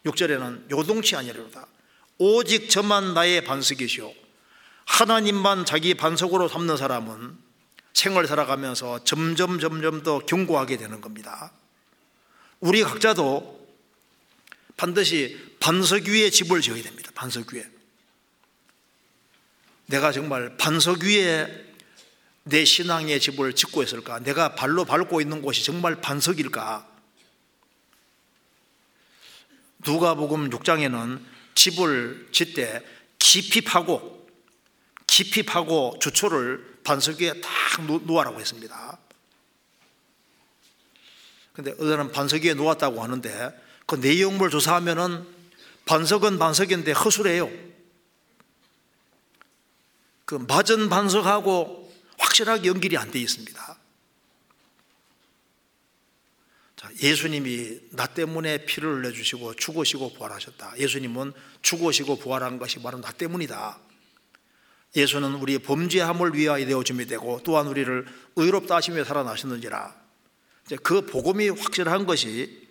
6절에는 0.05 0.71
요동치 0.71 1.17
아니로다 1.17 1.67
오직 2.17 2.69
저만 2.69 3.13
나의 3.13 3.43
반석이시오 3.43 4.13
하나님만 4.85 5.65
자기 5.65 5.93
반석으로 5.93 6.47
삼는 6.47 6.77
사람은 6.77 7.37
생을 7.93 8.27
살아가면서 8.27 9.03
점점 9.03 9.59
점점 9.59 10.03
더 10.03 10.19
견고하게 10.19 10.77
되는 10.77 11.01
겁니다 11.01 11.51
우리 12.59 12.83
각자도 12.83 13.55
반드시 14.77 15.55
반석 15.59 16.03
위에 16.07 16.29
집을 16.29 16.61
지어야 16.61 16.81
됩니다. 16.83 17.11
반석 17.15 17.53
위에. 17.53 17.65
내가 19.87 20.11
정말 20.11 20.57
반석 20.57 21.03
위에 21.03 21.65
내 22.43 22.65
신앙의 22.65 23.19
집을 23.19 23.53
짓고 23.53 23.83
있을까? 23.83 24.19
내가 24.19 24.55
발로 24.55 24.85
밟고 24.85 25.21
있는 25.21 25.41
곳이 25.41 25.63
정말 25.63 26.01
반석일까? 26.01 26.87
누가복음 29.85 30.49
6장에는 30.49 31.21
집을 31.55 32.27
짓때 32.31 32.83
깊이 33.17 33.61
파고 33.61 34.27
깊이 35.07 35.43
파고 35.43 35.97
주초를 36.01 36.81
반석 36.83 37.21
위에 37.21 37.41
딱 37.41 37.51
놓아라고 37.85 38.39
했습니다. 38.39 38.99
근데 41.53 41.71
어제는 41.71 42.11
반석 42.11 42.43
위에 42.43 42.53
놓았다고 42.53 43.01
하는데 43.01 43.65
그 43.85 43.95
내용물 43.95 44.49
조사하면은 44.49 45.25
반석은 45.85 46.37
반석인데 46.37 46.91
허술해요. 46.91 47.49
그 50.25 50.35
맞은 50.35 50.89
반석하고 50.89 51.93
확실하게 52.17 52.67
연결이 52.67 52.97
안 52.97 53.11
돼 53.11 53.19
있습니다. 53.19 53.77
자, 56.74 56.74
예수님이 57.01 57.79
나 57.91 58.07
때문에 58.07 58.65
피를 58.65 58.95
흘려주시고 58.95 59.55
죽으시고 59.55 60.13
부활하셨다. 60.13 60.75
예수님은 60.77 61.33
죽으시고 61.61 62.17
부활한 62.19 62.59
것이 62.59 62.81
바로 62.81 62.99
나 62.99 63.11
때문이다. 63.11 63.79
예수는 64.95 65.35
우리의 65.35 65.59
범죄함을 65.59 66.35
위하여 66.35 66.65
되어 66.65 66.83
준비 66.83 67.05
되고 67.05 67.41
또한 67.43 67.67
우리를 67.67 68.05
의롭다 68.35 68.77
하시며 68.77 69.03
살아나셨는지라. 69.03 69.95
그 70.83 71.05
복음이 71.05 71.49
확실한 71.49 72.05
것이 72.05 72.67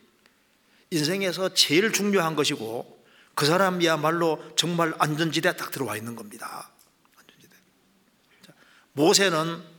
인생에서 0.91 1.55
제일 1.55 1.93
중요한 1.93 2.35
것이고 2.35 3.05
그 3.35 3.47
사람이야말로 3.47 4.43
정말 4.57 4.95
안전지대에 4.99 5.53
딱 5.57 5.71
들어와 5.71 5.97
있는 5.97 6.17
겁니다. 6.17 6.71
모세는 8.93 9.39
어, 9.39 9.74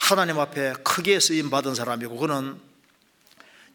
하나님 0.00 0.38
앞에 0.38 0.74
크게 0.84 1.20
쓰임 1.20 1.50
받은 1.50 1.74
사람이고 1.74 2.16
그는 2.16 2.58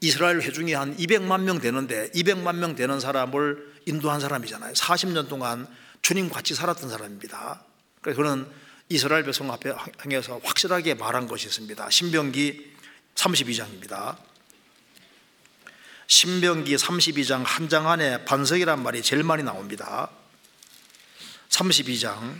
이스라엘 0.01 0.41
회중이 0.41 0.73
한 0.73 0.95
200만 0.97 1.41
명 1.43 1.59
되는데 1.59 2.09
200만 2.11 2.55
명 2.55 2.75
되는 2.75 2.99
사람을 2.99 3.73
인도한 3.85 4.19
사람이잖아요. 4.19 4.73
40년 4.73 5.29
동안 5.29 5.67
주님 6.01 6.29
같이 6.29 6.55
살았던 6.55 6.89
사람입니다. 6.89 7.63
그래서 8.01 8.21
그는 8.21 8.45
이스라엘 8.89 9.23
백성 9.23 9.51
앞에 9.51 9.73
향해서 9.99 10.41
확실하게 10.43 10.95
말한 10.95 11.27
것이 11.27 11.47
있습니다. 11.47 11.89
신명기 11.89 12.73
32장입니다. 13.15 14.17
신명기 16.07 16.75
32장 16.75 17.43
한 17.45 17.69
장 17.69 17.89
안에 17.89 18.25
반석이란 18.25 18.83
말이 18.83 19.01
제일 19.01 19.23
많이 19.23 19.41
나옵니다. 19.43 20.09
32장 21.49 22.35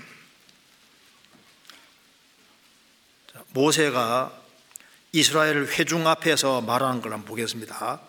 모세가 3.54 4.34
이스라엘 5.12 5.68
회중 5.68 6.08
앞에서 6.08 6.62
말하는 6.62 7.02
걸 7.02 7.14
한번 7.14 7.28
보겠습니다. 7.28 8.02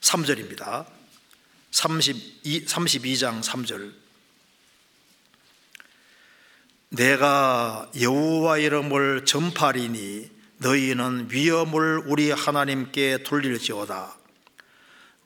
3절입니다. 0.00 0.84
32, 1.70 2.66
32장 2.66 3.42
3절. 3.42 3.94
내가 6.90 7.90
여호와 7.98 8.58
이름을 8.58 9.24
전파리니 9.24 10.30
너희는 10.58 11.28
위험을 11.30 12.02
우리 12.04 12.30
하나님께 12.30 13.22
돌릴지어다. 13.22 14.18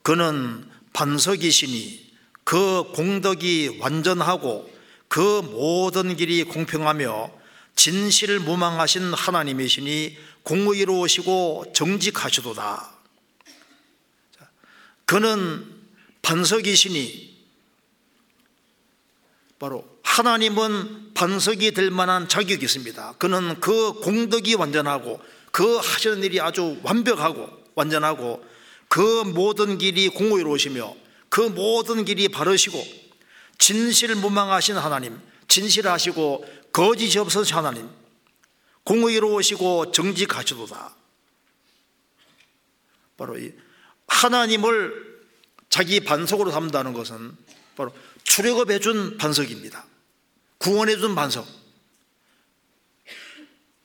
그는 0.02 0.70
반석이시니 0.92 2.14
그 2.44 2.84
공덕이 2.94 3.78
완전하고 3.80 4.72
그 5.08 5.42
모든 5.50 6.14
길이 6.14 6.44
공평하며 6.44 7.35
진실 7.76 8.40
무망하신 8.40 9.14
하나님이시니 9.14 10.18
공의로우시고 10.42 11.72
정직하시도다. 11.74 12.90
그는 15.04 15.72
반석이시니 16.22 17.36
바로 19.58 19.86
하나님은 20.02 21.14
반석이 21.14 21.72
될 21.72 21.90
만한 21.90 22.28
자격이 22.28 22.64
있습니다. 22.64 23.14
그는 23.18 23.60
그 23.60 23.92
공덕이 24.00 24.54
완전하고 24.54 25.20
그 25.52 25.76
하시는 25.76 26.22
일이 26.24 26.40
아주 26.40 26.78
완벽하고 26.82 27.48
완전하고 27.74 28.44
그 28.88 29.22
모든 29.24 29.78
길이 29.78 30.08
공의로우시며 30.08 30.94
그 31.28 31.40
모든 31.40 32.04
길이 32.04 32.28
바르시고 32.28 32.84
진실 33.58 34.14
무망하신 34.14 34.76
하나님, 34.76 35.20
진실하시고 35.48 36.44
거짓이 36.72 37.18
없어서 37.18 37.56
하나님 37.56 37.88
공의로우시고 38.84 39.92
정직하시도다. 39.92 40.94
바로 43.16 43.38
이 43.38 43.52
하나님을 44.06 45.24
자기 45.68 46.00
반석으로 46.00 46.50
삼다는 46.50 46.92
것은 46.92 47.36
바로 47.76 47.92
출애굽해 48.24 48.78
준 48.78 49.18
반석입니다. 49.18 49.84
구원해 50.58 50.96
준 50.96 51.14
반석. 51.14 51.46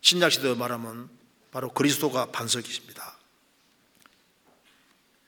신약 0.02 0.32
시대에 0.32 0.56
말하면 0.56 1.10
바로 1.52 1.72
그리스도가 1.74 2.28
반석이십니다. 2.28 3.18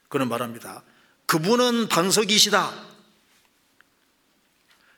그는 0.10 0.30
말합니다. 0.30 0.84
그분은 1.26 1.90
반석이시다 1.90 2.93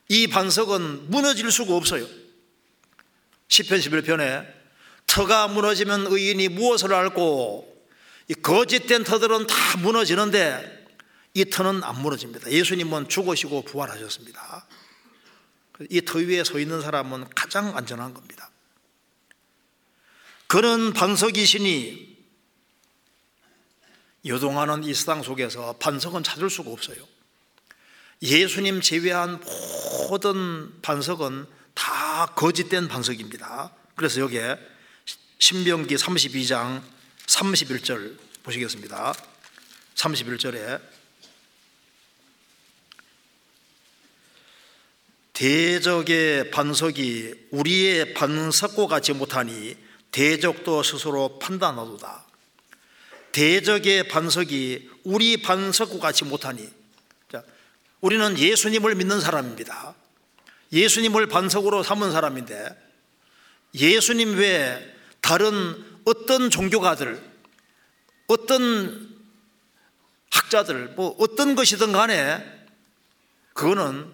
이 0.08 0.28
반석은 0.28 1.10
무너질 1.10 1.52
수가 1.52 1.76
없어요 1.76 2.06
시편 3.48 3.80
11편에 3.80 4.46
터가 5.08 5.48
무너지면 5.48 6.08
의인이 6.08 6.50
무엇을 6.50 6.94
알고 6.94 7.74
이 8.28 8.34
거짓된 8.34 9.04
터들은 9.04 9.48
다 9.48 9.78
무너지는데 9.78 10.86
이 11.36 11.46
터는 11.46 11.84
안 11.84 12.02
무너집니다. 12.02 12.50
예수님은 12.50 13.10
죽으시고 13.10 13.64
부활하셨습니다. 13.64 14.66
이 15.90 16.02
터 16.02 16.20
위에 16.20 16.44
서 16.44 16.58
있는 16.58 16.82
사람은 16.82 17.28
가장 17.36 17.76
안전한 17.76 18.14
겁니다. 18.14 18.50
그는 20.48 20.94
반석이시니 20.94 22.16
요동하는 24.26 24.84
이 24.86 24.94
세상 24.94 25.22
속에서 25.22 25.74
반석은 25.74 26.24
찾을 26.24 26.50
수가 26.50 26.72
없어요. 26.72 27.06
예수님 28.22 28.82
제외한 28.82 29.42
모든 30.10 30.82
반석은 30.82 31.46
다 31.74 32.34
거짓된 32.36 32.88
반석입니다. 32.88 33.74
그래서 33.96 34.22
여기에 34.22 34.58
신명기 35.40 35.96
32장 35.96 36.82
31절 37.28 38.18
보시겠습니다. 38.44 39.14
31절에 39.96 40.82
대적의 45.34 46.52
반석이 46.52 47.48
우리의 47.52 48.14
반석과 48.14 48.88
같지 48.88 49.12
못하니 49.12 49.76
대적도 50.12 50.82
스스로 50.82 51.40
판단하도다. 51.40 52.26
대적의 53.34 54.08
반석이 54.08 54.90
우리 55.04 55.42
반석과 55.42 56.00
같이 56.00 56.24
못하니 56.24 56.66
자, 56.66 56.76
우리는 58.06 58.38
예수님을 58.38 58.94
믿는 58.94 59.20
사람입니다. 59.20 59.96
예수님을 60.72 61.26
반석으로 61.26 61.82
삼은 61.82 62.12
사람인데 62.12 62.70
예수님 63.74 64.38
외에 64.38 64.80
다른 65.22 65.84
어떤 66.06 66.52
종교가들, 66.52 67.20
어떤 68.28 69.10
학자들, 70.30 70.90
뭐 70.90 71.16
어떤 71.18 71.56
것이든 71.56 71.94
간에 71.94 72.46
그거는 73.56 74.06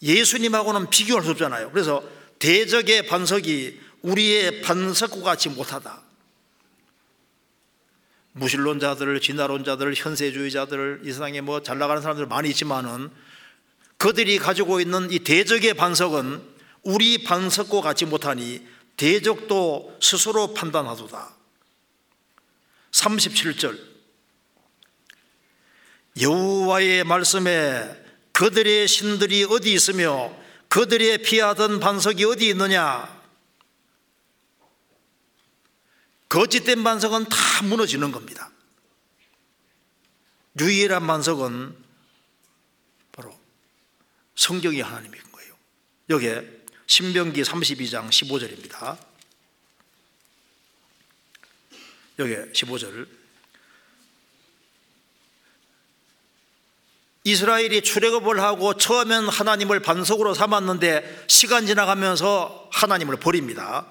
예수님하고는 0.00 0.88
비교할 0.88 1.24
수 1.24 1.32
없잖아요. 1.32 1.72
그래서 1.72 2.08
대적의 2.38 3.08
반석이 3.08 3.80
우리의 4.02 4.62
반석과 4.62 5.22
같이 5.22 5.48
못하다. 5.48 6.00
무신론자들, 8.32 9.20
진화론자들, 9.20 9.94
현세주의자들, 9.94 11.02
이 11.04 11.12
세상에 11.12 11.40
뭐 11.40 11.62
잘 11.62 11.78
나가는 11.78 12.00
사람들 12.00 12.26
많이 12.26 12.48
있지만은 12.50 13.10
그들이 13.98 14.38
가지고 14.38 14.80
있는 14.80 15.10
이 15.10 15.20
대적의 15.20 15.74
반석은 15.74 16.42
우리 16.82 17.22
반석과 17.22 17.80
같지 17.82 18.06
못하니 18.06 18.66
대적도 18.96 19.96
스스로 20.00 20.54
판단하도다. 20.54 21.36
37절 22.90 23.78
여호와의 26.20 27.04
말씀에 27.04 28.02
그들의 28.32 28.88
신들이 28.88 29.44
어디 29.44 29.72
있으며 29.72 30.34
그들의 30.68 31.18
피하던 31.18 31.80
반석이 31.80 32.24
어디 32.24 32.48
있느냐 32.48 33.21
거짓된 36.32 36.82
반석은 36.82 37.26
다 37.26 37.36
무너지는 37.64 38.10
겁니다. 38.10 38.50
유일한 40.58 41.06
반석은 41.06 41.76
성경이 44.34 44.80
하나님인 44.80 45.20
거예요. 45.30 45.54
여기에 46.08 46.64
신명기 46.86 47.42
32장 47.42 48.08
15절입니다. 48.08 48.96
여기 52.18 52.34
15절 52.34 53.06
이스라엘이 57.24 57.82
출애굽을 57.82 58.40
하고 58.40 58.74
처음엔 58.74 59.28
하나님을 59.28 59.80
반석으로 59.80 60.32
삼았는데 60.32 61.26
시간 61.28 61.66
지나가면서 61.66 62.70
하나님을 62.72 63.18
버립니다. 63.18 63.86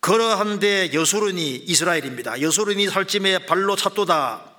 그러한데 0.00 0.92
여수른이 0.92 1.64
이스라엘입니다. 1.66 2.40
여수른이 2.40 2.88
살찜에 2.88 3.46
발로 3.46 3.76
찼도다. 3.76 4.56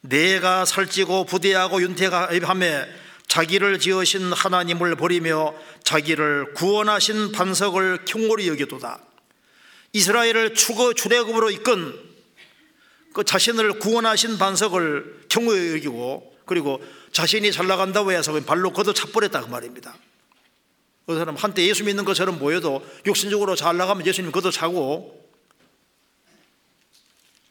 내가 0.00 0.64
살찌고 0.64 1.24
부대하고 1.24 1.80
윤태하며 1.80 2.86
자기를 3.26 3.78
지으신 3.78 4.32
하나님을 4.32 4.96
버리며 4.96 5.54
자기를 5.82 6.54
구원하신 6.54 7.32
반석을 7.32 8.04
경홀히 8.04 8.48
여겨도다. 8.48 9.00
이스라엘을 9.92 10.54
추거 10.54 10.92
출애굽으로 10.92 11.50
이끈 11.50 11.98
그 13.14 13.24
자신을 13.24 13.78
구원하신 13.78 14.38
반석을 14.38 15.26
경홀히 15.28 15.72
여기고 15.72 16.34
그리고 16.46 16.82
자신이 17.12 17.52
잘 17.52 17.66
나간다고 17.66 18.12
해서 18.12 18.38
발로 18.40 18.72
걷어 18.72 18.92
차버렸다 18.92 19.40
그 19.42 19.46
말입니다. 19.46 19.94
그 21.06 21.18
사람 21.18 21.36
한때 21.36 21.66
예수 21.66 21.84
믿는 21.84 22.04
것처럼 22.04 22.38
보여도 22.38 22.84
육신적으로 23.04 23.56
잘 23.56 23.76
나가면 23.76 24.06
예수님 24.06 24.32
걷어 24.32 24.50
차고 24.50 25.22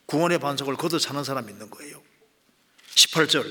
구원의 0.08 0.40
반석을 0.40 0.76
걷어 0.76 0.98
차는 0.98 1.24
사람이 1.24 1.52
있는 1.52 1.70
거예요. 1.70 2.02
18절 2.96 3.46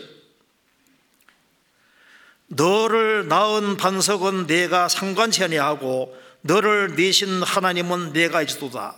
너를 2.48 3.28
낳은 3.28 3.76
반석은 3.76 4.46
내가 4.46 4.88
상관치 4.88 5.42
아니하고 5.44 6.16
너를 6.42 6.96
내신 6.96 7.42
하나님은 7.42 8.12
내가 8.12 8.42
있도다. 8.42 8.96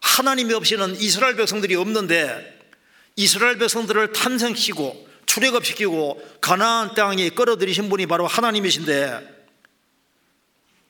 하나님이 0.00 0.54
없이는 0.54 0.96
이스라엘 0.96 1.36
백성들이 1.36 1.74
없는데 1.74 2.54
이스라엘 3.16 3.58
백성들을 3.58 4.12
탄생시키고 4.12 5.06
출애굽시키고 5.26 6.38
가나안 6.40 6.94
땅에 6.94 7.28
끌어들이신 7.30 7.88
분이 7.88 8.06
바로 8.06 8.26
하나님이신데 8.26 9.35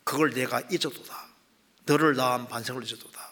그걸 0.06 0.30
내가 0.30 0.60
잊어도다. 0.70 1.26
너를 1.84 2.14
낳은 2.14 2.46
반석을 2.46 2.84
잊어도다. 2.84 3.28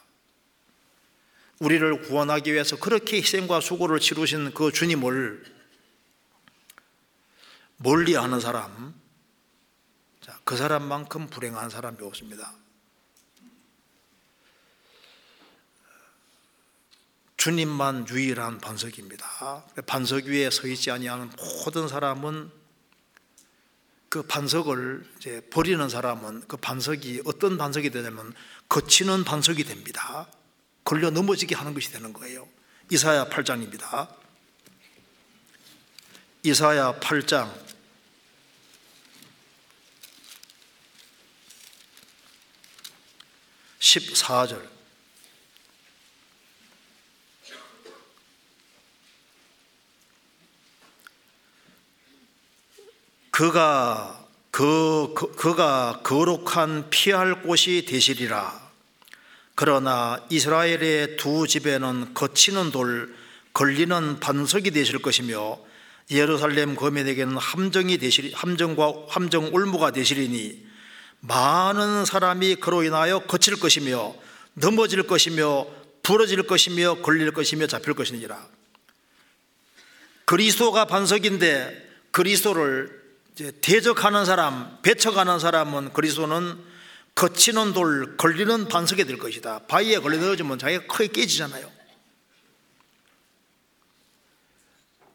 우리를 1.60 2.02
구원하기 2.02 2.52
위해서 2.52 2.76
그렇게 2.76 3.18
희생과 3.18 3.60
수고를 3.60 4.00
치르신 4.00 4.52
그 4.54 4.72
주님을 4.72 5.44
멀리 7.76 8.16
하는 8.16 8.40
사람, 8.40 8.92
자, 10.20 10.36
그 10.42 10.56
사람만큼 10.56 11.28
불행한 11.28 11.70
사람이 11.70 11.98
없습니다. 12.02 12.52
주님만 17.36 18.08
유일한 18.08 18.58
반석입니다. 18.58 19.64
반석 19.86 20.24
위에 20.24 20.50
서 20.50 20.66
있지 20.66 20.90
아니하는 20.90 21.30
모든 21.36 21.86
사람은 21.86 22.63
그 24.14 24.22
반석을 24.22 25.04
이제 25.16 25.40
버리는 25.50 25.88
사람은 25.88 26.46
그 26.46 26.56
반석이 26.56 27.22
어떤 27.24 27.58
반석이 27.58 27.90
되냐면 27.90 28.32
거치는 28.68 29.24
반석이 29.24 29.64
됩니다. 29.64 30.28
걸려 30.84 31.10
넘어지게 31.10 31.56
하는 31.56 31.74
것이 31.74 31.90
되는 31.90 32.12
거예요. 32.12 32.48
이사야 32.92 33.24
8장입니다. 33.24 34.08
이사야 36.44 37.00
8장 37.00 37.52
14절 43.80 44.68
그가 53.44 54.26
그, 54.50 55.12
그 55.14 55.32
그 55.36 55.54
가 55.54 56.00
거룩한 56.02 56.88
피할 56.88 57.42
곳이 57.42 57.84
되시리라. 57.86 58.58
그러나 59.54 60.18
이스라엘의 60.30 61.18
두 61.18 61.46
집에는 61.46 62.14
거치는 62.14 62.70
돌, 62.70 63.14
걸리는 63.52 64.20
반석이 64.20 64.70
되실 64.70 65.02
것이며 65.02 65.58
예루살렘 66.10 66.74
거민에게는 66.74 67.36
함정이 67.36 67.98
되시리 67.98 68.32
함정과 68.32 68.94
함정 69.08 69.52
올무가 69.52 69.90
되시리니 69.90 70.66
많은 71.20 72.06
사람이 72.06 72.56
그로 72.56 72.82
인하여 72.82 73.18
거칠 73.20 73.60
것이며 73.60 74.14
넘어질 74.54 75.02
것이며 75.06 75.66
부러질 76.02 76.44
것이며 76.44 77.02
걸릴 77.02 77.30
것이며 77.32 77.66
잡힐 77.66 77.92
것이니라. 77.92 78.38
그리스도가 80.24 80.86
반석인데 80.86 81.90
그리스도를 82.10 83.03
대적하는 83.60 84.24
사람, 84.24 84.78
배척하는 84.82 85.38
사람은 85.38 85.92
그리스도는 85.92 86.56
거치는 87.14 87.72
돌, 87.72 88.16
걸리는 88.16 88.68
반석이 88.68 89.04
될 89.04 89.18
것이다. 89.18 89.60
바위에 89.66 89.98
걸려 89.98 90.18
넣어주면 90.18 90.58
자기가 90.58 90.86
크게 90.86 91.08
깨지잖아요. 91.08 91.70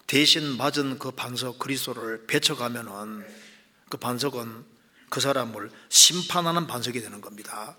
대신 0.08 0.58
맞은 0.58 0.98
그 0.98 1.12
반석 1.12 1.60
그리스도를 1.60 2.26
배척하면은 2.26 3.26
그 3.90 3.98
반석은 3.98 4.66
그 5.10 5.20
사람을 5.20 5.70
심판하는 5.90 6.68
반석이 6.68 7.02
되는 7.02 7.22
겁니다. 7.22 7.76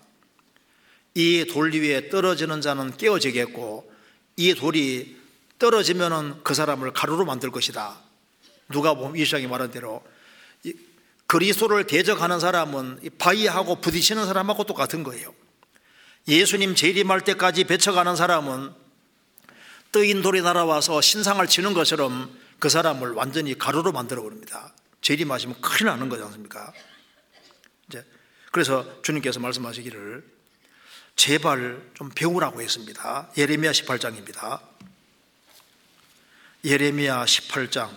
이 1.13 1.45
돌 1.51 1.73
위에 1.73 2.09
떨어지는 2.09 2.61
자는 2.61 2.95
깨어지겠고 2.95 3.91
이 4.37 4.53
돌이 4.53 5.19
떨어지면은 5.59 6.41
그 6.43 6.53
사람을 6.53 6.93
가루로 6.93 7.25
만들 7.25 7.51
것이다. 7.51 7.99
누가 8.69 8.93
보면 8.93 9.17
이시장이 9.17 9.47
말한 9.47 9.71
대로 9.71 10.01
그리스도를 11.31 11.87
대적하는 11.87 12.41
사람은 12.41 12.99
바위하고 13.17 13.79
부딪히는 13.79 14.25
사람하고 14.25 14.65
똑같은 14.65 15.01
거예요. 15.01 15.33
예수님 16.27 16.75
재림할 16.75 17.21
때까지 17.21 17.63
배척하는 17.63 18.17
사람은 18.17 18.73
뜨인 19.93 20.21
돌이 20.21 20.41
날아와서 20.41 20.99
신상을 20.99 21.47
치는 21.47 21.73
것처럼 21.73 22.37
그 22.59 22.67
사람을 22.67 23.11
완전히 23.11 23.57
가루로 23.57 23.93
만들어 23.93 24.21
버립니다. 24.23 24.73
재림하시면 24.99 25.61
큰일 25.61 25.85
나는 25.85 26.09
거지 26.09 26.21
않습니까? 26.21 26.73
이제 27.87 28.05
그래서 28.51 29.01
주님께서 29.01 29.39
말씀하시기를 29.39 30.25
제발 31.15 31.81
좀 31.93 32.11
배우라고 32.13 32.61
했습니다. 32.61 33.31
예레미야 33.37 33.71
18장입니다. 33.71 34.59
예레미야 36.65 37.23
18장 37.23 37.89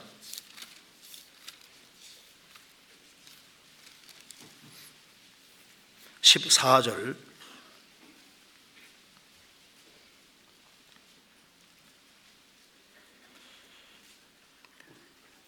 14절 6.25 7.17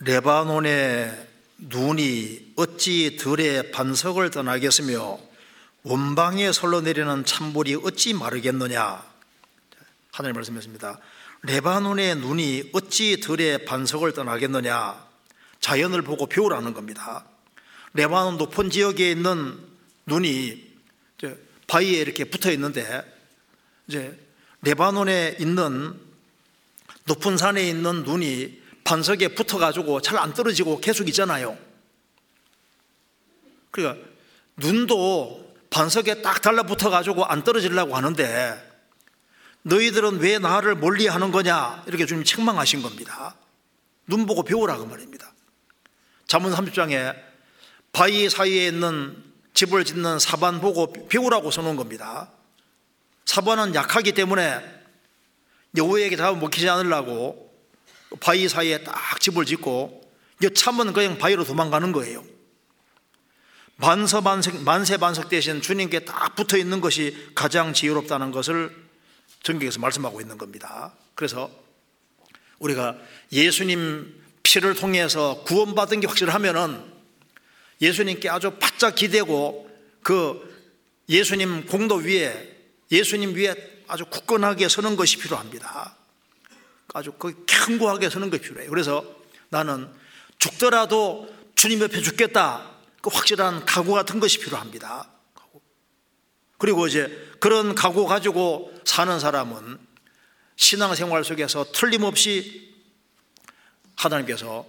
레바논의 0.00 1.28
눈이 1.58 2.52
어찌 2.56 3.16
들의 3.16 3.72
반석을 3.72 4.30
떠나겠으며 4.30 5.18
원방에 5.82 6.52
설로 6.52 6.82
내리는 6.82 7.24
찬물이 7.24 7.76
어찌 7.76 8.12
마르겠느냐 8.12 9.02
하늘 10.12 10.32
말씀했습니다. 10.34 11.00
레바논의 11.42 12.16
눈이 12.16 12.70
어찌 12.74 13.20
들의 13.20 13.64
반석을 13.64 14.12
떠나겠느냐 14.12 15.06
자연을 15.60 16.02
보고 16.02 16.26
배우라는 16.26 16.74
겁니다. 16.74 17.24
레바논 17.94 18.36
높은 18.36 18.68
지역에 18.68 19.10
있는 19.10 19.58
눈이 20.04 20.65
바위에 21.66 22.00
이렇게 22.00 22.24
붙어 22.24 22.50
있는데 22.52 23.04
이제 23.88 24.18
레바논에 24.62 25.36
있는 25.40 25.98
높은 27.04 27.36
산에 27.36 27.68
있는 27.68 28.02
눈이 28.04 28.62
반석에 28.84 29.28
붙어 29.28 29.58
가지고 29.58 30.00
잘 30.00 30.18
안 30.18 30.32
떨어지고 30.32 30.80
계속 30.80 31.08
있잖아요. 31.08 31.58
그러니까 33.70 34.06
눈도 34.56 35.54
반석에 35.70 36.22
딱 36.22 36.40
달라붙어 36.40 36.90
가지고 36.90 37.24
안 37.24 37.44
떨어지려고 37.44 37.96
하는데 37.96 38.62
너희들은 39.62 40.20
왜 40.20 40.38
나를 40.38 40.76
멀리 40.76 41.08
하는 41.08 41.32
거냐 41.32 41.84
이렇게 41.86 42.06
주님 42.06 42.24
책망하신 42.24 42.82
겁니다. 42.82 43.36
눈 44.06 44.24
보고 44.26 44.42
배우라 44.42 44.78
그 44.78 44.84
말입니다. 44.84 45.32
잠언 46.26 46.52
30장에 46.54 47.16
바위 47.92 48.28
사이에 48.30 48.68
있는 48.68 49.22
집을 49.56 49.86
짓는 49.86 50.18
사반 50.18 50.60
보고 50.60 50.92
배우라고 51.08 51.50
써놓은 51.50 51.76
겁니다. 51.76 52.30
사반은 53.24 53.74
약하기 53.74 54.12
때문에 54.12 54.60
여우에게 55.76 56.16
잡아 56.16 56.38
먹히지 56.38 56.68
않으려고 56.68 57.50
바위 58.20 58.48
사이에 58.48 58.84
딱 58.84 59.18
집을 59.18 59.46
짓고 59.46 60.02
여참은 60.42 60.92
그냥 60.92 61.16
바위로 61.16 61.44
도망가는 61.44 61.90
거예요. 61.92 62.22
만서반석, 63.76 64.62
만세반석 64.62 65.30
대신 65.30 65.62
주님께 65.62 66.00
딱 66.00 66.34
붙어 66.34 66.58
있는 66.58 66.82
것이 66.82 67.30
가장 67.34 67.72
지혜롭다는 67.72 68.32
것을 68.32 68.74
전경에서 69.42 69.80
말씀하고 69.80 70.20
있는 70.20 70.36
겁니다. 70.36 70.92
그래서 71.14 71.50
우리가 72.58 72.96
예수님 73.32 74.22
피를 74.42 74.74
통해서 74.74 75.42
구원받은 75.46 76.00
게 76.00 76.06
확실하면은 76.06 76.95
예수님께 77.80 78.28
아주 78.28 78.52
바짝 78.58 78.94
기대고 78.94 79.70
그 80.02 80.56
예수님 81.08 81.66
공도 81.66 81.96
위에 81.96 82.56
예수님 82.90 83.34
위에 83.34 83.54
아주 83.88 84.04
굳건하게 84.06 84.68
서는 84.68 84.96
것이 84.96 85.18
필요합니다. 85.18 85.96
아주 86.94 87.12
그 87.12 87.44
견고하게 87.46 88.10
서는 88.10 88.30
것이 88.30 88.42
필요해요. 88.42 88.70
그래서 88.70 89.04
나는 89.48 89.88
죽더라도 90.38 91.28
주님 91.54 91.80
옆에 91.80 92.00
죽겠다. 92.00 92.70
그 93.00 93.10
확실한 93.12 93.64
각오 93.66 93.92
같은 93.92 94.20
것이 94.20 94.38
필요합니다. 94.38 95.08
그리고 96.58 96.86
이제 96.86 97.08
그런 97.38 97.74
각오 97.74 98.06
가지고 98.06 98.72
사는 98.84 99.20
사람은 99.20 99.78
신앙생활 100.56 101.22
속에서 101.22 101.66
틀림없이 101.72 102.74
하나님께서 103.94 104.66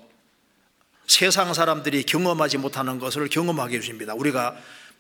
세상 1.07 1.53
사람들이 1.53 2.03
경험하지 2.03 2.57
못하는 2.57 2.99
것을 2.99 3.29
경험하게 3.29 3.77
해주십니다. 3.77 4.13
우리가 4.13 4.57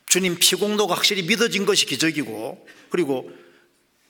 주님 0.07 0.37
피공도가 0.39 0.95
확실히 0.95 1.23
믿어진 1.23 1.65
것이 1.65 1.85
기적이고 1.85 2.67
그리고 2.89 3.29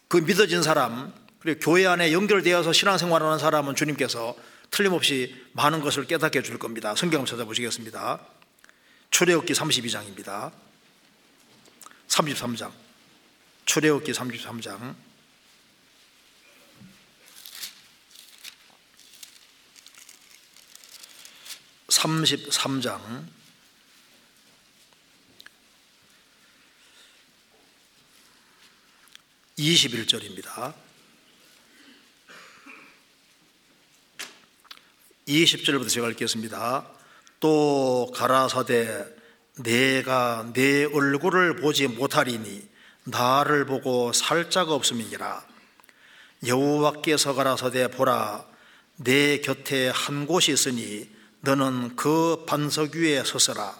그 0.07 0.17
믿어진 0.17 0.61
사람 0.61 1.11
그리고 1.39 1.59
교회 1.59 1.87
안에 1.87 2.13
연결되어서 2.13 2.71
신앙생활하는 2.71 3.39
사람은 3.39 3.75
주님께서 3.75 4.35
틀림없이 4.69 5.35
많은 5.53 5.81
것을 5.81 6.05
깨닫게 6.05 6.39
해줄 6.39 6.59
겁니다. 6.59 6.93
성경 6.95 7.25
찾아보시겠습니다. 7.25 8.19
출애굽기 9.09 9.53
32장입니다. 9.53 10.51
33장. 12.07 12.71
출애굽기 13.65 14.11
33장. 14.11 14.95
33장 21.87 23.25
21절입니다. 29.57 30.73
20절부터 35.27 35.89
제가 35.89 36.09
읽겠습니다. 36.11 36.87
또 37.39 38.11
가라사대 38.15 39.05
내가 39.55 40.49
내 40.53 40.85
얼굴을 40.85 41.55
보지 41.57 41.87
못하리니 41.87 42.67
나를 43.05 43.65
보고 43.65 44.13
살짝 44.13 44.69
없음이니라 44.69 45.45
여호와께서 46.45 47.33
가라사대 47.33 47.87
보라 47.89 48.45
내 48.97 49.39
곁에 49.39 49.89
한 49.89 50.27
곳이 50.27 50.51
있으니 50.51 51.16
너는 51.47 51.95
그 51.95 52.43
반석 52.45 52.95
위에 52.95 53.23
서서라 53.23 53.73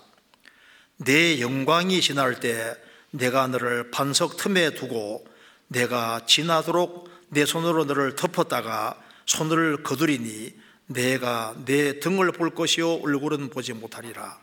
내 0.96 1.42
영광이 1.42 2.00
지날 2.00 2.40
때 2.40 2.74
내가 3.12 3.48
너를 3.48 3.92
반석 3.92 4.38
틈에 4.38 4.70
두고 4.70 5.28
내가 5.68 6.26
지나도록 6.26 7.10
내 7.28 7.46
손으로 7.46 7.84
너를 7.84 8.16
덮었다가 8.16 8.98
손을 9.26 9.84
거두리니 9.84 10.58
내가 10.86 11.56
내 11.66 12.00
등을 12.00 12.32
볼 12.32 12.56
것이요 12.56 13.02
얼굴은 13.04 13.50
보지 13.50 13.74
못하리라. 13.74 14.40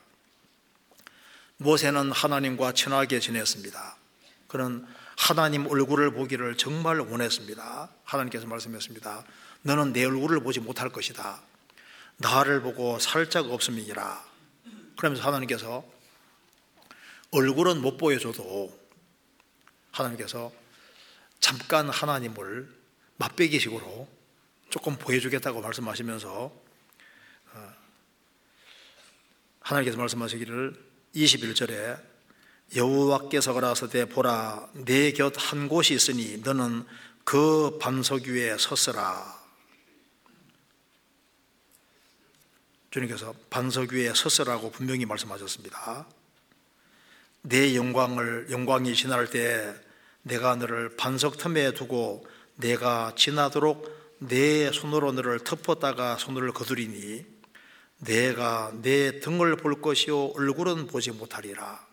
모세는 1.56 2.12
하나님과 2.12 2.72
친하게 2.72 3.20
지냈습니다. 3.20 3.96
그는 4.48 4.84
하나님 5.16 5.66
얼굴을 5.66 6.12
보기를 6.12 6.58
정말 6.58 7.00
원했습니다. 7.00 7.88
하나님께서 8.04 8.46
말씀했습니다. 8.46 9.24
너는 9.62 9.94
내 9.94 10.04
얼굴을 10.04 10.40
보지 10.40 10.60
못할 10.60 10.90
것이다. 10.90 11.40
나를 12.18 12.60
보고 12.62 12.98
살짝 12.98 13.50
없음이니라. 13.50 14.24
그러면서 14.96 15.26
하나님께서 15.26 15.84
얼굴은 17.30 17.80
못 17.80 17.96
보여줘도 17.98 18.78
하나님께서 19.90 20.52
잠깐 21.40 21.88
하나님을 21.90 22.68
맛배기식으로 23.16 24.08
조금 24.70 24.96
보여주겠다고 24.96 25.60
말씀하시면서 25.60 26.52
어, 27.52 27.72
하나님께서 29.60 29.98
말씀하시기를 29.98 30.74
21절에 31.14 32.02
여호와께서 32.74 33.52
가라서되 33.52 34.06
보라 34.06 34.68
내 34.84 35.12
곁 35.12 35.34
한 35.38 35.68
곳이 35.68 35.94
있으니 35.94 36.38
너는 36.38 36.84
그 37.24 37.78
반석 37.80 38.22
위에 38.24 38.56
섰으라 38.58 39.43
주님께서 42.94 43.34
반석 43.50 43.92
위에 43.92 44.12
섰으라고 44.14 44.70
분명히 44.70 45.04
말씀하셨습니다 45.04 46.06
내 47.42 47.74
영광을 47.74 48.46
영광이 48.50 48.94
지날 48.94 49.28
때 49.28 49.74
내가 50.22 50.54
너를 50.54 50.96
반석 50.96 51.36
틈에 51.36 51.72
두고 51.72 52.24
내가 52.54 53.12
지나도록 53.16 54.16
내 54.20 54.70
손으로 54.70 55.10
너를 55.12 55.40
덮었다가 55.40 56.16
손을 56.18 56.52
거두리니 56.52 57.26
내가 57.98 58.72
내 58.80 59.18
등을 59.20 59.56
볼 59.56 59.82
것이요 59.82 60.28
얼굴은 60.28 60.86
보지 60.86 61.10
못하리라. 61.10 61.86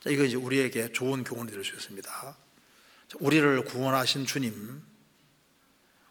자, 0.00 0.10
이거 0.10 0.24
이제 0.24 0.36
우리에게 0.36 0.92
좋은 0.92 1.22
교훈이 1.22 1.52
될 1.52 1.62
수 1.62 1.74
있습니다. 1.74 2.36
우리를 3.20 3.64
구원하신 3.64 4.26
주님, 4.26 4.82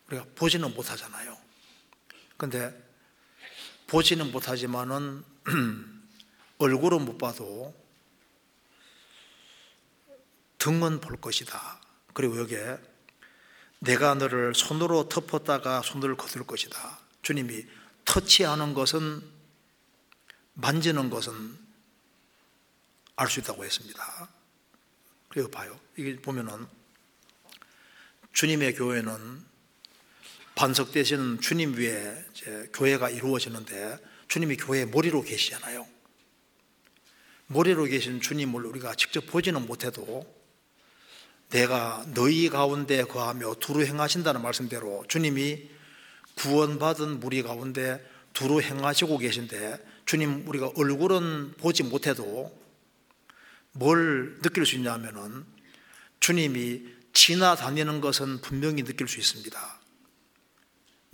우리가 0.08 0.26
보지는 0.36 0.74
못하잖아요. 0.74 1.37
근데 2.38 2.74
보지는 3.88 4.32
못하지만은 4.32 5.24
얼굴은 6.60 7.06
못 7.06 7.18
봐도 7.18 7.76
등은 10.60 11.02
볼 11.02 11.20
것이다. 11.20 11.82
그리고 12.14 12.40
여기에 12.40 12.80
내가 13.80 14.16
너를 14.16 14.56
손으로 14.56 15.08
덮었다가 15.08 15.82
손을 15.84 16.18
거둘 16.18 16.46
것이다. 16.46 17.00
주님이 17.22 17.66
터치하는 18.06 18.74
것은 18.74 19.22
만지는 20.54 21.10
것은 21.10 21.68
알 23.16 23.30
수 23.30 23.40
있다고 23.40 23.66
했습니다. 23.66 24.30
그리고 25.30 25.50
봐요. 25.50 25.80
이게 25.96 26.16
보면은 26.22 26.68
주님의 28.34 28.76
교회는 28.76 29.44
반석 30.58 30.92
대신 30.92 31.40
주님 31.40 31.78
위에 31.78 32.26
교회가 32.74 33.12
이루어지는데 33.12 34.00
주님이 34.28 34.58
교회 34.58 34.86
머리로 34.86 35.22
계시잖아요. 35.22 35.86
머리로 37.46 37.84
계신 37.84 38.20
주님을 38.20 38.66
우리가 38.66 38.96
직접 38.96 39.28
보지는 39.28 39.68
못해도 39.68 40.26
내가 41.52 42.04
너희 42.16 42.50
가운데 42.50 43.04
거하며 43.04 43.54
두루 43.60 43.86
행하신다는 43.86 44.42
말씀대로 44.42 45.06
주님이 45.08 45.70
구원받은 46.38 47.20
무리 47.20 47.44
가운데 47.44 48.04
두루 48.34 48.60
행하시고 48.60 49.20
계신데 49.20 49.78
주님 50.06 50.48
우리가 50.48 50.72
얼굴은 50.76 51.54
보지 51.58 51.84
못해도 51.84 52.60
뭘 53.74 54.40
느낄 54.42 54.66
수 54.66 54.76
있냐면은 54.76 55.46
주님이 56.20 56.82
지나다니는 57.14 58.02
것은 58.02 58.42
분명히 58.42 58.84
느낄 58.84 59.08
수 59.08 59.20
있습니다. 59.20 59.77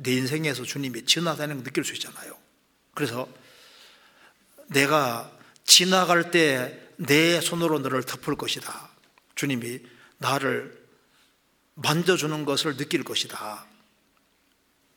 내 0.03 0.13
인생에서 0.13 0.63
주님이 0.63 1.05
지나다니는 1.05 1.57
걸 1.57 1.63
느낄 1.63 1.83
수 1.83 1.93
있잖아요. 1.93 2.37
그래서 2.93 3.27
내가 4.67 5.31
지나갈 5.65 6.31
때 6.31 6.83
내 6.97 7.41
손으로 7.41 7.79
너를 7.79 8.03
덮을 8.03 8.35
것이다. 8.35 8.89
주님이 9.35 9.81
나를 10.17 10.81
만져주는 11.75 12.45
것을 12.45 12.77
느낄 12.77 13.03
것이다. 13.03 13.65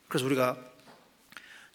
그래서 0.08 0.26
우리가 0.26 0.56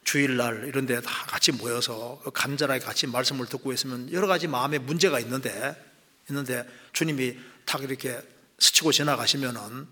주일날 0.03 0.67
이런 0.67 0.85
데 0.85 0.99
다 1.01 1.25
같이 1.25 1.51
모여서 1.51 2.21
간절하게 2.33 2.83
같이 2.83 3.07
말씀을 3.07 3.47
듣고 3.47 3.73
있으면 3.73 4.11
여러 4.11 4.27
가지 4.27 4.47
마음에 4.47 4.77
문제가 4.77 5.19
있는데, 5.19 5.75
있는데 6.29 6.67
주님이 6.93 7.37
탁 7.65 7.81
이렇게 7.81 8.19
스치고 8.59 8.91
지나가시면은 8.91 9.87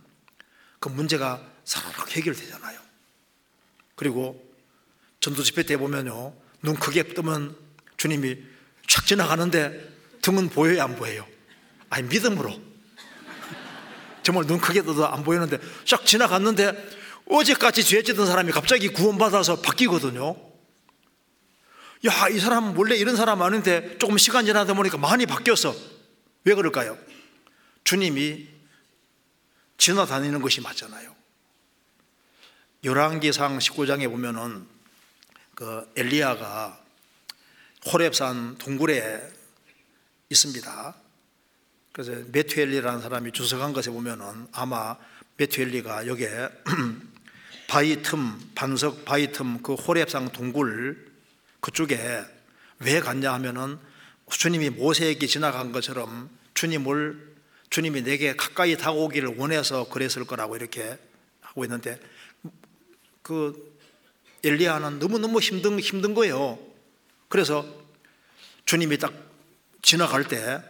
그 0.80 0.90
문제가 0.90 1.46
사라락 1.66 2.16
해결되잖아요. 2.16 2.80
그리고 4.00 4.42
전도 5.20 5.44
집회 5.44 5.64
때 5.64 5.76
보면요. 5.76 6.34
눈 6.64 6.76
크게 6.76 7.04
뜨면 7.04 7.54
주님이 7.98 8.38
촥 8.88 9.06
지나가는데 9.06 9.90
등은 10.22 10.48
보여요, 10.48 10.84
안 10.84 10.96
보여요? 10.96 11.28
아니, 11.90 12.08
믿음으로. 12.08 12.62
정말 14.24 14.46
눈 14.46 14.62
크게 14.62 14.84
떠도 14.84 15.06
안 15.06 15.26
보이는데 15.26 15.60
쫙 15.84 16.06
지나갔는데 16.06 16.72
어제까지 17.26 17.84
죄 17.84 18.02
짓던 18.02 18.26
사람이 18.26 18.54
갑자기 18.54 18.88
구원받아서 18.88 19.60
바뀌거든요. 19.60 20.38
야, 22.06 22.30
이 22.30 22.40
사람 22.40 22.78
원래 22.78 22.96
이런 22.96 23.18
사람 23.18 23.42
아닌데 23.42 23.98
조금 24.00 24.18
시간 24.18 24.46
지나다 24.46 24.76
보니까 24.76 24.98
많이 24.98 25.26
바뀌었어. 25.26 25.76
왜 26.46 26.56
그럴까요? 26.56 26.98
주님이 27.84 28.48
지나다니는 29.78 30.42
것이 30.42 30.62
맞잖아요. 30.62 31.19
열왕기상 32.84 33.58
19장에 33.58 34.10
보면은 34.10 34.66
그 35.54 35.92
엘리야가 35.98 36.80
호렙산 37.92 38.58
동굴에 38.58 39.22
있습니다. 40.30 40.96
그래서 41.92 42.14
메투엘리라는 42.32 43.02
사람이 43.02 43.34
주석한 43.34 43.74
것에 43.74 43.92
보면은 43.92 44.48
아마 44.54 44.96
메투엘리가 45.36 46.08
여기에 46.08 46.50
바위 47.68 48.02
틈, 48.02 48.40
반석 48.56 49.04
바위 49.04 49.34
틈, 49.34 49.62
그 49.62 49.74
호렙산 49.74 50.30
동굴 50.32 51.12
그쪽에 51.60 52.24
왜 52.80 53.00
갔냐 53.02 53.34
하면은 53.34 53.78
주님이 54.30 54.70
모세에게 54.70 55.28
지나간 55.28 55.74
것처럼 55.74 56.30
주님을 56.54 57.28
주님이 57.70 58.04
내게 58.04 58.38
가까이 58.38 58.78
다가오기를 58.78 59.36
원해서 59.38 59.90
그랬을 59.90 60.26
거라고 60.26 60.56
이렇게 60.56 60.98
하고 61.42 61.66
있는데 61.66 62.00
그 63.30 63.78
엘리야는 64.44 64.98
너무너무 64.98 65.40
힘든 65.40 65.80
힘든 65.80 66.16
거예요. 66.16 66.58
그래서 67.28 67.64
주님이 68.66 68.98
딱 68.98 69.14
지나갈 69.84 70.28
때 70.28 70.64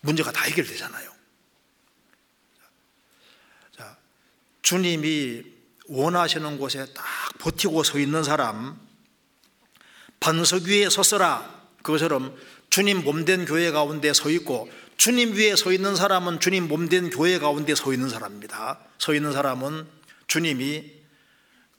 문제가 0.00 0.32
다 0.32 0.42
해결되잖아요. 0.42 1.12
자, 3.76 3.96
주님이 4.62 5.44
원하시는 5.86 6.58
곳에 6.58 6.86
딱 6.92 7.04
버티고 7.38 7.84
서 7.84 8.00
있는 8.00 8.24
사람, 8.24 8.80
반석 10.18 10.64
위에 10.64 10.90
섰어라. 10.90 11.68
그것처럼 11.84 12.36
주님 12.68 13.04
몸된 13.04 13.44
교회 13.44 13.70
가운데 13.70 14.12
서 14.12 14.28
있고 14.30 14.68
주님 14.96 15.34
위에 15.34 15.54
서 15.54 15.70
있는 15.70 15.94
사람은 15.94 16.40
주님 16.40 16.66
몸된 16.66 17.10
교회 17.10 17.38
가운데 17.38 17.76
서 17.76 17.92
있는 17.92 18.08
사람입니다. 18.08 18.80
서 18.98 19.14
있는 19.14 19.32
사람은 19.32 19.86
주님이 20.26 20.96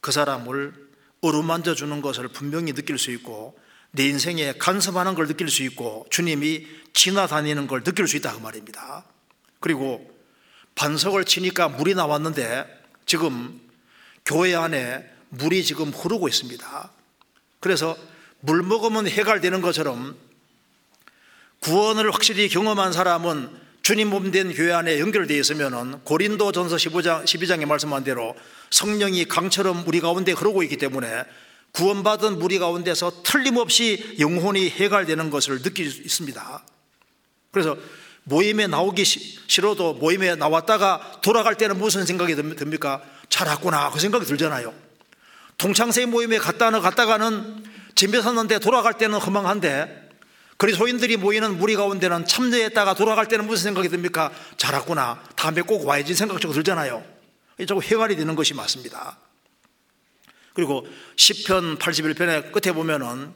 그 0.07 0.13
사람을 0.13 0.73
어루만져 1.19 1.75
주는 1.75 1.99
것을 1.99 2.29
분명히 2.29 2.71
느낄 2.71 2.97
수 2.97 3.11
있고 3.11 3.59
내 3.91 4.07
인생에 4.07 4.53
간섭하는 4.53 5.15
걸 5.15 5.27
느낄 5.27 5.49
수 5.49 5.63
있고 5.63 6.07
주님이 6.09 6.65
지나다니는 6.93 7.67
걸 7.67 7.83
느낄 7.83 8.07
수 8.07 8.15
있다 8.15 8.31
그 8.31 8.39
말입니다. 8.39 9.03
그리고 9.59 10.09
반석을 10.75 11.25
치니까 11.25 11.67
물이 11.67 11.93
나왔는데 11.95 12.65
지금 13.05 13.59
교회 14.25 14.55
안에 14.55 15.05
물이 15.27 15.65
지금 15.65 15.89
흐르고 15.89 16.29
있습니다. 16.29 16.91
그래서 17.59 17.97
물 18.39 18.63
먹으면 18.63 19.09
해갈되는 19.09 19.59
것처럼 19.59 20.15
구원을 21.59 22.11
확실히 22.11 22.47
경험한 22.47 22.93
사람은 22.93 23.66
주님 23.87 24.09
몸된 24.09 24.53
교회 24.53 24.73
안에 24.73 24.99
연결되어 24.99 25.39
있으면 25.39 26.03
고린도 26.03 26.51
전서 26.51 26.75
15장, 26.75 27.23
12장에 27.23 27.65
말씀한 27.65 28.03
대로 28.03 28.35
성령이 28.69 29.23
강처럼 29.29 29.85
우리 29.87 30.01
가운데 30.01 30.33
흐르고 30.33 30.61
있기 30.63 30.75
때문에 30.75 31.23
구원받은 31.71 32.37
무리 32.37 32.59
가운데서 32.59 33.23
틀림없이 33.23 34.17
영혼이 34.19 34.71
해갈되는 34.71 35.29
것을 35.29 35.61
느낄 35.61 35.89
수 35.89 36.01
있습니다. 36.01 36.65
그래서 37.51 37.77
모임에 38.25 38.67
나오기 38.67 39.05
싫어도 39.05 39.93
모임에 39.93 40.35
나왔다가 40.35 41.21
돌아갈 41.21 41.55
때는 41.55 41.77
무슨 41.77 42.05
생각이 42.05 42.35
듭니까? 42.35 43.01
잘 43.29 43.47
왔구나. 43.47 43.91
그 43.91 44.01
생각이 44.01 44.25
들잖아요. 44.25 44.73
동창세 45.57 46.07
모임에 46.07 46.39
갔다 46.39 46.71
는 46.71 46.81
갔다가는 46.81 47.63
집에 47.95 48.21
섰는데 48.21 48.59
돌아갈 48.59 48.97
때는 48.97 49.17
허망한데 49.17 50.06
그리스도인들이 50.57 51.17
모이는 51.17 51.57
무리 51.57 51.75
가운데는 51.75 52.25
참여했다가 52.25 52.95
돌아갈 52.95 53.27
때는 53.27 53.45
무슨 53.45 53.65
생각이 53.65 53.89
듭니까? 53.89 54.31
잘 54.57 54.73
왔구나. 54.73 55.23
다음에 55.35 55.61
꼭 55.61 55.85
와야지 55.85 56.15
생각적으로 56.15 56.55
들잖아요. 56.55 57.05
자꾸 57.67 57.81
해갈이 57.81 58.15
되는 58.15 58.35
것이 58.35 58.53
맞습니다. 58.53 59.17
그리고 60.53 60.87
10편 61.15 61.77
81편의 61.77 62.51
끝에 62.51 62.73
보면은 62.73 63.31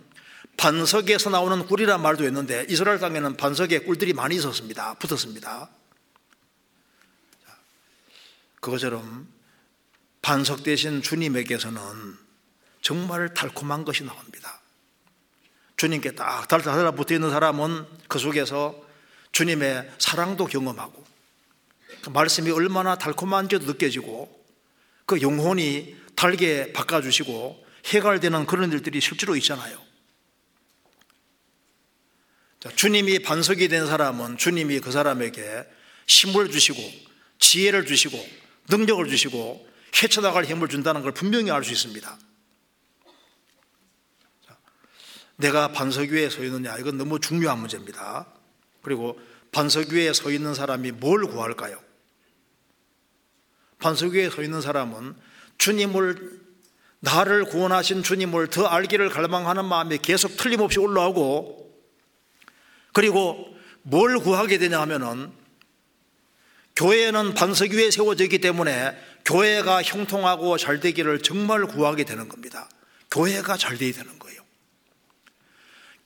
반석에서 0.57 1.29
나오는 1.29 1.65
꿀이란 1.67 2.01
말도 2.01 2.25
있는데 2.25 2.65
이스라엘 2.69 2.99
땅에는 2.99 3.37
반석에 3.37 3.79
꿀들이 3.79 4.13
많이 4.13 4.35
있었습니다. 4.35 4.95
붙었습니다. 4.95 5.69
그것처럼 8.59 9.27
반석 10.21 10.63
대신 10.63 11.01
주님에게서는 11.01 11.81
정말 12.81 13.33
달콤한 13.33 13.85
것이 13.85 14.03
나옵니다. 14.03 14.60
주님께 15.81 16.11
딱 16.11 16.47
달달달붙어 16.47 17.15
있는 17.15 17.31
사람은 17.31 17.87
그 18.07 18.19
속에서 18.19 18.79
주님의 19.31 19.89
사랑도 19.97 20.45
경험하고 20.45 21.03
그 22.03 22.09
말씀이 22.11 22.51
얼마나 22.51 22.99
달콤한지도 22.99 23.65
느껴지고 23.65 24.29
그 25.07 25.21
영혼이 25.21 25.95
달게 26.15 26.71
바꿔주시고 26.71 27.65
해갈되는 27.87 28.45
그런 28.45 28.71
일들이 28.71 29.01
실제로 29.01 29.35
있잖아요. 29.37 29.81
주님이 32.75 33.23
반석이 33.23 33.67
된 33.67 33.87
사람은 33.87 34.37
주님이 34.37 34.81
그 34.81 34.91
사람에게 34.91 35.65
힘을 36.05 36.51
주시고 36.51 36.79
지혜를 37.39 37.87
주시고 37.87 38.23
능력을 38.69 39.09
주시고 39.09 39.67
헤쳐나갈 40.03 40.45
힘을 40.45 40.67
준다는 40.67 41.01
걸 41.01 41.11
분명히 41.11 41.49
알 41.49 41.63
수 41.63 41.71
있습니다. 41.71 42.19
내가 45.41 45.69
반석 45.69 46.09
위에 46.09 46.29
서 46.29 46.43
있느냐 46.43 46.77
이건 46.77 46.97
너무 46.97 47.19
중요한 47.19 47.59
문제입니다. 47.59 48.27
그리고 48.81 49.19
반석 49.51 49.89
위에 49.89 50.13
서 50.13 50.31
있는 50.31 50.53
사람이 50.53 50.91
뭘 50.93 51.25
구할까요? 51.25 51.77
반석 53.79 54.13
위에 54.13 54.29
서 54.29 54.41
있는 54.41 54.61
사람은 54.61 55.15
주님을 55.57 56.39
나를 57.01 57.45
구원하신 57.45 58.03
주님을 58.03 58.47
더 58.47 58.65
알기를 58.65 59.09
갈망하는 59.09 59.65
마음이 59.65 59.97
계속 59.97 60.37
틀림없이 60.37 60.79
올라오고 60.79 61.71
그리고 62.93 63.47
뭘 63.81 64.19
구하게 64.19 64.59
되냐 64.59 64.79
하면은 64.81 65.31
교회는 66.75 67.33
반석 67.33 67.71
위에 67.71 67.91
세워져 67.91 68.23
있기 68.25 68.39
때문에 68.39 68.95
교회가 69.25 69.83
형통하고 69.83 70.57
잘 70.57 70.79
되기를 70.79 71.21
정말 71.21 71.65
구하게 71.65 72.03
되는 72.05 72.29
겁니다. 72.29 72.69
교회가 73.09 73.57
잘 73.57 73.77
돼야 73.77 73.91
되는 73.91 74.07
거예요. 74.19 74.20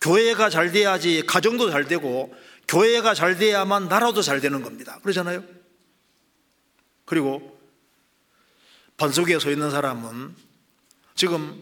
교회가 0.05 0.51
잘 0.51 0.71
돼야지 0.71 1.23
가정도 1.25 1.71
잘 1.71 1.85
되고 1.87 2.31
교회가 2.67 3.15
잘 3.15 3.37
돼야만 3.37 3.87
나라도 3.87 4.21
잘 4.21 4.39
되는 4.39 4.61
겁니다. 4.61 4.99
그러잖아요. 5.01 5.43
그리고 7.05 7.59
반석에 8.97 9.39
서 9.39 9.49
있는 9.49 9.71
사람은 9.71 10.35
지금 11.15 11.59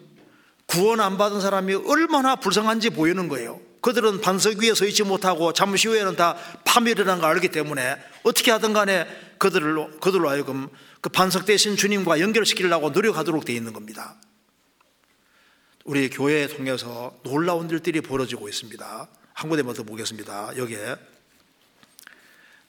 구원 0.65 0.99
안 0.99 1.17
받은 1.17 1.39
사람이 1.39 1.73
얼마나 1.87 2.35
불쌍한지 2.35 2.89
보이는 2.89 3.29
거예요. 3.29 3.61
그들은 3.79 4.19
반석 4.19 4.57
위에 4.57 4.73
서 4.73 4.85
있지 4.85 5.03
못하고 5.03 5.53
잠시 5.53 5.87
후에는 5.87 6.17
다 6.17 6.35
파멸이라는 6.65 7.21
걸 7.21 7.31
알기 7.31 7.47
때문에 7.49 7.97
어떻게 8.23 8.51
하든 8.51 8.73
간에 8.73 9.07
그들로, 9.37 9.89
그들로 9.99 10.29
하여금 10.29 10.67
그 10.99 11.09
반석 11.09 11.45
대신 11.45 11.77
주님과 11.77 12.19
연결시키려고 12.19 12.89
노력하도록 12.89 13.45
되어 13.45 13.55
있는 13.55 13.71
겁니다. 13.71 14.15
우리 15.85 16.10
교회에 16.10 16.47
통해서 16.47 17.19
놀라운 17.23 17.69
일들이 17.69 17.99
벌어지고 17.99 18.47
있습니다. 18.47 19.07
한 19.34 19.49
군데만 19.49 19.76
더 19.76 19.84
보겠습니다. 19.84 20.55
여기에 20.55 20.95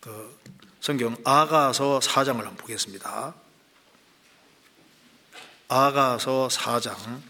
그 0.01 0.41
성경 0.81 1.17
아가서 1.25 2.01
4장을 2.01 2.39
한번 2.39 2.57
보겠습니다. 2.57 3.35
아가서 5.69 6.49
4장 6.51 7.23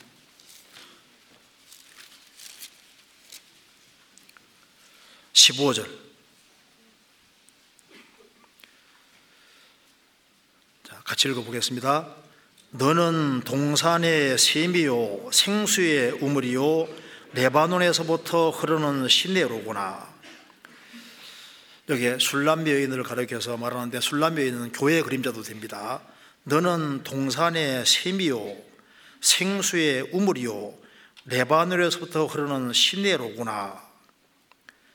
15절 5.34 5.86
자, 10.84 11.00
같이 11.04 11.28
읽어보겠습니다. 11.28 12.23
너는 12.76 13.42
동산의 13.42 14.36
샘이요 14.36 15.30
생수의 15.30 16.10
우물이요 16.20 16.88
레바논에서부터 17.34 18.50
흐르는 18.50 19.06
시내로구나. 19.06 20.12
여기에 21.88 22.18
술람미 22.18 22.68
여인을 22.68 23.04
가리켜서 23.04 23.56
말하는데 23.56 24.00
술람미 24.00 24.40
여인은 24.40 24.72
교회 24.72 25.02
그림자도 25.02 25.42
됩니다. 25.42 26.02
너는 26.42 27.04
동산의 27.04 27.86
샘이요 27.86 28.56
생수의 29.20 30.08
우물이요 30.10 30.74
레바논에서부터 31.26 32.26
흐르는 32.26 32.72
시내로구나. 32.72 33.80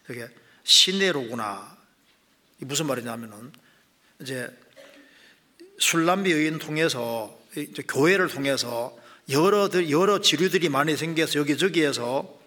이게 0.10 0.28
시내로구나. 0.66 1.78
이 2.62 2.66
무슨 2.66 2.88
말이냐면은 2.88 3.54
이제 4.20 4.50
술람비 5.78 6.30
여인 6.34 6.60
통해서 6.60 7.39
교회를 7.88 8.28
통해서 8.28 8.96
여러 9.30 9.70
여러 9.90 10.22
지류들이 10.22 10.70
많이 10.70 10.98
생겨서 10.98 11.40
여기저기에서 11.40 12.38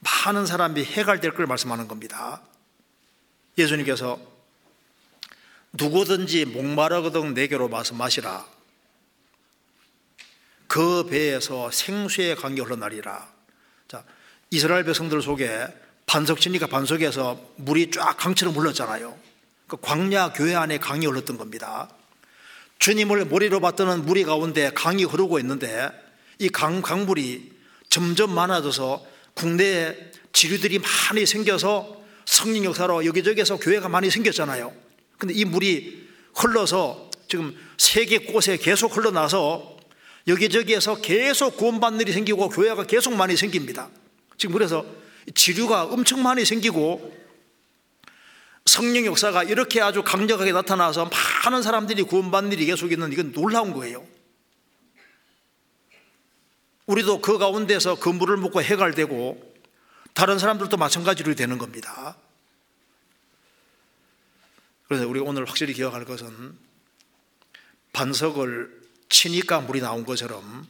많은 0.00 0.46
사람이 0.46 0.84
해갈될 0.84 1.34
걸 1.34 1.46
말씀하는 1.46 1.88
겁니다. 1.88 2.42
예수님께서 3.56 4.18
누구든지 5.72 6.44
목마르거든 6.44 7.34
내게로 7.34 7.68
와서 7.70 7.94
마시라. 7.94 8.46
그 10.66 11.06
배에서 11.06 11.70
생수의 11.70 12.36
강이 12.36 12.60
흘러나리라. 12.60 13.28
자, 13.88 14.04
이스라엘 14.50 14.84
백성들 14.84 15.22
속에 15.22 15.66
반석지니까 16.06 16.66
반석에서 16.66 17.40
물이 17.56 17.90
쫙 17.92 18.16
강처럼 18.16 18.54
흘렀잖아요. 18.54 19.16
그 19.66 19.76
광야 19.80 20.32
교회 20.32 20.54
안에 20.54 20.78
강이 20.78 21.06
흘렀던 21.06 21.38
겁니다. 21.38 21.88
주님을 22.84 23.24
머리로 23.24 23.60
받드는 23.60 24.04
무리 24.04 24.24
가운데 24.24 24.70
강이 24.74 25.04
흐르고 25.04 25.38
있는데 25.38 25.90
이 26.38 26.50
강, 26.50 26.82
강물이 26.82 27.50
점점 27.88 28.34
많아져서 28.34 29.02
국내에 29.32 29.96
지류들이 30.34 30.80
많이 30.80 31.24
생겨서 31.24 31.96
성령 32.26 32.66
역사로 32.66 33.06
여기저기서 33.06 33.56
교회가 33.56 33.88
많이 33.88 34.10
생겼잖아요. 34.10 34.70
근데 35.16 35.32
이 35.32 35.46
물이 35.46 36.08
흘러서 36.34 37.10
지금 37.26 37.56
세계 37.78 38.18
곳에 38.18 38.58
계속 38.58 38.94
흘러나서 38.94 39.78
여기저기에서 40.28 40.96
계속 40.96 41.56
구원받는 41.56 42.02
일이 42.02 42.12
생기고 42.12 42.50
교회가 42.50 42.84
계속 42.84 43.14
많이 43.14 43.34
생깁니다. 43.34 43.88
지금 44.36 44.52
그래서 44.52 44.84
지류가 45.34 45.84
엄청 45.84 46.22
많이 46.22 46.44
생기고 46.44 47.16
성령 48.74 49.06
역사가 49.06 49.44
이렇게 49.44 49.80
아주 49.80 50.02
강력하게 50.02 50.50
나타나서 50.50 51.08
많은 51.44 51.62
사람들이 51.62 52.02
구원받는 52.02 52.54
일이 52.54 52.66
계속 52.66 52.90
있는 52.90 53.12
이건 53.12 53.30
놀라운 53.30 53.72
거예요. 53.72 54.04
우리도 56.86 57.20
그 57.20 57.38
가운데서 57.38 58.00
그 58.00 58.08
물을 58.08 58.36
먹고 58.36 58.60
해갈되고 58.62 59.54
다른 60.12 60.40
사람들도 60.40 60.76
마찬가지로 60.76 61.36
되는 61.36 61.56
겁니다. 61.56 62.16
그래서 64.88 65.06
우리 65.06 65.20
오늘 65.20 65.44
확실히 65.44 65.72
기억할 65.72 66.04
것은 66.04 66.58
반석을 67.92 68.82
치니까 69.08 69.60
물이 69.60 69.82
나온 69.82 70.04
것처럼 70.04 70.66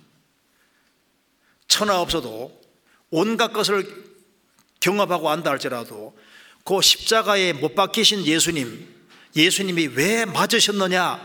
천하 1.68 2.02
없어도 2.02 2.60
온갖 3.08 3.54
것을 3.54 4.04
경험하고 4.80 5.30
안다 5.30 5.50
할지라도 5.50 6.14
그 6.64 6.80
십자가에 6.80 7.52
못 7.52 7.74
박히신 7.74 8.26
예수님, 8.26 8.88
예수님이 9.36 9.88
왜 9.88 10.24
맞으셨느냐, 10.24 11.20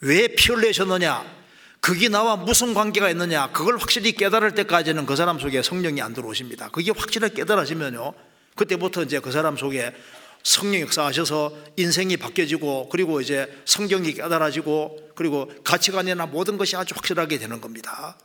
왜 0.00 0.28
피 0.28 0.52
흘리셨느냐, 0.52 1.38
그게 1.80 2.08
나와 2.08 2.36
무슨 2.36 2.74
관계가 2.74 3.10
있느냐, 3.10 3.50
그걸 3.52 3.76
확실히 3.78 4.12
깨달을 4.12 4.54
때까지는 4.54 5.06
그 5.06 5.14
사람 5.16 5.38
속에 5.38 5.62
성령이 5.62 6.00
안 6.00 6.14
들어오십니다. 6.14 6.70
그게 6.70 6.90
확실하게 6.90 7.34
깨달아지면요, 7.34 8.14
그때부터 8.56 9.02
이제 9.02 9.20
그 9.20 9.30
사람 9.30 9.56
속에 9.56 9.94
성령 10.42 10.80
역사하셔서 10.82 11.56
인생이 11.76 12.16
바뀌어지고 12.16 12.88
그리고 12.88 13.20
이제 13.20 13.46
성경이 13.66 14.14
깨달아지고 14.14 15.10
그리고 15.14 15.52
가치관이나 15.64 16.26
모든 16.26 16.56
것이 16.56 16.76
아주 16.76 16.94
확실하게 16.96 17.38
되는 17.38 17.60
겁니다. 17.60 18.16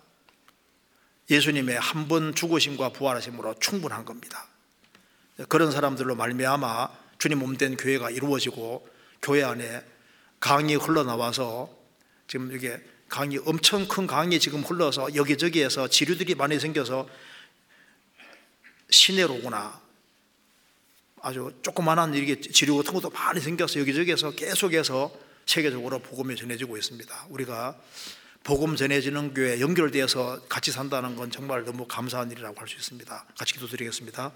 예수님의 1.29 1.79
한 1.79 2.07
번 2.07 2.33
죽으심과 2.35 2.89
부활하심으로 2.89 3.55
충분한 3.59 4.05
겁니다. 4.05 4.47
그런 5.49 5.71
사람들로 5.71 6.15
말미암아 6.15 6.89
주님 7.17 7.39
몸된 7.39 7.77
교회가 7.77 8.09
이루어지고 8.09 8.87
교회 9.21 9.43
안에 9.43 9.83
강이 10.39 10.75
흘러나와서 10.75 11.69
지금 12.27 12.55
이게 12.55 12.81
강이 13.09 13.37
엄청 13.45 13.87
큰 13.87 14.07
강이 14.07 14.39
지금 14.39 14.61
흘러서 14.61 15.15
여기저기에서 15.15 15.87
지류들이 15.87 16.35
많이 16.35 16.59
생겨서 16.59 17.07
시내로구나 18.89 19.81
아주 21.21 21.53
조그만한 21.61 22.13
이게 22.15 22.39
지류 22.41 22.75
같은 22.77 22.93
것도 22.93 23.09
많이 23.09 23.39
생겨서 23.39 23.79
여기저기에서 23.79 24.31
계속해서 24.31 25.13
세계적으로 25.45 25.99
복음이 25.99 26.35
전해지고 26.35 26.77
있습니다. 26.77 27.27
우리가 27.29 27.79
복음 28.43 28.75
전해지는 28.75 29.33
교회 29.33 29.61
연결되어서 29.61 30.41
같이 30.49 30.71
산다는 30.71 31.15
건 31.15 31.31
정말 31.31 31.63
너무 31.63 31.87
감사한 31.87 32.29
일이라고 32.31 32.59
할 32.59 32.67
수 32.67 32.75
있습니다. 32.75 33.25
같이 33.37 33.53
기도드리겠습니다. 33.53 34.31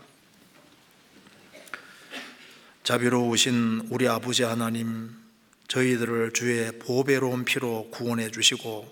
자비로우신 2.87 3.89
우리 3.89 4.07
아버지 4.07 4.43
하나님, 4.43 5.13
저희들을 5.67 6.31
주의 6.31 6.71
보배로운 6.79 7.43
피로 7.43 7.89
구원해 7.91 8.31
주시고 8.31 8.89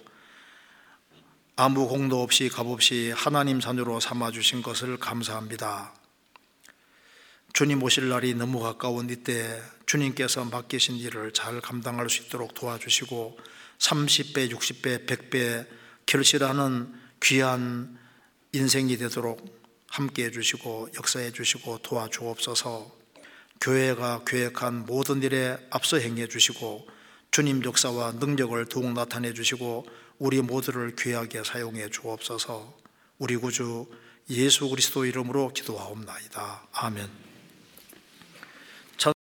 아무 1.56 1.88
공도 1.88 2.22
없이 2.22 2.50
값없이 2.50 3.14
하나님 3.16 3.62
자녀로 3.62 4.02
삼아 4.02 4.32
주신 4.32 4.62
것을 4.62 4.98
감사합니다. 4.98 5.94
주님 7.54 7.82
오실 7.84 8.10
날이 8.10 8.34
너무 8.34 8.60
가까운 8.60 9.10
이때 9.10 9.62
주님께서 9.86 10.44
맡기신 10.44 10.98
일을 10.98 11.32
잘 11.32 11.62
감당할 11.62 12.10
수 12.10 12.24
있도록 12.24 12.54
도와주시고 12.54 13.40
30배, 13.78 14.52
60배, 14.52 15.08
100배 15.08 15.68
결실하는 16.06 16.94
귀한 17.24 17.98
인생이 18.52 18.98
되도록 18.98 19.58
함께 19.88 20.26
해 20.26 20.32
주시고 20.32 20.90
역사해 20.98 21.32
주시고 21.32 21.78
도와주옵소서 21.78 23.05
교회가 23.62 24.24
계획한 24.26 24.86
모든 24.86 25.24
일에 25.24 25.58
앞서 25.70 25.98
행해 25.98 26.28
주시고 26.28 26.88
주님 27.32 27.64
역사와 27.64 28.14
능력을 28.14 28.66
더욱 28.68 28.94
나타내 28.94 29.34
주시고 29.34 29.86
우리 30.20 30.42
모두를 30.42 30.96
귀하게 30.96 31.44
사용해 31.44 31.90
주옵소서 31.90 32.78
우리 33.18 33.36
구주 33.36 33.88
예수 34.30 34.70
그리스도 34.70 35.06
이름으로 35.06 35.50
기도하옵나이다. 35.50 36.68
아멘. 36.72 37.25